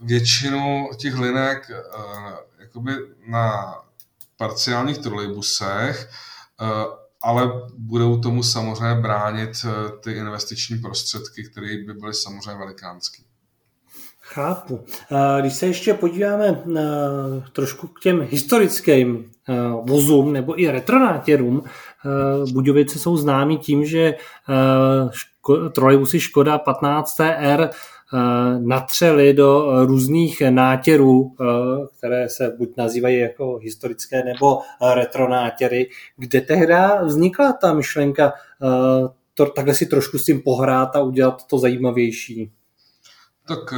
většinu 0.00 0.90
těch 0.96 1.18
linek 1.18 1.70
jakoby 2.58 2.92
na 3.26 3.74
parciálních 4.36 4.98
trolejbusech, 4.98 6.10
eh, 6.60 6.66
ale 7.22 7.52
budou 7.76 8.20
tomu 8.20 8.42
samozřejmě 8.42 8.94
bránit 8.94 9.50
eh, 9.64 9.98
ty 10.02 10.12
investiční 10.12 10.78
prostředky, 10.78 11.44
které 11.44 11.76
by 11.86 11.94
byly 11.94 12.14
samozřejmě 12.14 12.58
velikánské. 12.58 13.22
Chápu. 14.30 14.80
Když 15.40 15.54
se 15.54 15.66
ještě 15.66 15.94
podíváme 15.94 16.62
trošku 17.52 17.86
k 17.86 18.00
těm 18.00 18.20
historickým 18.20 19.30
vozům 19.82 20.32
nebo 20.32 20.60
i 20.60 20.70
retronátěrům, 20.70 21.62
Budějovice 22.52 22.98
jsou 22.98 23.16
známí 23.16 23.58
tím, 23.58 23.84
že 23.84 24.14
trolejbusy 25.72 26.20
Škoda 26.20 26.58
15 26.58 27.16
TR 27.16 27.68
Eh, 28.14 28.58
natřeli 28.58 29.34
do 29.34 29.72
různých 29.86 30.42
nátěrů, 30.50 31.34
které 31.98 32.28
se 32.28 32.54
buď 32.58 32.76
nazývají 32.76 33.18
jako 33.18 33.56
historické 33.56 34.24
nebo 34.24 34.60
retronátěry, 34.94 35.90
kde 36.16 36.40
tehdy 36.40 36.74
vznikla 37.04 37.52
ta 37.52 37.74
myšlenka 37.74 38.32
to, 39.34 39.46
takhle 39.46 39.74
si 39.74 39.86
trošku 39.86 40.18
s 40.18 40.24
tím 40.24 40.42
pohrát 40.42 40.96
a 40.96 41.02
udělat 41.02 41.46
to 41.46 41.58
zajímavější. 41.58 42.50
Tak 43.48 43.74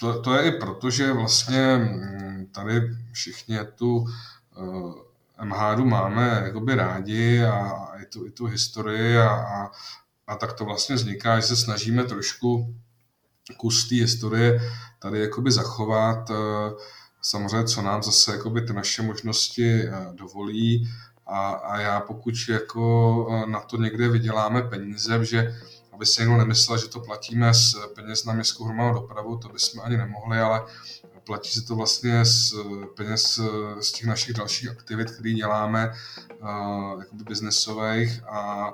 to, 0.00 0.20
to 0.20 0.34
je 0.34 0.48
i 0.48 0.58
proto, 0.58 0.90
že 0.90 1.12
vlastně 1.12 1.76
hm, 1.76 2.46
tady 2.52 2.80
všichni 3.12 3.58
tu 3.74 4.06
MHD 5.44 5.78
máme 5.78 6.42
jakoby 6.44 6.74
rádi 6.74 7.44
a 7.44 7.86
i 8.02 8.06
tu, 8.06 8.26
i 8.26 8.30
tu 8.30 8.46
historii 8.46 9.18
a, 9.18 9.28
a, 9.28 9.70
a 10.26 10.36
tak 10.36 10.52
to 10.52 10.64
vlastně 10.64 10.94
vzniká, 10.94 11.40
že 11.40 11.46
se 11.46 11.56
snažíme 11.56 12.04
trošku 12.04 12.74
kus 13.56 13.88
té 13.88 13.94
historie 13.94 14.60
tady 14.98 15.20
jakoby 15.20 15.52
zachovat. 15.52 16.30
Eh, 16.30 16.34
samozřejmě, 17.22 17.64
co 17.64 17.82
nám 17.82 18.02
zase 18.02 18.32
jakoby 18.32 18.62
ty 18.62 18.72
naše 18.72 19.02
možnosti 19.02 19.82
eh, 19.82 19.92
dovolí 20.12 20.90
a, 21.26 21.48
a 21.50 21.80
já 21.80 22.00
pokud 22.00 22.34
jako 22.48 23.26
eh, 23.30 23.50
na 23.50 23.60
to 23.60 23.76
někde 23.76 24.08
vyděláme 24.08 24.62
peníze, 24.62 25.24
že 25.24 25.56
aby 26.00 26.06
si 26.06 26.20
někdo 26.20 26.36
nemyslel, 26.36 26.78
že 26.78 26.88
to 26.88 27.00
platíme 27.00 27.54
z 27.54 27.74
peněz 27.94 28.24
na 28.24 28.32
městskou 28.32 28.64
hromadnou 28.64 29.00
dopravu, 29.00 29.36
to 29.36 29.48
bychom 29.48 29.80
ani 29.84 29.96
nemohli, 29.96 30.38
ale 30.38 30.62
platí 31.24 31.50
se 31.50 31.62
to 31.62 31.76
vlastně 31.76 32.24
z 32.24 32.54
peněz 32.96 33.40
z 33.80 33.92
těch 33.92 34.06
našich 34.06 34.34
dalších 34.34 34.70
aktivit, 34.70 35.10
které 35.10 35.32
děláme, 35.32 35.92
jakoby 37.00 37.24
biznesových 37.24 38.24
a 38.24 38.72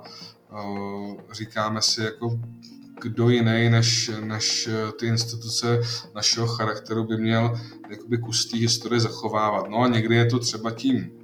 říkáme 1.32 1.82
si, 1.82 2.02
jako 2.02 2.38
kdo 3.02 3.28
jiný 3.28 3.70
než, 3.70 4.10
než 4.20 4.68
eh, 4.68 4.92
ty 4.92 5.06
instituce 5.06 5.80
našeho 6.14 6.46
charakteru 6.46 7.04
by 7.04 7.16
měl 7.16 7.60
jakoby 7.90 8.18
kus 8.18 8.46
té 8.46 8.56
historie 8.56 9.00
zachovávat. 9.00 9.68
No 9.70 9.78
a 9.78 9.88
někdy 9.88 10.16
je 10.16 10.26
to 10.26 10.38
třeba 10.38 10.70
tím 10.70 11.15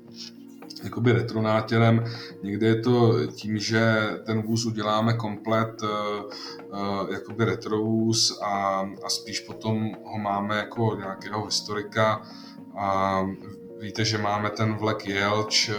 jakoby 0.84 1.12
retronátěrem, 1.12 2.04
někdy 2.42 2.66
je 2.66 2.80
to 2.80 3.26
tím, 3.26 3.58
že 3.58 3.96
ten 4.26 4.42
vůz 4.42 4.66
uděláme 4.66 5.12
komplet 5.12 5.82
uh, 5.82 5.88
uh, 5.88 7.12
jakoby 7.12 7.44
retrovůz 7.44 8.40
a, 8.42 8.80
a 9.04 9.08
spíš 9.08 9.40
potom 9.40 9.92
ho 10.04 10.18
máme 10.18 10.56
jako 10.56 10.96
nějakého 11.00 11.44
historika. 11.44 12.22
A 12.78 13.22
Víte, 13.82 14.04
že 14.04 14.18
máme 14.18 14.50
ten 14.50 14.74
vlek 14.74 15.06
Jelč, 15.06 15.68
eh, 15.68 15.74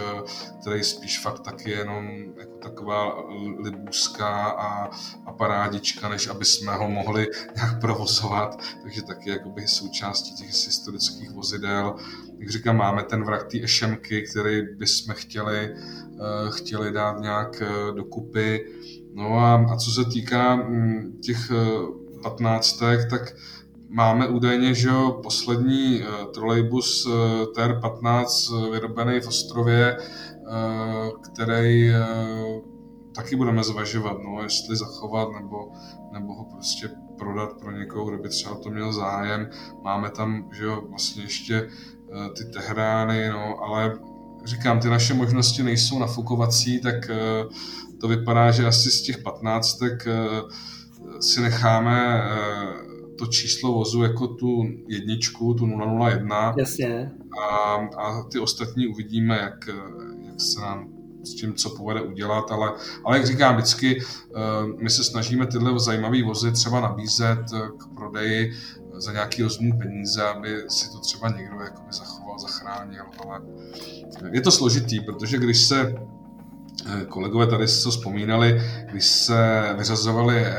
který 0.60 0.84
spíš 0.84 1.20
fakt 1.20 1.40
taky 1.40 1.70
jenom 1.70 2.08
jako 2.36 2.58
taková 2.58 3.30
libůzka 3.58 4.28
a, 4.44 4.90
a 5.26 5.32
parádička, 5.32 6.08
než 6.08 6.28
aby 6.28 6.44
jsme 6.44 6.74
ho 6.74 6.88
mohli 6.88 7.28
nějak 7.56 7.80
provozovat, 7.80 8.62
takže 8.82 9.02
taky 9.02 9.30
jakoby 9.30 9.68
součástí 9.68 10.34
těch 10.34 10.48
historických 10.48 11.30
vozidel. 11.30 11.96
Jak 12.44 12.50
říkám, 12.50 12.76
máme 12.76 13.02
ten 13.02 13.24
vrak 13.24 13.44
té 13.44 13.62
ešemky, 13.62 14.22
který 14.22 14.62
bychom 14.76 15.14
chtěli, 15.14 15.74
eh, 15.74 16.50
chtěli 16.50 16.92
dát 16.92 17.20
nějak 17.20 17.62
eh, 17.62 17.92
dokupy. 17.92 18.66
No 19.14 19.38
a, 19.38 19.54
a 19.54 19.76
co 19.76 19.90
se 19.90 20.04
týká 20.04 20.56
mm, 20.56 21.20
těch 21.22 21.38
patnáctek, 22.22 23.10
tak 23.10 23.36
Máme 23.88 24.28
údajně, 24.28 24.74
že 24.74 24.88
jo, 24.88 25.20
poslední 25.22 26.02
trolejbus 26.34 27.06
uh, 27.06 27.14
TR15 27.56 28.52
uh, 28.52 28.72
vyrobený 28.72 29.20
v 29.20 29.28
Ostrově, 29.28 29.96
který 31.20 31.92
taky 33.14 33.36
budeme 33.36 33.64
zvažovat, 33.64 34.16
no, 34.24 34.42
jestli 34.42 34.76
zachovat 34.76 35.28
nebo, 35.40 35.72
nebo 36.12 36.34
ho 36.34 36.44
prostě 36.44 36.90
prodat 37.18 37.60
pro 37.60 37.70
někoho, 37.70 38.04
kdo 38.04 38.18
by 38.18 38.28
třeba 38.28 38.54
to 38.54 38.70
měl 38.70 38.92
zájem. 38.92 39.50
Máme 39.82 40.10
tam, 40.10 40.48
že 40.52 40.64
jo, 40.64 40.82
vlastně 40.90 41.22
ještě 41.22 41.68
ty 42.36 42.44
Tehrány, 42.44 43.28
no, 43.28 43.58
ale 43.62 43.98
říkám, 44.44 44.80
ty 44.80 44.88
naše 44.88 45.14
možnosti 45.14 45.62
nejsou 45.62 45.98
nafukovací, 45.98 46.80
tak 46.80 46.94
uh, 47.10 47.52
to 48.00 48.08
vypadá, 48.08 48.50
že 48.50 48.66
asi 48.66 48.90
z 48.90 49.02
těch 49.02 49.18
15 49.18 49.78
tak 49.78 49.92
uh, 50.06 50.50
si 51.20 51.40
necháme 51.40 52.22
to 53.18 53.26
číslo 53.26 53.72
vozu 53.72 54.02
jako 54.02 54.26
tu 54.26 54.64
jedničku, 54.88 55.54
tu 55.54 55.66
001. 55.66 56.54
Jasně. 56.58 57.12
A, 57.42 57.74
a 57.98 58.22
ty 58.22 58.38
ostatní 58.38 58.86
uvidíme, 58.86 59.38
jak, 59.38 59.68
jak 60.26 60.40
se 60.40 60.60
nám 60.60 60.88
s 61.24 61.34
tím, 61.34 61.54
co 61.54 61.70
povede 61.70 62.02
udělat, 62.02 62.50
ale, 62.50 62.72
ale 63.04 63.16
jak 63.16 63.26
říkám 63.26 63.54
vždycky, 63.54 63.98
eh, 64.00 64.40
my 64.82 64.90
se 64.90 65.04
snažíme 65.04 65.46
tyhle 65.46 65.80
zajímavé 65.80 66.22
vozy 66.22 66.52
třeba 66.52 66.80
nabízet 66.80 67.40
k 67.78 67.94
prodeji 67.94 68.52
za 68.96 69.12
nějaký 69.12 69.42
rozumný 69.42 69.72
peníze, 69.72 70.22
aby 70.22 70.62
si 70.68 70.92
to 70.92 70.98
třeba 70.98 71.28
někdo 71.28 71.60
jakoby 71.60 71.92
zachoval, 71.92 72.38
zachránil, 72.38 73.04
ale 73.24 73.40
je 74.32 74.40
to 74.40 74.50
složitý, 74.50 75.00
protože 75.00 75.38
když 75.38 75.64
se 75.64 75.94
eh, 76.86 77.04
kolegové 77.04 77.46
tady 77.46 77.68
se 77.68 77.84
to 77.84 77.90
vzpomínali, 77.90 78.62
když 78.90 79.04
se 79.04 79.74
vyřazovaly 79.78 80.36
eh, 80.36 80.54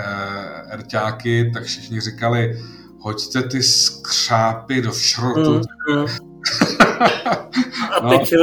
erťáky, 0.70 1.52
tak 1.54 1.64
všichni 1.64 2.02
říkali, 2.02 2.62
hoďte 3.00 3.44
ty 3.44 3.64
skřápy 3.64 4.82
do 4.82 4.92
šrotu. 4.92 5.62
Mm, 5.90 6.00
mm. 6.00 6.06
A 7.92 8.10
teď 8.10 8.34
no. 8.34 8.40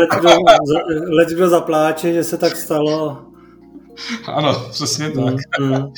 let, 1.17 1.29
kdo, 1.29 1.49
zapláče, 1.49 2.13
že 2.13 2.25
se 2.25 2.37
tak 2.37 2.57
stalo. 2.57 3.25
Ano, 4.27 4.67
přesně 4.71 5.09
mm, 5.09 5.25
tak. 5.25 5.35
Mm. 5.61 5.93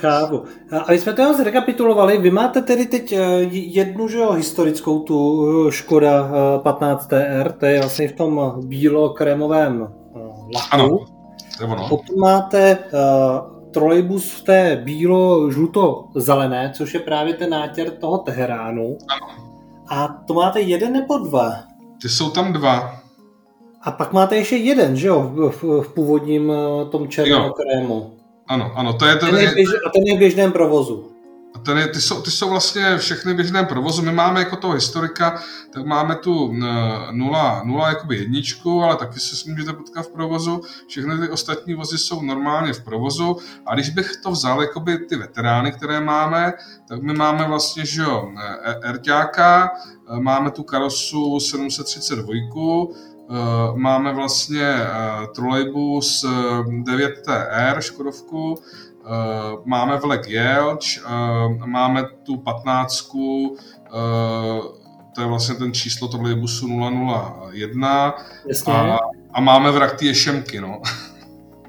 Chápu. 0.00 0.42
A 0.72 0.92
my 0.92 0.98
jsme 0.98 1.12
to 1.12 1.34
zrekapitulovali. 1.34 2.18
Vy 2.18 2.30
máte 2.30 2.62
tedy 2.62 2.86
teď 2.86 3.12
eh, 3.12 3.18
jednu 3.52 4.08
že 4.08 4.18
jo, 4.18 4.32
historickou 4.32 4.98
tu 4.98 5.48
eh, 5.68 5.72
Škoda 5.72 6.30
15TR, 6.62 7.46
eh, 7.46 7.52
to 7.60 7.66
je 7.66 7.80
vlastně 7.80 8.08
v 8.08 8.12
tom 8.12 8.52
bílo-krémovém 8.64 9.80
laku. 10.54 10.68
Ano, 10.70 10.98
ono. 11.64 11.88
Potom 11.88 12.16
máte 12.18 12.78
trolejbus 13.70 14.32
v 14.32 14.42
té 14.42 14.82
bílo-žluto-zelené, 14.84 16.72
což 16.74 16.94
je 16.94 17.00
právě 17.00 17.34
ten 17.34 17.50
nátěr 17.50 17.90
toho 17.90 18.18
Teheránu. 18.18 18.98
Ano. 19.08 19.50
A 19.90 20.08
to 20.26 20.34
máte 20.34 20.60
jeden 20.60 20.92
nebo 20.92 21.18
dva? 21.18 21.52
Ty 22.02 22.08
jsou 22.08 22.30
tam 22.30 22.52
dva. 22.52 23.00
A 23.82 23.90
pak 23.90 24.12
máte 24.12 24.36
ještě 24.36 24.56
jeden, 24.56 24.96
že 24.96 25.08
jo, 25.08 25.32
v, 25.50 25.62
v 25.82 25.94
původním 25.94 26.52
eh, 26.52 26.84
tom 26.90 27.08
červeném 27.08 27.52
krému. 27.52 28.19
Ano, 28.50 28.72
ano, 28.74 28.92
to 28.92 29.06
je 29.06 29.16
ten... 29.16 29.30
ten 29.30 29.38
je 29.38 29.54
běž, 29.54 29.68
a 29.86 29.90
ten 29.90 30.02
je 30.06 30.16
v 30.16 30.18
běžném 30.18 30.52
provozu. 30.52 31.12
A 31.54 31.58
tady, 31.58 31.88
ty, 31.88 32.00
jsou, 32.00 32.22
ty 32.22 32.30
jsou 32.30 32.50
vlastně 32.50 32.98
všechny 32.98 33.32
v 33.32 33.36
běžném 33.36 33.66
provozu. 33.66 34.02
My 34.02 34.12
máme 34.12 34.40
jako 34.40 34.56
toho 34.56 34.74
historika, 34.74 35.42
tak 35.72 35.86
máme 35.86 36.14
tu 36.14 36.52
nula, 37.10 37.62
nula 37.64 37.88
jakoby 37.88 38.16
jedničku, 38.16 38.82
ale 38.82 38.96
taky 38.96 39.20
se 39.20 39.50
můžete 39.50 39.72
potkat 39.72 40.02
v 40.02 40.12
provozu. 40.12 40.60
Všechny 40.88 41.18
ty 41.18 41.28
ostatní 41.28 41.74
vozy 41.74 41.98
jsou 41.98 42.22
normálně 42.22 42.72
v 42.72 42.84
provozu. 42.84 43.36
A 43.66 43.74
když 43.74 43.90
bych 43.90 44.16
to 44.22 44.30
vzal 44.30 44.62
jakoby 44.62 44.98
ty 44.98 45.16
veterány, 45.16 45.72
které 45.72 46.00
máme, 46.00 46.52
tak 46.88 47.02
my 47.02 47.12
máme 47.12 47.48
vlastně, 47.48 47.86
že 47.86 48.02
jo, 48.02 48.32
Erťáka, 48.82 49.70
máme 50.18 50.50
tu 50.50 50.62
karosu 50.62 51.40
732, 51.40 52.34
máme 53.74 54.12
vlastně 54.12 54.76
trolejbus 55.34 56.24
9TR, 56.82 57.80
Škodovku, 57.80 58.58
Eh, 59.06 59.56
máme 59.64 59.96
vlek 59.96 60.28
Jelč, 60.28 60.98
eh, 60.98 61.66
máme 61.66 62.04
tu 62.22 62.36
patnáctku, 62.36 63.56
eh, 63.86 64.60
to 65.14 65.20
je 65.20 65.26
vlastně 65.26 65.54
ten 65.54 65.72
číslo 65.74 66.08
trolejbusu 66.08 66.68
001 66.68 68.14
Jasně. 68.46 68.72
a, 68.72 68.98
a 69.32 69.40
máme 69.40 69.70
vrak 69.70 69.96
ty 69.98 70.06
ješemky, 70.06 70.60
no. 70.60 70.82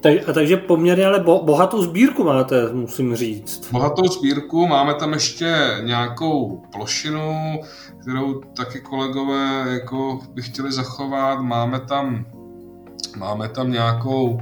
Tak, 0.02 0.30
a 0.30 0.34
takže 0.34 0.58
poměrně 0.58 1.06
ale 1.06 1.20
bo, 1.20 1.44
bohatou 1.44 1.82
sbírku 1.82 2.24
máte, 2.24 2.74
musím 2.74 3.16
říct. 3.16 3.72
Bohatou 3.72 4.08
sbírku, 4.08 4.68
máme 4.68 4.94
tam 4.94 5.14
ještě 5.14 5.78
nějakou 5.84 6.62
plošinu, 6.72 7.60
kterou 8.02 8.42
taky 8.58 8.82
kolegové 8.82 9.66
jako 9.70 10.20
by 10.34 10.42
chtěli 10.42 10.72
zachovat. 10.72 11.42
Máme 11.42 11.80
tam, 11.80 12.26
máme 13.18 13.50
tam 13.50 13.72
nějakou 13.72 14.40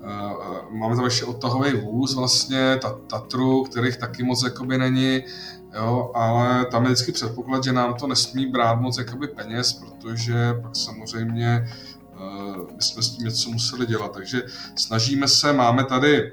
Uh, 0.00 0.78
máme 0.78 0.96
tam 0.96 1.04
ještě 1.04 1.24
odtahový 1.24 1.72
vůz 1.72 2.14
vlastně, 2.14 2.78
ta, 2.82 2.98
Tatru, 3.06 3.64
kterých 3.64 3.96
taky 3.96 4.22
moc 4.22 4.44
jakoby 4.44 4.78
není, 4.78 5.22
jo, 5.74 6.10
ale 6.14 6.64
tam 6.64 6.84
je 6.84 6.90
vždycky 6.90 7.12
předpoklad, 7.12 7.64
že 7.64 7.72
nám 7.72 7.94
to 7.94 8.06
nesmí 8.06 8.46
brát 8.46 8.80
moc 8.80 8.98
jakoby 8.98 9.28
peněz, 9.28 9.72
protože 9.72 10.54
pak 10.62 10.76
samozřejmě 10.76 11.66
uh, 11.66 11.89
jsme 12.80 13.02
s 13.02 13.10
tím 13.10 13.24
něco 13.24 13.50
museli 13.50 13.86
dělat. 13.86 14.12
Takže 14.12 14.42
snažíme 14.76 15.28
se, 15.28 15.52
máme 15.52 15.84
tady 15.84 16.32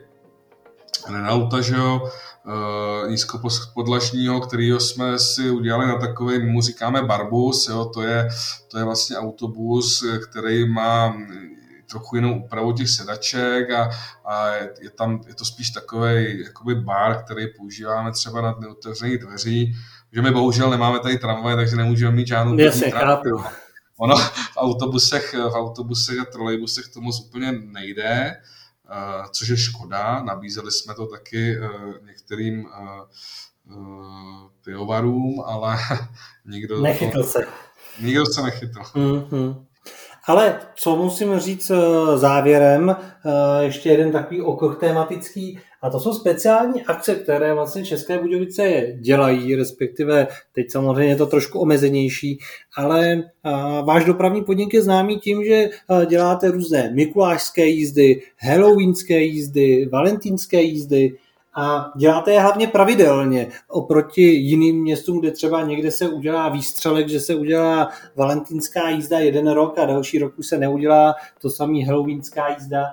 Renaulta, 1.09 1.61
že 1.61 1.75
jo, 1.75 2.09
uh, 2.45 3.09
nízkopodlažního, 3.09 4.41
kterýho 4.41 4.79
jsme 4.79 5.19
si 5.19 5.49
udělali 5.49 5.88
na 5.88 5.97
takový, 5.97 6.39
my 6.39 6.51
mu 6.51 6.61
říkáme 6.61 7.01
Barbus, 7.01 7.67
jo, 7.67 7.85
to 7.85 8.01
je, 8.01 8.29
to 8.67 8.77
je 8.77 8.83
vlastně 8.83 9.17
autobus, 9.17 10.03
který 10.29 10.69
má 10.69 11.17
trochu 11.89 12.15
jinou 12.15 12.39
úpravu 12.39 12.73
těch 12.73 12.89
sedaček 12.89 13.71
a, 13.71 13.89
a 14.25 14.47
je, 14.47 14.73
je, 14.81 14.89
tam, 14.89 15.21
je 15.27 15.35
to 15.35 15.45
spíš 15.45 15.69
takový 15.69 16.43
jakoby 16.43 16.75
bar, 16.75 17.23
který 17.23 17.47
používáme 17.57 18.11
třeba 18.11 18.41
na 18.41 18.51
dny 18.51 18.67
otevřených 18.67 19.17
dveří, 19.17 19.75
že 20.13 20.21
my 20.21 20.31
bohužel 20.31 20.69
nemáme 20.69 20.99
tady 20.99 21.17
tramvaj, 21.17 21.55
takže 21.55 21.75
nemůžeme 21.75 22.15
mít 22.15 22.27
žádnou 22.27 22.57
Jasně, 22.57 22.91
chápu. 22.91 23.43
Ono 24.00 24.16
v 24.54 24.58
autobusech, 24.58 25.34
v 25.34 25.54
autobusech 25.54 26.20
a 26.20 26.26
trolejbusech 26.26 26.88
to 26.88 27.02
moc 27.02 27.20
úplně 27.20 27.52
nejde, 27.52 28.41
uh, 28.89 29.26
což 29.32 29.48
je 29.48 29.58
škoda. 29.58 30.24
Nabízeli 30.24 30.72
jsme 30.72 30.95
to 30.95 31.08
taky 31.08 31.60
uh, 31.60 31.68
některým 32.06 32.66
uh, 32.66 34.48
pivovarům, 34.66 35.43
ale 35.45 35.78
nikdo... 36.45 36.82
Nechytl 36.82 37.24
to, 37.24 37.30
se. 37.30 37.39
Nikdo 38.00 38.26
se 38.26 38.41
nechytl. 38.41 38.80
Mm-hmm. 38.80 39.68
Ale 40.28 40.60
co 40.76 40.95
musím 40.95 41.39
říct 41.39 41.70
eh, 41.70 42.18
závěrem, 42.18 42.95
eh, 42.95 43.64
ještě 43.64 43.89
jeden 43.89 44.12
takový 44.12 44.41
okruh 44.41 44.80
tematický, 44.80 45.60
a 45.88 45.89
to 45.89 45.99
jsou 45.99 46.13
speciální 46.13 46.83
akce, 46.83 47.15
které 47.15 47.53
vlastně 47.53 47.85
České 47.85 48.19
Budějovice 48.19 48.88
dělají, 48.99 49.55
respektive 49.55 50.27
teď 50.53 50.71
samozřejmě 50.71 51.11
je 51.11 51.15
to 51.15 51.25
trošku 51.25 51.59
omezenější, 51.59 52.39
ale 52.75 53.23
váš 53.83 54.05
dopravní 54.05 54.43
podnik 54.43 54.73
je 54.73 54.81
známý 54.81 55.19
tím, 55.19 55.43
že 55.43 55.69
děláte 56.05 56.51
různé 56.51 56.91
mikulášské 56.93 57.65
jízdy, 57.65 58.21
halloweenské 58.39 59.19
jízdy, 59.19 59.89
valentínské 59.91 60.61
jízdy, 60.61 61.17
a 61.59 61.91
děláte 61.97 62.31
je 62.31 62.41
hlavně 62.41 62.67
pravidelně 62.67 63.47
oproti 63.67 64.21
jiným 64.21 64.81
městům, 64.81 65.19
kde 65.19 65.31
třeba 65.31 65.61
někde 65.61 65.91
se 65.91 66.09
udělá 66.09 66.49
výstřelek, 66.49 67.09
že 67.09 67.19
se 67.19 67.35
udělá 67.35 67.89
valentínská 68.15 68.89
jízda 68.89 69.19
jeden 69.19 69.51
rok 69.51 69.79
a 69.79 69.85
další 69.85 70.19
rok 70.19 70.39
už 70.39 70.47
se 70.47 70.57
neudělá 70.57 71.15
to 71.41 71.49
samý 71.49 71.83
halloweenská 71.85 72.49
jízda. 72.49 72.83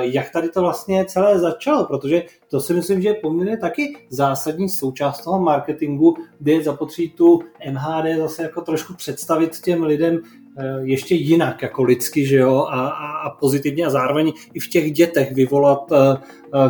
Jak 0.00 0.30
tady 0.30 0.48
to 0.48 0.60
vlastně 0.60 1.04
celé 1.04 1.38
začalo? 1.38 1.84
Protože 1.84 2.22
to 2.50 2.60
si 2.60 2.74
myslím, 2.74 3.02
že 3.02 3.08
je 3.08 3.14
poměrně 3.14 3.56
taky 3.56 3.96
zásadní 4.10 4.68
součást 4.68 5.24
toho 5.24 5.40
marketingu, 5.40 6.16
kde 6.38 6.52
je 6.52 6.62
zapotřebí 6.62 7.10
tu 7.10 7.42
MHD 7.70 8.18
zase 8.18 8.42
jako 8.42 8.60
trošku 8.60 8.94
představit 8.94 9.60
těm 9.60 9.82
lidem, 9.82 10.22
Eh, 10.58 10.80
ještě 10.82 11.14
jinak 11.14 11.62
jako 11.62 11.82
lidsky, 11.82 12.26
že 12.26 12.36
jo, 12.36 12.66
a, 12.70 12.88
a, 12.88 13.30
pozitivně 13.30 13.86
a 13.86 13.90
zároveň 13.90 14.32
i 14.54 14.60
v 14.60 14.68
těch 14.68 14.92
dětech 14.92 15.32
vyvolat 15.32 15.90
uh, 15.90 15.98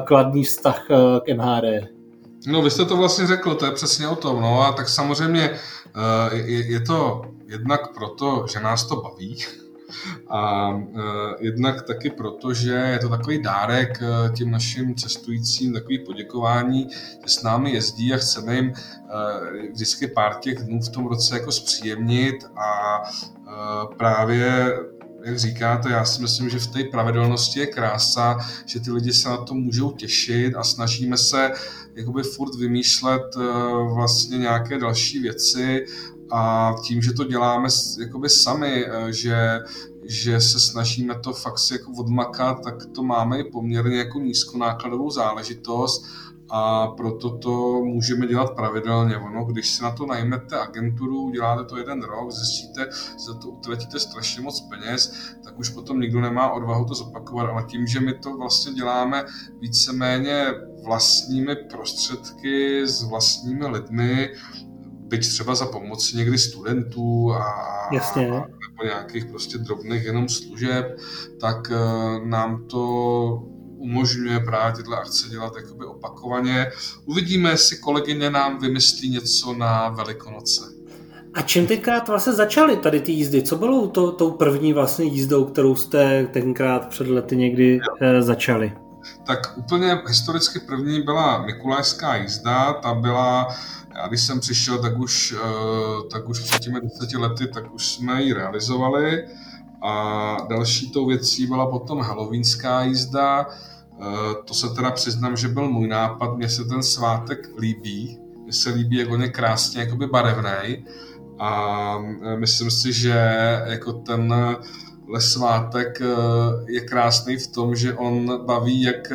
kladný 0.05 0.45
vztah 0.45 0.87
k 1.25 1.35
MHD. 1.35 1.89
No, 2.47 2.63
vy 2.63 2.71
jste 2.71 2.85
to 2.85 2.97
vlastně 2.97 3.27
řekl, 3.27 3.55
to 3.55 3.67
je 3.67 3.73
přesně 3.73 4.09
o 4.09 4.17
tom, 4.17 4.41
no 4.41 4.61
a 4.61 4.73
tak 4.73 4.89
samozřejmě 4.89 5.51
je, 6.33 6.73
je 6.73 6.81
to 6.81 7.23
jednak 7.47 7.95
proto, 7.95 8.47
že 8.53 8.61
nás 8.61 8.85
to 8.85 8.97
baví, 8.97 9.37
a 10.29 10.69
uh, 10.69 11.01
jednak 11.41 11.83
taky 11.83 12.11
proto, 12.11 12.55
že 12.55 12.73
je 12.73 12.99
to 12.99 13.09
takový 13.09 13.43
dárek 13.43 13.99
uh, 14.03 14.35
těm 14.35 14.51
našim 14.51 14.95
cestujícím, 14.95 15.73
takový 15.73 15.99
poděkování, 15.99 16.89
že 17.23 17.29
s 17.29 17.43
námi 17.43 17.73
jezdí 17.73 18.15
a 18.15 18.17
chceme 18.17 18.55
jim 18.55 18.69
uh, 18.69 19.73
vždycky 19.73 20.07
pár 20.07 20.35
těch 20.35 20.59
dnů 20.59 20.81
v 20.81 20.89
tom 20.89 21.07
roce 21.07 21.39
jako 21.39 21.53
zpříjemnit. 21.53 22.35
A 22.57 23.03
právě 23.97 24.75
jak 25.25 25.39
říkáte, 25.39 25.91
já 25.91 26.05
si 26.05 26.23
myslím, 26.23 26.51
že 26.51 26.59
v 26.59 26.67
té 26.67 26.85
pravidelnosti 26.85 27.61
je 27.61 27.67
krása, 27.67 28.39
že 28.67 28.81
ty 28.81 28.91
lidi 28.91 29.13
se 29.13 29.29
na 29.29 29.37
to 29.37 29.55
můžou 29.55 29.91
těšit 29.91 30.55
a 30.55 30.65
snažíme 30.65 31.17
se 31.17 31.51
jakoby 31.95 32.23
furt 32.23 32.55
vymýšlet 32.55 33.23
vlastně 33.95 34.39
nějaké 34.39 34.79
další 34.79 35.19
věci 35.19 35.87
a 36.37 36.75
tím, 36.83 37.03
že 37.03 37.13
to 37.13 37.25
děláme 37.25 37.69
jakoby 38.01 38.29
sami, 38.29 38.87
eh, 38.87 39.13
že, 39.13 39.61
že 40.05 40.41
se 40.41 40.61
snažíme 40.61 41.15
to 41.21 41.33
fakt 41.33 41.59
si 41.59 41.73
jako 41.75 41.93
odmakat, 41.99 42.65
tak 42.65 42.75
to 42.95 43.03
máme 43.03 43.41
i 43.41 43.51
poměrně 43.51 43.99
jako 43.99 44.19
nízkonákladovou 44.19 45.11
záležitost 45.11 46.05
a 46.51 46.87
proto 46.87 47.39
to 47.39 47.81
můžeme 47.85 48.27
dělat 48.27 48.55
pravidelně. 48.55 49.17
Ono, 49.17 49.45
když 49.45 49.71
si 49.71 49.83
na 49.83 49.91
to 49.91 50.07
najmete 50.07 50.59
agenturu, 50.59 51.31
děláte 51.31 51.65
to 51.65 51.79
jeden 51.79 52.03
rok, 52.03 52.31
zjistíte, 52.31 52.89
že 52.93 53.25
za 53.27 53.35
to 53.35 53.49
utratíte 53.49 54.01
strašně 54.01 54.43
moc 54.43 54.61
peněz, 54.61 55.35
tak 55.45 55.59
už 55.59 55.69
potom 55.69 56.01
nikdo 56.01 56.21
nemá 56.21 56.53
odvahu 56.53 56.85
to 56.85 56.95
zopakovat, 56.95 57.51
ale 57.51 57.65
tím, 57.65 57.87
že 57.87 58.01
my 58.01 58.15
to 58.15 58.37
vlastně 58.37 58.73
děláme 58.73 59.25
víceméně 59.61 60.47
vlastními 60.85 61.57
prostředky, 61.57 62.87
s 62.87 63.03
vlastními 63.03 63.67
lidmi, 63.67 64.31
byť 65.17 65.29
třeba 65.29 65.55
za 65.55 65.67
pomoci 65.67 66.17
někdy 66.17 66.39
studentů 66.39 67.33
a, 67.33 67.45
Jasně. 67.93 68.27
a 68.27 68.31
nebo 68.31 68.85
nějakých 68.85 69.25
prostě 69.25 69.59
drobných 69.59 70.05
jenom 70.05 70.29
služeb, 70.29 70.99
tak 71.41 71.71
uh, 71.71 72.27
nám 72.27 72.67
to 72.67 72.83
umožňuje 73.79 74.41
právě 74.41 74.77
tyhle 74.83 74.97
akce 74.97 75.29
dělat 75.29 75.53
jakoby 75.57 75.85
opakovaně. 75.85 76.67
Uvidíme, 77.05 77.51
jestli 77.51 77.77
kolegyně 77.77 78.31
nám 78.31 78.59
vymyslí 78.59 79.11
něco 79.11 79.55
na 79.55 79.89
Velikonoce. 79.89 80.63
A 81.35 81.43
čím 81.43 81.67
tenkrát 81.67 82.09
vlastně 82.09 82.33
začaly 82.33 82.77
tady 82.77 83.01
ty 83.01 83.13
jízdy? 83.13 83.43
Co 83.43 83.57
bylo 83.57 83.87
to, 83.87 84.13
tou 84.13 84.31
první 84.31 84.73
vlastně 84.73 85.05
jízdou, 85.05 85.45
kterou 85.45 85.75
jste 85.75 86.27
tenkrát 86.27 86.89
před 86.89 87.07
lety 87.07 87.37
někdy 87.37 87.81
e, 88.01 88.23
začali? 88.23 88.73
Tak 89.27 89.53
úplně 89.57 89.99
historicky 90.09 90.61
první 90.61 91.03
byla 91.03 91.43
Mikulajská 91.43 92.17
jízda, 92.17 92.73
ta 92.73 92.95
byla 92.95 93.49
já 93.97 94.09
když 94.09 94.23
jsem 94.23 94.41
přišel, 94.41 94.79
tak 94.79 94.99
už, 94.99 95.35
eh, 95.39 96.09
tak 96.13 96.29
už 96.29 96.41
před 96.41 96.59
těmi 96.59 96.81
deseti 96.81 97.17
lety, 97.17 97.47
tak 97.47 97.75
už 97.75 97.93
jsme 97.93 98.23
ji 98.23 98.33
realizovali. 98.33 99.25
A 99.83 100.37
další 100.49 100.91
tou 100.91 101.07
věcí 101.07 101.47
byla 101.47 101.71
potom 101.71 102.01
halloweenská 102.01 102.83
jízda. 102.83 103.47
Eh, 103.47 104.35
to 104.45 104.55
se 104.55 104.69
teda 104.69 104.91
přiznám, 104.91 105.37
že 105.37 105.49
byl 105.49 105.69
můj 105.69 105.89
nápad. 105.89 106.37
Mně 106.37 106.49
se 106.49 106.65
ten 106.65 106.83
svátek 106.83 107.49
líbí. 107.59 108.19
Mně 108.43 108.53
se 108.53 108.71
líbí, 108.71 108.97
jak 108.97 109.11
on 109.11 109.23
je 109.23 109.29
krásně 109.29 109.81
jakoby 109.81 110.07
barevný. 110.07 110.85
A 111.39 111.99
eh, 112.23 112.37
myslím 112.37 112.71
si, 112.71 112.93
že 112.93 113.35
jako 113.67 113.93
ten 113.93 114.35
svátek 115.19 116.01
je 116.67 116.81
krásný 116.81 117.37
v 117.37 117.47
tom, 117.47 117.77
že 117.77 117.95
on 117.95 118.47
baví 118.47 118.83
jak, 118.83 119.13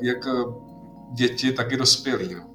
jak 0.00 0.28
děti, 1.12 1.52
tak 1.52 1.72
i 1.72 1.76
dospělí. 1.76 2.34
No. 2.34 2.51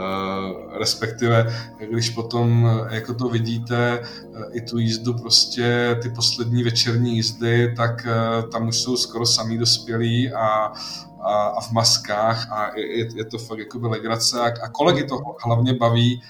Uh, 0.00 0.78
respektive, 0.78 1.54
když 1.90 2.10
potom 2.10 2.70
jako 2.90 3.14
to 3.14 3.28
vidíte, 3.28 4.00
uh, 4.28 4.42
i 4.52 4.60
tu 4.60 4.78
jízdu 4.78 5.14
prostě, 5.14 5.98
ty 6.02 6.10
poslední 6.10 6.62
večerní 6.62 7.16
jízdy, 7.16 7.74
tak 7.76 8.06
uh, 8.06 8.50
tam 8.50 8.68
už 8.68 8.76
jsou 8.76 8.96
skoro 8.96 9.26
samý 9.26 9.58
dospělí 9.58 10.32
a, 10.32 10.72
a, 11.20 11.42
a 11.44 11.60
v 11.60 11.72
maskách 11.72 12.52
a 12.52 12.76
je, 12.76 13.08
je 13.16 13.24
to 13.24 13.38
fakt 13.38 13.58
jako 13.58 13.88
legrace. 13.88 14.40
A, 14.40 14.46
a 14.46 14.68
kolegy 14.68 15.04
to 15.04 15.20
hlavně 15.44 15.74
baví, 15.74 16.22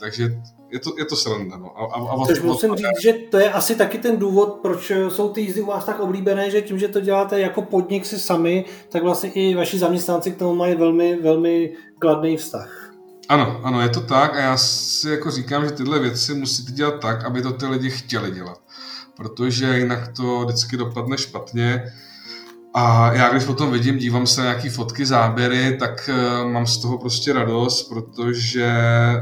takže 0.00 0.42
je 0.74 0.80
to, 0.80 0.94
je 0.98 1.04
to 1.04 1.16
sranda. 1.16 1.56
No. 1.56 1.80
A, 1.80 1.84
a, 1.84 2.22
a 2.22 2.26
Což 2.26 2.40
musím 2.40 2.76
říct, 2.76 3.02
že 3.02 3.12
to 3.12 3.38
je 3.38 3.52
asi 3.52 3.76
taky 3.76 3.98
ten 3.98 4.16
důvod, 4.16 4.58
proč 4.62 4.92
jsou 5.08 5.28
ty 5.28 5.40
jízdy 5.40 5.60
u 5.60 5.66
vás 5.66 5.84
tak 5.84 6.00
oblíbené, 6.00 6.50
že 6.50 6.62
tím, 6.62 6.78
že 6.78 6.88
to 6.88 7.00
děláte 7.00 7.40
jako 7.40 7.62
podnik 7.62 8.06
si 8.06 8.18
sami, 8.18 8.64
tak 8.88 9.02
vlastně 9.02 9.30
i 9.30 9.54
vaši 9.54 9.78
zaměstnanci 9.78 10.30
k 10.30 10.38
tomu 10.38 10.54
mají 10.54 10.74
velmi, 10.74 11.16
velmi 11.22 11.72
kladný 11.98 12.36
vztah. 12.36 12.94
Ano, 13.28 13.60
ano, 13.62 13.80
je 13.80 13.88
to 13.88 14.00
tak 14.00 14.34
a 14.34 14.40
já 14.40 14.56
si 14.56 15.10
jako 15.10 15.30
říkám, 15.30 15.64
že 15.64 15.70
tyhle 15.70 15.98
věci 15.98 16.34
musíte 16.34 16.72
dělat 16.72 17.00
tak, 17.00 17.24
aby 17.24 17.42
to 17.42 17.52
ty 17.52 17.66
lidi 17.66 17.90
chtěli 17.90 18.30
dělat. 18.30 18.60
Protože 19.16 19.78
jinak 19.78 20.12
to 20.16 20.44
vždycky 20.44 20.76
dopadne 20.76 21.18
špatně 21.18 21.82
a 22.76 23.12
já 23.12 23.30
když 23.30 23.44
potom 23.44 23.70
vidím, 23.70 23.98
dívám 23.98 24.26
se 24.26 24.40
na 24.40 24.46
nějaký 24.46 24.68
fotky, 24.68 25.06
záběry, 25.06 25.76
tak 25.76 26.10
uh, 26.12 26.50
mám 26.50 26.66
z 26.66 26.78
toho 26.78 26.98
prostě 26.98 27.32
radost, 27.32 27.88
protože 27.88 28.72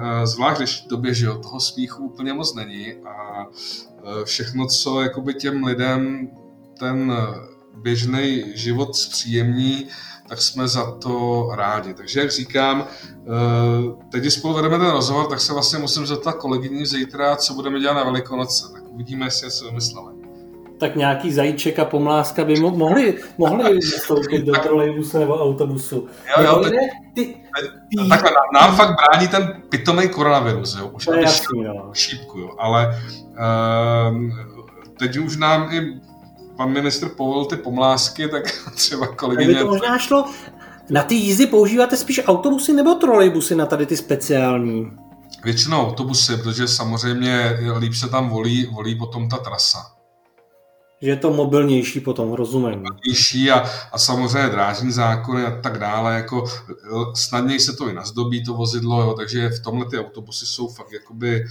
uh, 0.00 0.26
zvlášť 0.26 0.58
když 0.58 0.84
době, 0.90 1.14
že 1.14 1.26
jo, 1.26 1.38
toho 1.38 1.60
smíchu 1.60 2.04
úplně 2.04 2.32
moc 2.32 2.54
není 2.54 2.92
a 2.92 3.46
uh, 3.46 4.24
všechno, 4.24 4.66
co 4.66 5.02
jakoby 5.02 5.34
těm 5.34 5.64
lidem 5.64 6.28
ten 6.78 7.12
běžný 7.76 8.44
život 8.54 8.96
zpříjemní, 8.96 9.86
tak 10.28 10.42
jsme 10.42 10.68
za 10.68 10.90
to 10.90 11.48
rádi. 11.54 11.94
Takže 11.94 12.20
jak 12.20 12.30
říkám, 12.30 12.86
teď, 14.12 14.30
spolu 14.30 14.54
vedeme 14.54 14.78
ten 14.78 14.90
rozhovor, 14.90 15.26
tak 15.26 15.40
se 15.40 15.52
vlastně 15.52 15.78
musím 15.78 16.06
zeptat 16.06 16.32
kolegyni 16.32 16.86
zítra, 16.86 17.36
co 17.36 17.54
budeme 17.54 17.80
dělat 17.80 17.94
na 17.94 18.04
Velikonoce. 18.04 18.72
Tak 18.72 18.82
uvidíme, 18.88 19.26
jestli 19.26 19.50
se 19.50 19.64
vymysleli. 19.64 20.21
Tak 20.82 20.96
nějaký 20.96 21.32
zajíček 21.32 21.78
a 21.78 21.84
pomláska 21.84 22.44
by 22.44 22.54
mo- 22.54 22.76
mohli, 22.76 23.18
mohli 23.38 23.80
vstoupit 23.80 24.44
do 24.44 24.52
trolejbusu 24.52 25.18
nebo 25.18 25.42
autobusu. 25.42 26.08
Jo, 26.38 26.44
jo, 26.44 26.60
teď, 26.62 26.72
ty, 27.14 27.34
ty... 27.90 28.08
Takhle, 28.08 28.30
nám 28.54 28.76
fakt 28.76 28.96
brání 28.96 29.28
ten 29.28 29.62
pitomý 29.68 30.08
koronavirus, 30.08 30.76
jo. 30.78 30.86
Už 30.86 31.04
to 31.04 31.14
je 31.14 31.22
jasný, 31.22 31.64
no. 31.64 31.90
šípku, 31.92 32.38
jo. 32.38 32.50
Ale 32.58 32.98
uh, 33.30 34.30
teď 34.98 35.16
už 35.16 35.36
nám 35.36 35.68
i 35.72 36.00
pan 36.56 36.70
ministr 36.70 37.08
povolil 37.08 37.44
ty 37.44 37.56
pomlásky, 37.56 38.28
tak 38.28 38.42
třeba 38.74 39.06
kolegyně... 39.06 39.54
By 39.54 39.60
to 39.60 39.66
možná 39.66 39.98
šlo... 39.98 40.24
Na 40.90 41.02
ty 41.02 41.14
jízdy 41.14 41.46
používáte 41.46 41.96
spíš 41.96 42.20
autobusy 42.26 42.72
nebo 42.72 42.94
trolejbusy 42.94 43.54
na 43.54 43.66
tady 43.66 43.86
ty 43.86 43.96
speciální? 43.96 44.90
Většinou 45.44 45.86
autobusy, 45.86 46.36
protože 46.36 46.68
samozřejmě 46.68 47.58
líp 47.78 47.94
se 47.94 48.08
tam 48.08 48.28
volí, 48.28 48.66
volí 48.66 48.94
potom 48.94 49.28
ta 49.28 49.36
trasa. 49.36 50.01
Že 51.02 51.10
je 51.10 51.16
to 51.16 51.32
mobilnější 51.32 52.00
potom, 52.00 52.32
rozumím. 52.32 52.78
Mobilnější 52.78 53.50
a, 53.50 53.64
a 53.92 53.98
samozřejmě 53.98 54.48
drážní 54.48 54.92
zákony 54.92 55.44
a 55.44 55.60
tak 55.60 55.78
dále, 55.78 56.14
jako 56.14 56.44
snadněji 57.14 57.60
se 57.60 57.72
to 57.72 57.88
i 57.88 57.92
nazdobí 57.92 58.44
to 58.44 58.54
vozidlo, 58.54 59.02
jo, 59.02 59.14
takže 59.14 59.48
v 59.48 59.62
tomhle 59.62 59.86
ty 59.90 59.98
autobusy 59.98 60.46
jsou 60.46 60.68
fakt 60.68 60.92
jakoby 60.92 61.44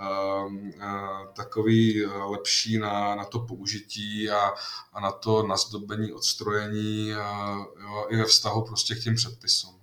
Ehm, 0.00 0.70
eh, 0.80 1.26
takový 1.36 2.04
eh, 2.04 2.08
lepší 2.30 2.78
na, 2.78 3.14
na 3.14 3.24
to 3.24 3.38
použití 3.38 4.30
a, 4.30 4.52
a 4.92 5.00
na 5.00 5.10
to 5.10 5.42
nazdobení, 5.42 6.12
odstrojení 6.12 7.14
a, 7.14 7.56
jo, 7.82 8.06
i 8.08 8.16
ve 8.16 8.24
vztahu 8.24 8.62
prostě 8.62 8.94
k 8.94 9.02
těm 9.02 9.14
předpisům. 9.14 9.74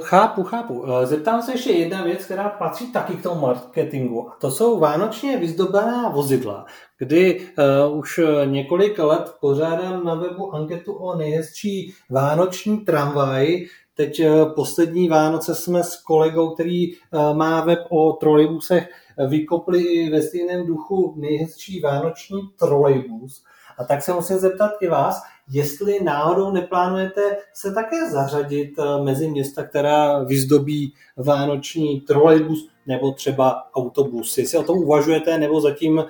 Chápu, 0.00 0.44
chápu. 0.44 0.84
Eh, 0.86 1.06
zeptám 1.06 1.42
se 1.42 1.52
ještě 1.52 1.70
jedna 1.70 2.02
věc, 2.02 2.24
která 2.24 2.48
patří 2.48 2.92
taky 2.92 3.14
k 3.14 3.22
tomu 3.22 3.40
marketingu. 3.40 4.30
A 4.30 4.36
to 4.40 4.50
jsou 4.50 4.80
vánočně 4.80 5.36
vyzdobená 5.36 6.08
vozidla, 6.08 6.66
kdy 6.98 7.40
uh, 7.88 7.98
už 7.98 8.20
několik 8.44 8.98
let 8.98 9.32
pořádám 9.40 10.04
na 10.04 10.14
webu 10.14 10.54
anketu 10.54 10.92
o 10.92 11.16
nejhezčí 11.16 11.94
vánoční 12.10 12.78
tramvaj, 12.78 13.66
Teď 13.98 14.20
eh, 14.20 14.46
poslední 14.54 15.08
Vánoce 15.08 15.54
jsme 15.54 15.84
s 15.84 16.02
kolegou, 16.02 16.54
který 16.54 16.92
eh, 16.92 16.98
má 17.34 17.64
web 17.64 17.78
o 17.88 18.12
trolejbusech, 18.12 18.88
vykopli 19.28 19.82
i 19.82 20.10
ve 20.10 20.22
stejném 20.22 20.66
duchu 20.66 21.14
nejhezčí 21.16 21.80
vánoční 21.80 22.40
trolejbus. 22.58 23.44
A 23.78 23.84
tak 23.84 24.02
se 24.02 24.12
musím 24.12 24.38
zeptat 24.38 24.70
i 24.80 24.88
vás, 24.88 25.22
jestli 25.50 26.04
náhodou 26.04 26.50
neplánujete 26.50 27.20
se 27.54 27.72
také 27.72 28.10
zařadit 28.10 28.70
eh, 28.78 29.04
mezi 29.04 29.30
města, 29.30 29.64
která 29.64 30.22
vyzdobí 30.22 30.94
vánoční 31.16 32.00
trolejbus 32.00 32.68
nebo 32.86 33.12
třeba 33.12 33.74
autobus. 33.74 34.38
Jestli 34.38 34.58
o 34.58 34.62
tom 34.62 34.78
uvažujete, 34.78 35.38
nebo 35.38 35.60
zatím 35.60 35.98
uh, 35.98 36.04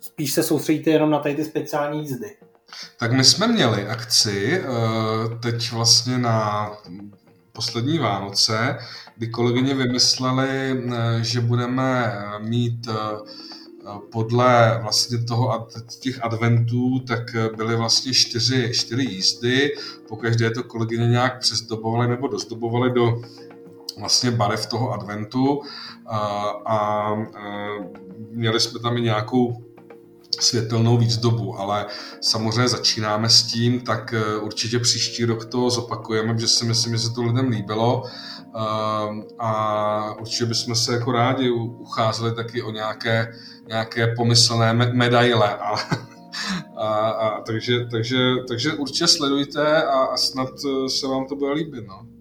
spíš 0.00 0.32
se 0.32 0.42
soustředíte 0.42 0.90
jenom 0.90 1.10
na 1.10 1.18
tady 1.18 1.34
ty 1.34 1.44
speciální 1.44 2.00
jízdy? 2.00 2.36
Tak 2.98 3.12
my 3.12 3.24
jsme 3.24 3.48
měli 3.48 3.86
akci 3.86 4.60
eh, 4.60 4.64
teď 5.42 5.72
vlastně 5.72 6.18
na 6.18 6.70
poslední 7.52 7.98
Vánoce, 7.98 8.78
kdy 9.16 9.28
kolegyně 9.28 9.74
vymysleli, 9.74 10.82
že 11.20 11.40
budeme 11.40 12.12
mít 12.38 12.88
eh, 12.88 12.94
podle 14.12 14.78
vlastně 14.82 15.18
toho, 15.18 15.68
těch 16.00 16.24
adventů, 16.24 17.00
tak 17.06 17.22
byly 17.56 17.76
vlastně 17.76 18.14
čtyři, 18.14 18.70
čtyři 18.74 19.02
jízdy, 19.02 19.72
po 20.08 20.16
každé 20.16 20.50
to 20.50 20.62
kolegyně 20.62 21.06
nějak 21.06 21.38
přezdobovali 21.38 22.08
nebo 22.08 22.28
dozdobovali 22.28 22.90
do 22.90 23.22
vlastně 23.98 24.30
barev 24.30 24.66
toho 24.66 24.92
adventu. 24.92 25.62
A, 26.06 26.18
a 26.66 27.10
měli 28.30 28.60
jsme 28.60 28.80
tam 28.80 28.96
i 28.96 29.00
nějakou 29.00 29.64
světelnou 30.40 30.96
výzdobu, 30.98 31.58
ale 31.58 31.86
samozřejmě 32.20 32.68
začínáme 32.68 33.30
s 33.30 33.42
tím, 33.42 33.80
tak 33.80 34.14
určitě 34.40 34.78
příští 34.78 35.24
rok 35.24 35.44
to 35.44 35.70
zopakujeme, 35.70 36.34
protože 36.34 36.48
si 36.48 36.64
myslím, 36.64 36.92
že 36.92 37.02
se 37.02 37.10
to 37.10 37.22
lidem 37.22 37.48
líbilo 37.48 38.04
a 39.38 40.14
určitě 40.20 40.46
bychom 40.46 40.74
se 40.74 40.92
jako 40.92 41.12
rádi 41.12 41.50
ucházeli 41.50 42.34
taky 42.34 42.62
o 42.62 42.70
nějaké, 42.70 43.32
nějaké 43.68 44.14
pomyslné 44.16 44.72
medaile 44.72 45.56
a, 45.56 45.74
a, 46.76 47.08
a 47.08 47.40
takže, 47.40 47.86
takže, 47.90 48.18
takže 48.48 48.72
určitě 48.72 49.06
sledujte 49.06 49.82
a, 49.82 49.98
a 49.98 50.16
snad 50.16 50.48
eh, 50.48 50.88
se 50.88 51.06
vám 51.06 51.26
to 51.26 51.36
bude 51.36 51.52
líbit. 51.52 51.86
No. 51.86 52.15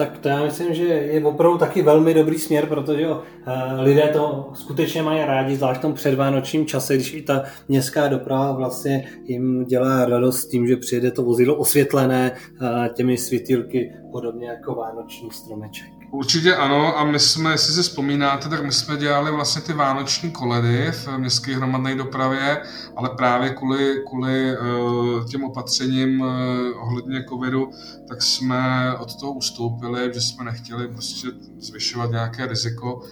Tak 0.00 0.18
to 0.18 0.28
já 0.28 0.44
myslím, 0.44 0.74
že 0.74 0.84
je 0.84 1.24
opravdu 1.24 1.58
taky 1.58 1.82
velmi 1.82 2.14
dobrý 2.14 2.38
směr, 2.38 2.66
protože 2.66 3.02
jo, 3.02 3.22
eh, 3.46 3.82
lidé 3.82 4.10
to 4.12 4.50
skutečně 4.54 5.02
mají 5.02 5.24
rádi, 5.24 5.56
zvlášť 5.56 5.78
v 5.78 5.82
tom 5.82 5.92
předvánočním 5.92 6.66
čase, 6.66 6.94
když 6.94 7.14
i 7.14 7.22
ta 7.22 7.42
městská 7.68 8.08
doprava 8.08 8.52
vlastně 8.52 9.08
jim 9.24 9.64
dělá 9.64 10.04
radost 10.04 10.46
tím, 10.46 10.66
že 10.66 10.76
přijede 10.76 11.10
to 11.10 11.22
vozidlo 11.22 11.56
osvětlené 11.56 12.32
eh, 12.32 12.88
těmi 12.94 13.16
světýlky, 13.16 13.94
podobně 14.12 14.48
jako 14.48 14.74
vánoční 14.74 15.30
stromeček. 15.30 15.99
Určitě 16.12 16.56
ano 16.56 16.98
a 16.98 17.04
my 17.04 17.18
jsme, 17.18 17.50
jestli 17.50 17.74
si 17.74 17.82
vzpomínáte, 17.82 18.48
tak 18.48 18.64
my 18.64 18.72
jsme 18.72 18.96
dělali 18.96 19.30
vlastně 19.30 19.62
ty 19.62 19.72
vánoční 19.72 20.30
koledy 20.30 20.92
v 20.92 21.08
městské 21.18 21.56
hromadné 21.56 21.94
dopravě, 21.94 22.62
ale 22.96 23.10
právě 23.16 23.50
kvůli, 23.50 24.02
kvůli 24.08 24.56
uh, 24.56 25.24
těm 25.26 25.44
opatřením 25.44 26.20
uh, 26.20 26.28
ohledně 26.76 27.24
covidu, 27.28 27.70
tak 28.08 28.22
jsme 28.22 28.94
od 28.98 29.20
toho 29.20 29.32
ustoupili, 29.32 30.10
že 30.14 30.20
jsme 30.20 30.44
nechtěli 30.44 30.88
prostě 30.88 31.28
zvyšovat 31.58 32.10
nějaké 32.10 32.46
riziko, 32.46 33.02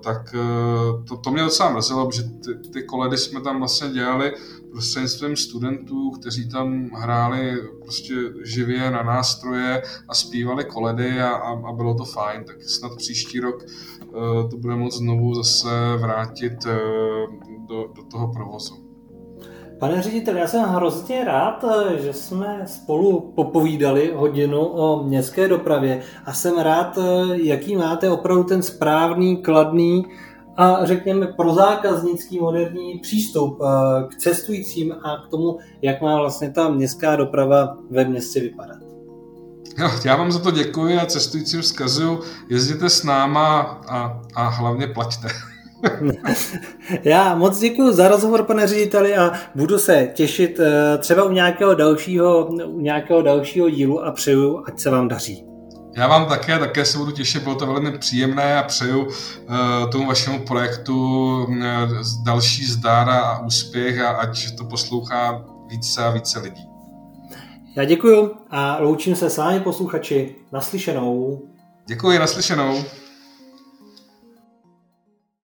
tak 0.00 0.34
uh, 0.34 1.04
to, 1.04 1.16
to 1.16 1.30
mě 1.30 1.42
docela 1.42 1.70
mrzelo, 1.70 2.10
že 2.12 2.22
ty, 2.22 2.68
ty 2.70 2.82
koledy 2.82 3.18
jsme 3.18 3.40
tam 3.40 3.58
vlastně 3.58 3.88
dělali 3.88 4.32
prostřednictvím 4.70 5.36
studentů, 5.36 6.10
kteří 6.10 6.48
tam 6.48 6.90
hráli 6.90 7.56
prostě 7.82 8.14
živě 8.44 8.90
na 8.90 9.02
nástroje 9.02 9.82
a 10.08 10.14
zpívali 10.14 10.64
koledy 10.64 11.20
a, 11.20 11.30
a, 11.30 11.68
a 11.68 11.72
bylo 11.72 11.94
to 11.94 12.04
fajn, 12.04 12.44
tak 12.44 12.62
snad 12.62 12.96
příští 12.96 13.40
rok 13.40 13.64
uh, 14.06 14.50
to 14.50 14.56
bude 14.56 14.76
moct 14.76 14.96
znovu 14.96 15.34
zase 15.34 15.96
vrátit 16.00 16.64
do, 17.68 17.86
do 17.96 18.02
toho 18.10 18.32
provozu. 18.32 18.85
Pane 19.78 20.02
ředitel, 20.02 20.36
já 20.36 20.46
jsem 20.46 20.62
hrozně 20.62 21.24
rád, 21.24 21.64
eh, 21.64 22.02
že 22.02 22.12
jsme 22.12 22.62
spolu 22.66 23.32
popovídali 23.36 24.12
hodinu 24.14 24.60
o 24.60 25.02
městské 25.02 25.48
dopravě 25.48 26.02
a 26.24 26.32
jsem 26.32 26.58
rád, 26.58 26.98
jaký 27.32 27.76
máte 27.76 28.10
opravdu 28.10 28.44
ten 28.44 28.62
správný, 28.62 29.36
kladný 29.36 30.04
a 30.56 30.84
řekněme 30.84 31.26
prozákaznický 31.26 32.40
moderní 32.40 32.98
přístup 32.98 33.58
eh, 33.62 33.66
k 34.08 34.16
cestujícím 34.16 34.92
a 34.92 35.26
k 35.26 35.30
tomu, 35.30 35.58
jak 35.82 36.00
má 36.00 36.16
vlastně 36.16 36.50
ta 36.50 36.68
městská 36.68 37.16
doprava 37.16 37.76
ve 37.90 38.04
městě 38.04 38.40
vypadat. 38.40 38.78
Jo, 39.78 39.90
já 40.04 40.16
vám 40.16 40.32
za 40.32 40.38
to 40.38 40.50
děkuji 40.50 40.98
a 40.98 41.06
cestujícím 41.06 41.60
vzkazuju, 41.60 42.20
jezděte 42.48 42.90
s 42.90 43.02
náma 43.02 43.60
a, 43.88 44.22
a 44.34 44.48
hlavně 44.48 44.86
plaťte. 44.86 45.28
Já 47.04 47.34
moc 47.34 47.58
děkuji 47.58 47.92
za 47.92 48.08
rozhovor, 48.08 48.42
pane 48.42 48.66
řediteli, 48.66 49.16
a 49.16 49.32
budu 49.54 49.78
se 49.78 50.10
těšit 50.14 50.60
eh, 50.60 50.98
třeba 50.98 51.24
u 51.24 51.32
nějakého 51.32 51.74
dalšího, 51.74 52.46
u 52.46 52.80
nějakého 52.80 53.22
dalšího 53.22 53.70
dílu 53.70 54.04
a 54.04 54.12
přeju, 54.12 54.62
ať 54.66 54.80
se 54.80 54.90
vám 54.90 55.08
daří. 55.08 55.44
Já 55.96 56.08
vám 56.08 56.26
také, 56.26 56.58
také 56.58 56.84
se 56.84 56.98
budu 56.98 57.10
těšit, 57.10 57.42
bylo 57.42 57.54
to 57.54 57.66
velmi 57.66 57.98
příjemné 57.98 58.58
a 58.58 58.62
přeju 58.62 59.04
uh, 59.04 59.10
tomu 59.92 60.06
vašemu 60.06 60.38
projektu 60.38 60.94
uh, 61.44 61.54
další 62.24 62.64
zdár 62.64 63.10
a 63.10 63.38
úspěch 63.38 64.00
a 64.00 64.08
ať 64.08 64.56
to 64.56 64.64
poslouchá 64.64 65.44
více 65.68 66.04
a 66.04 66.10
více 66.10 66.38
lidí. 66.38 66.68
Já 67.76 67.84
děkuji 67.84 68.30
a 68.50 68.78
loučím 68.80 69.16
se 69.16 69.30
s 69.30 69.36
vámi 69.36 69.60
posluchači. 69.60 70.34
Naslyšenou. 70.52 71.42
Děkuji, 71.86 72.18
naslyšenou. 72.18 72.84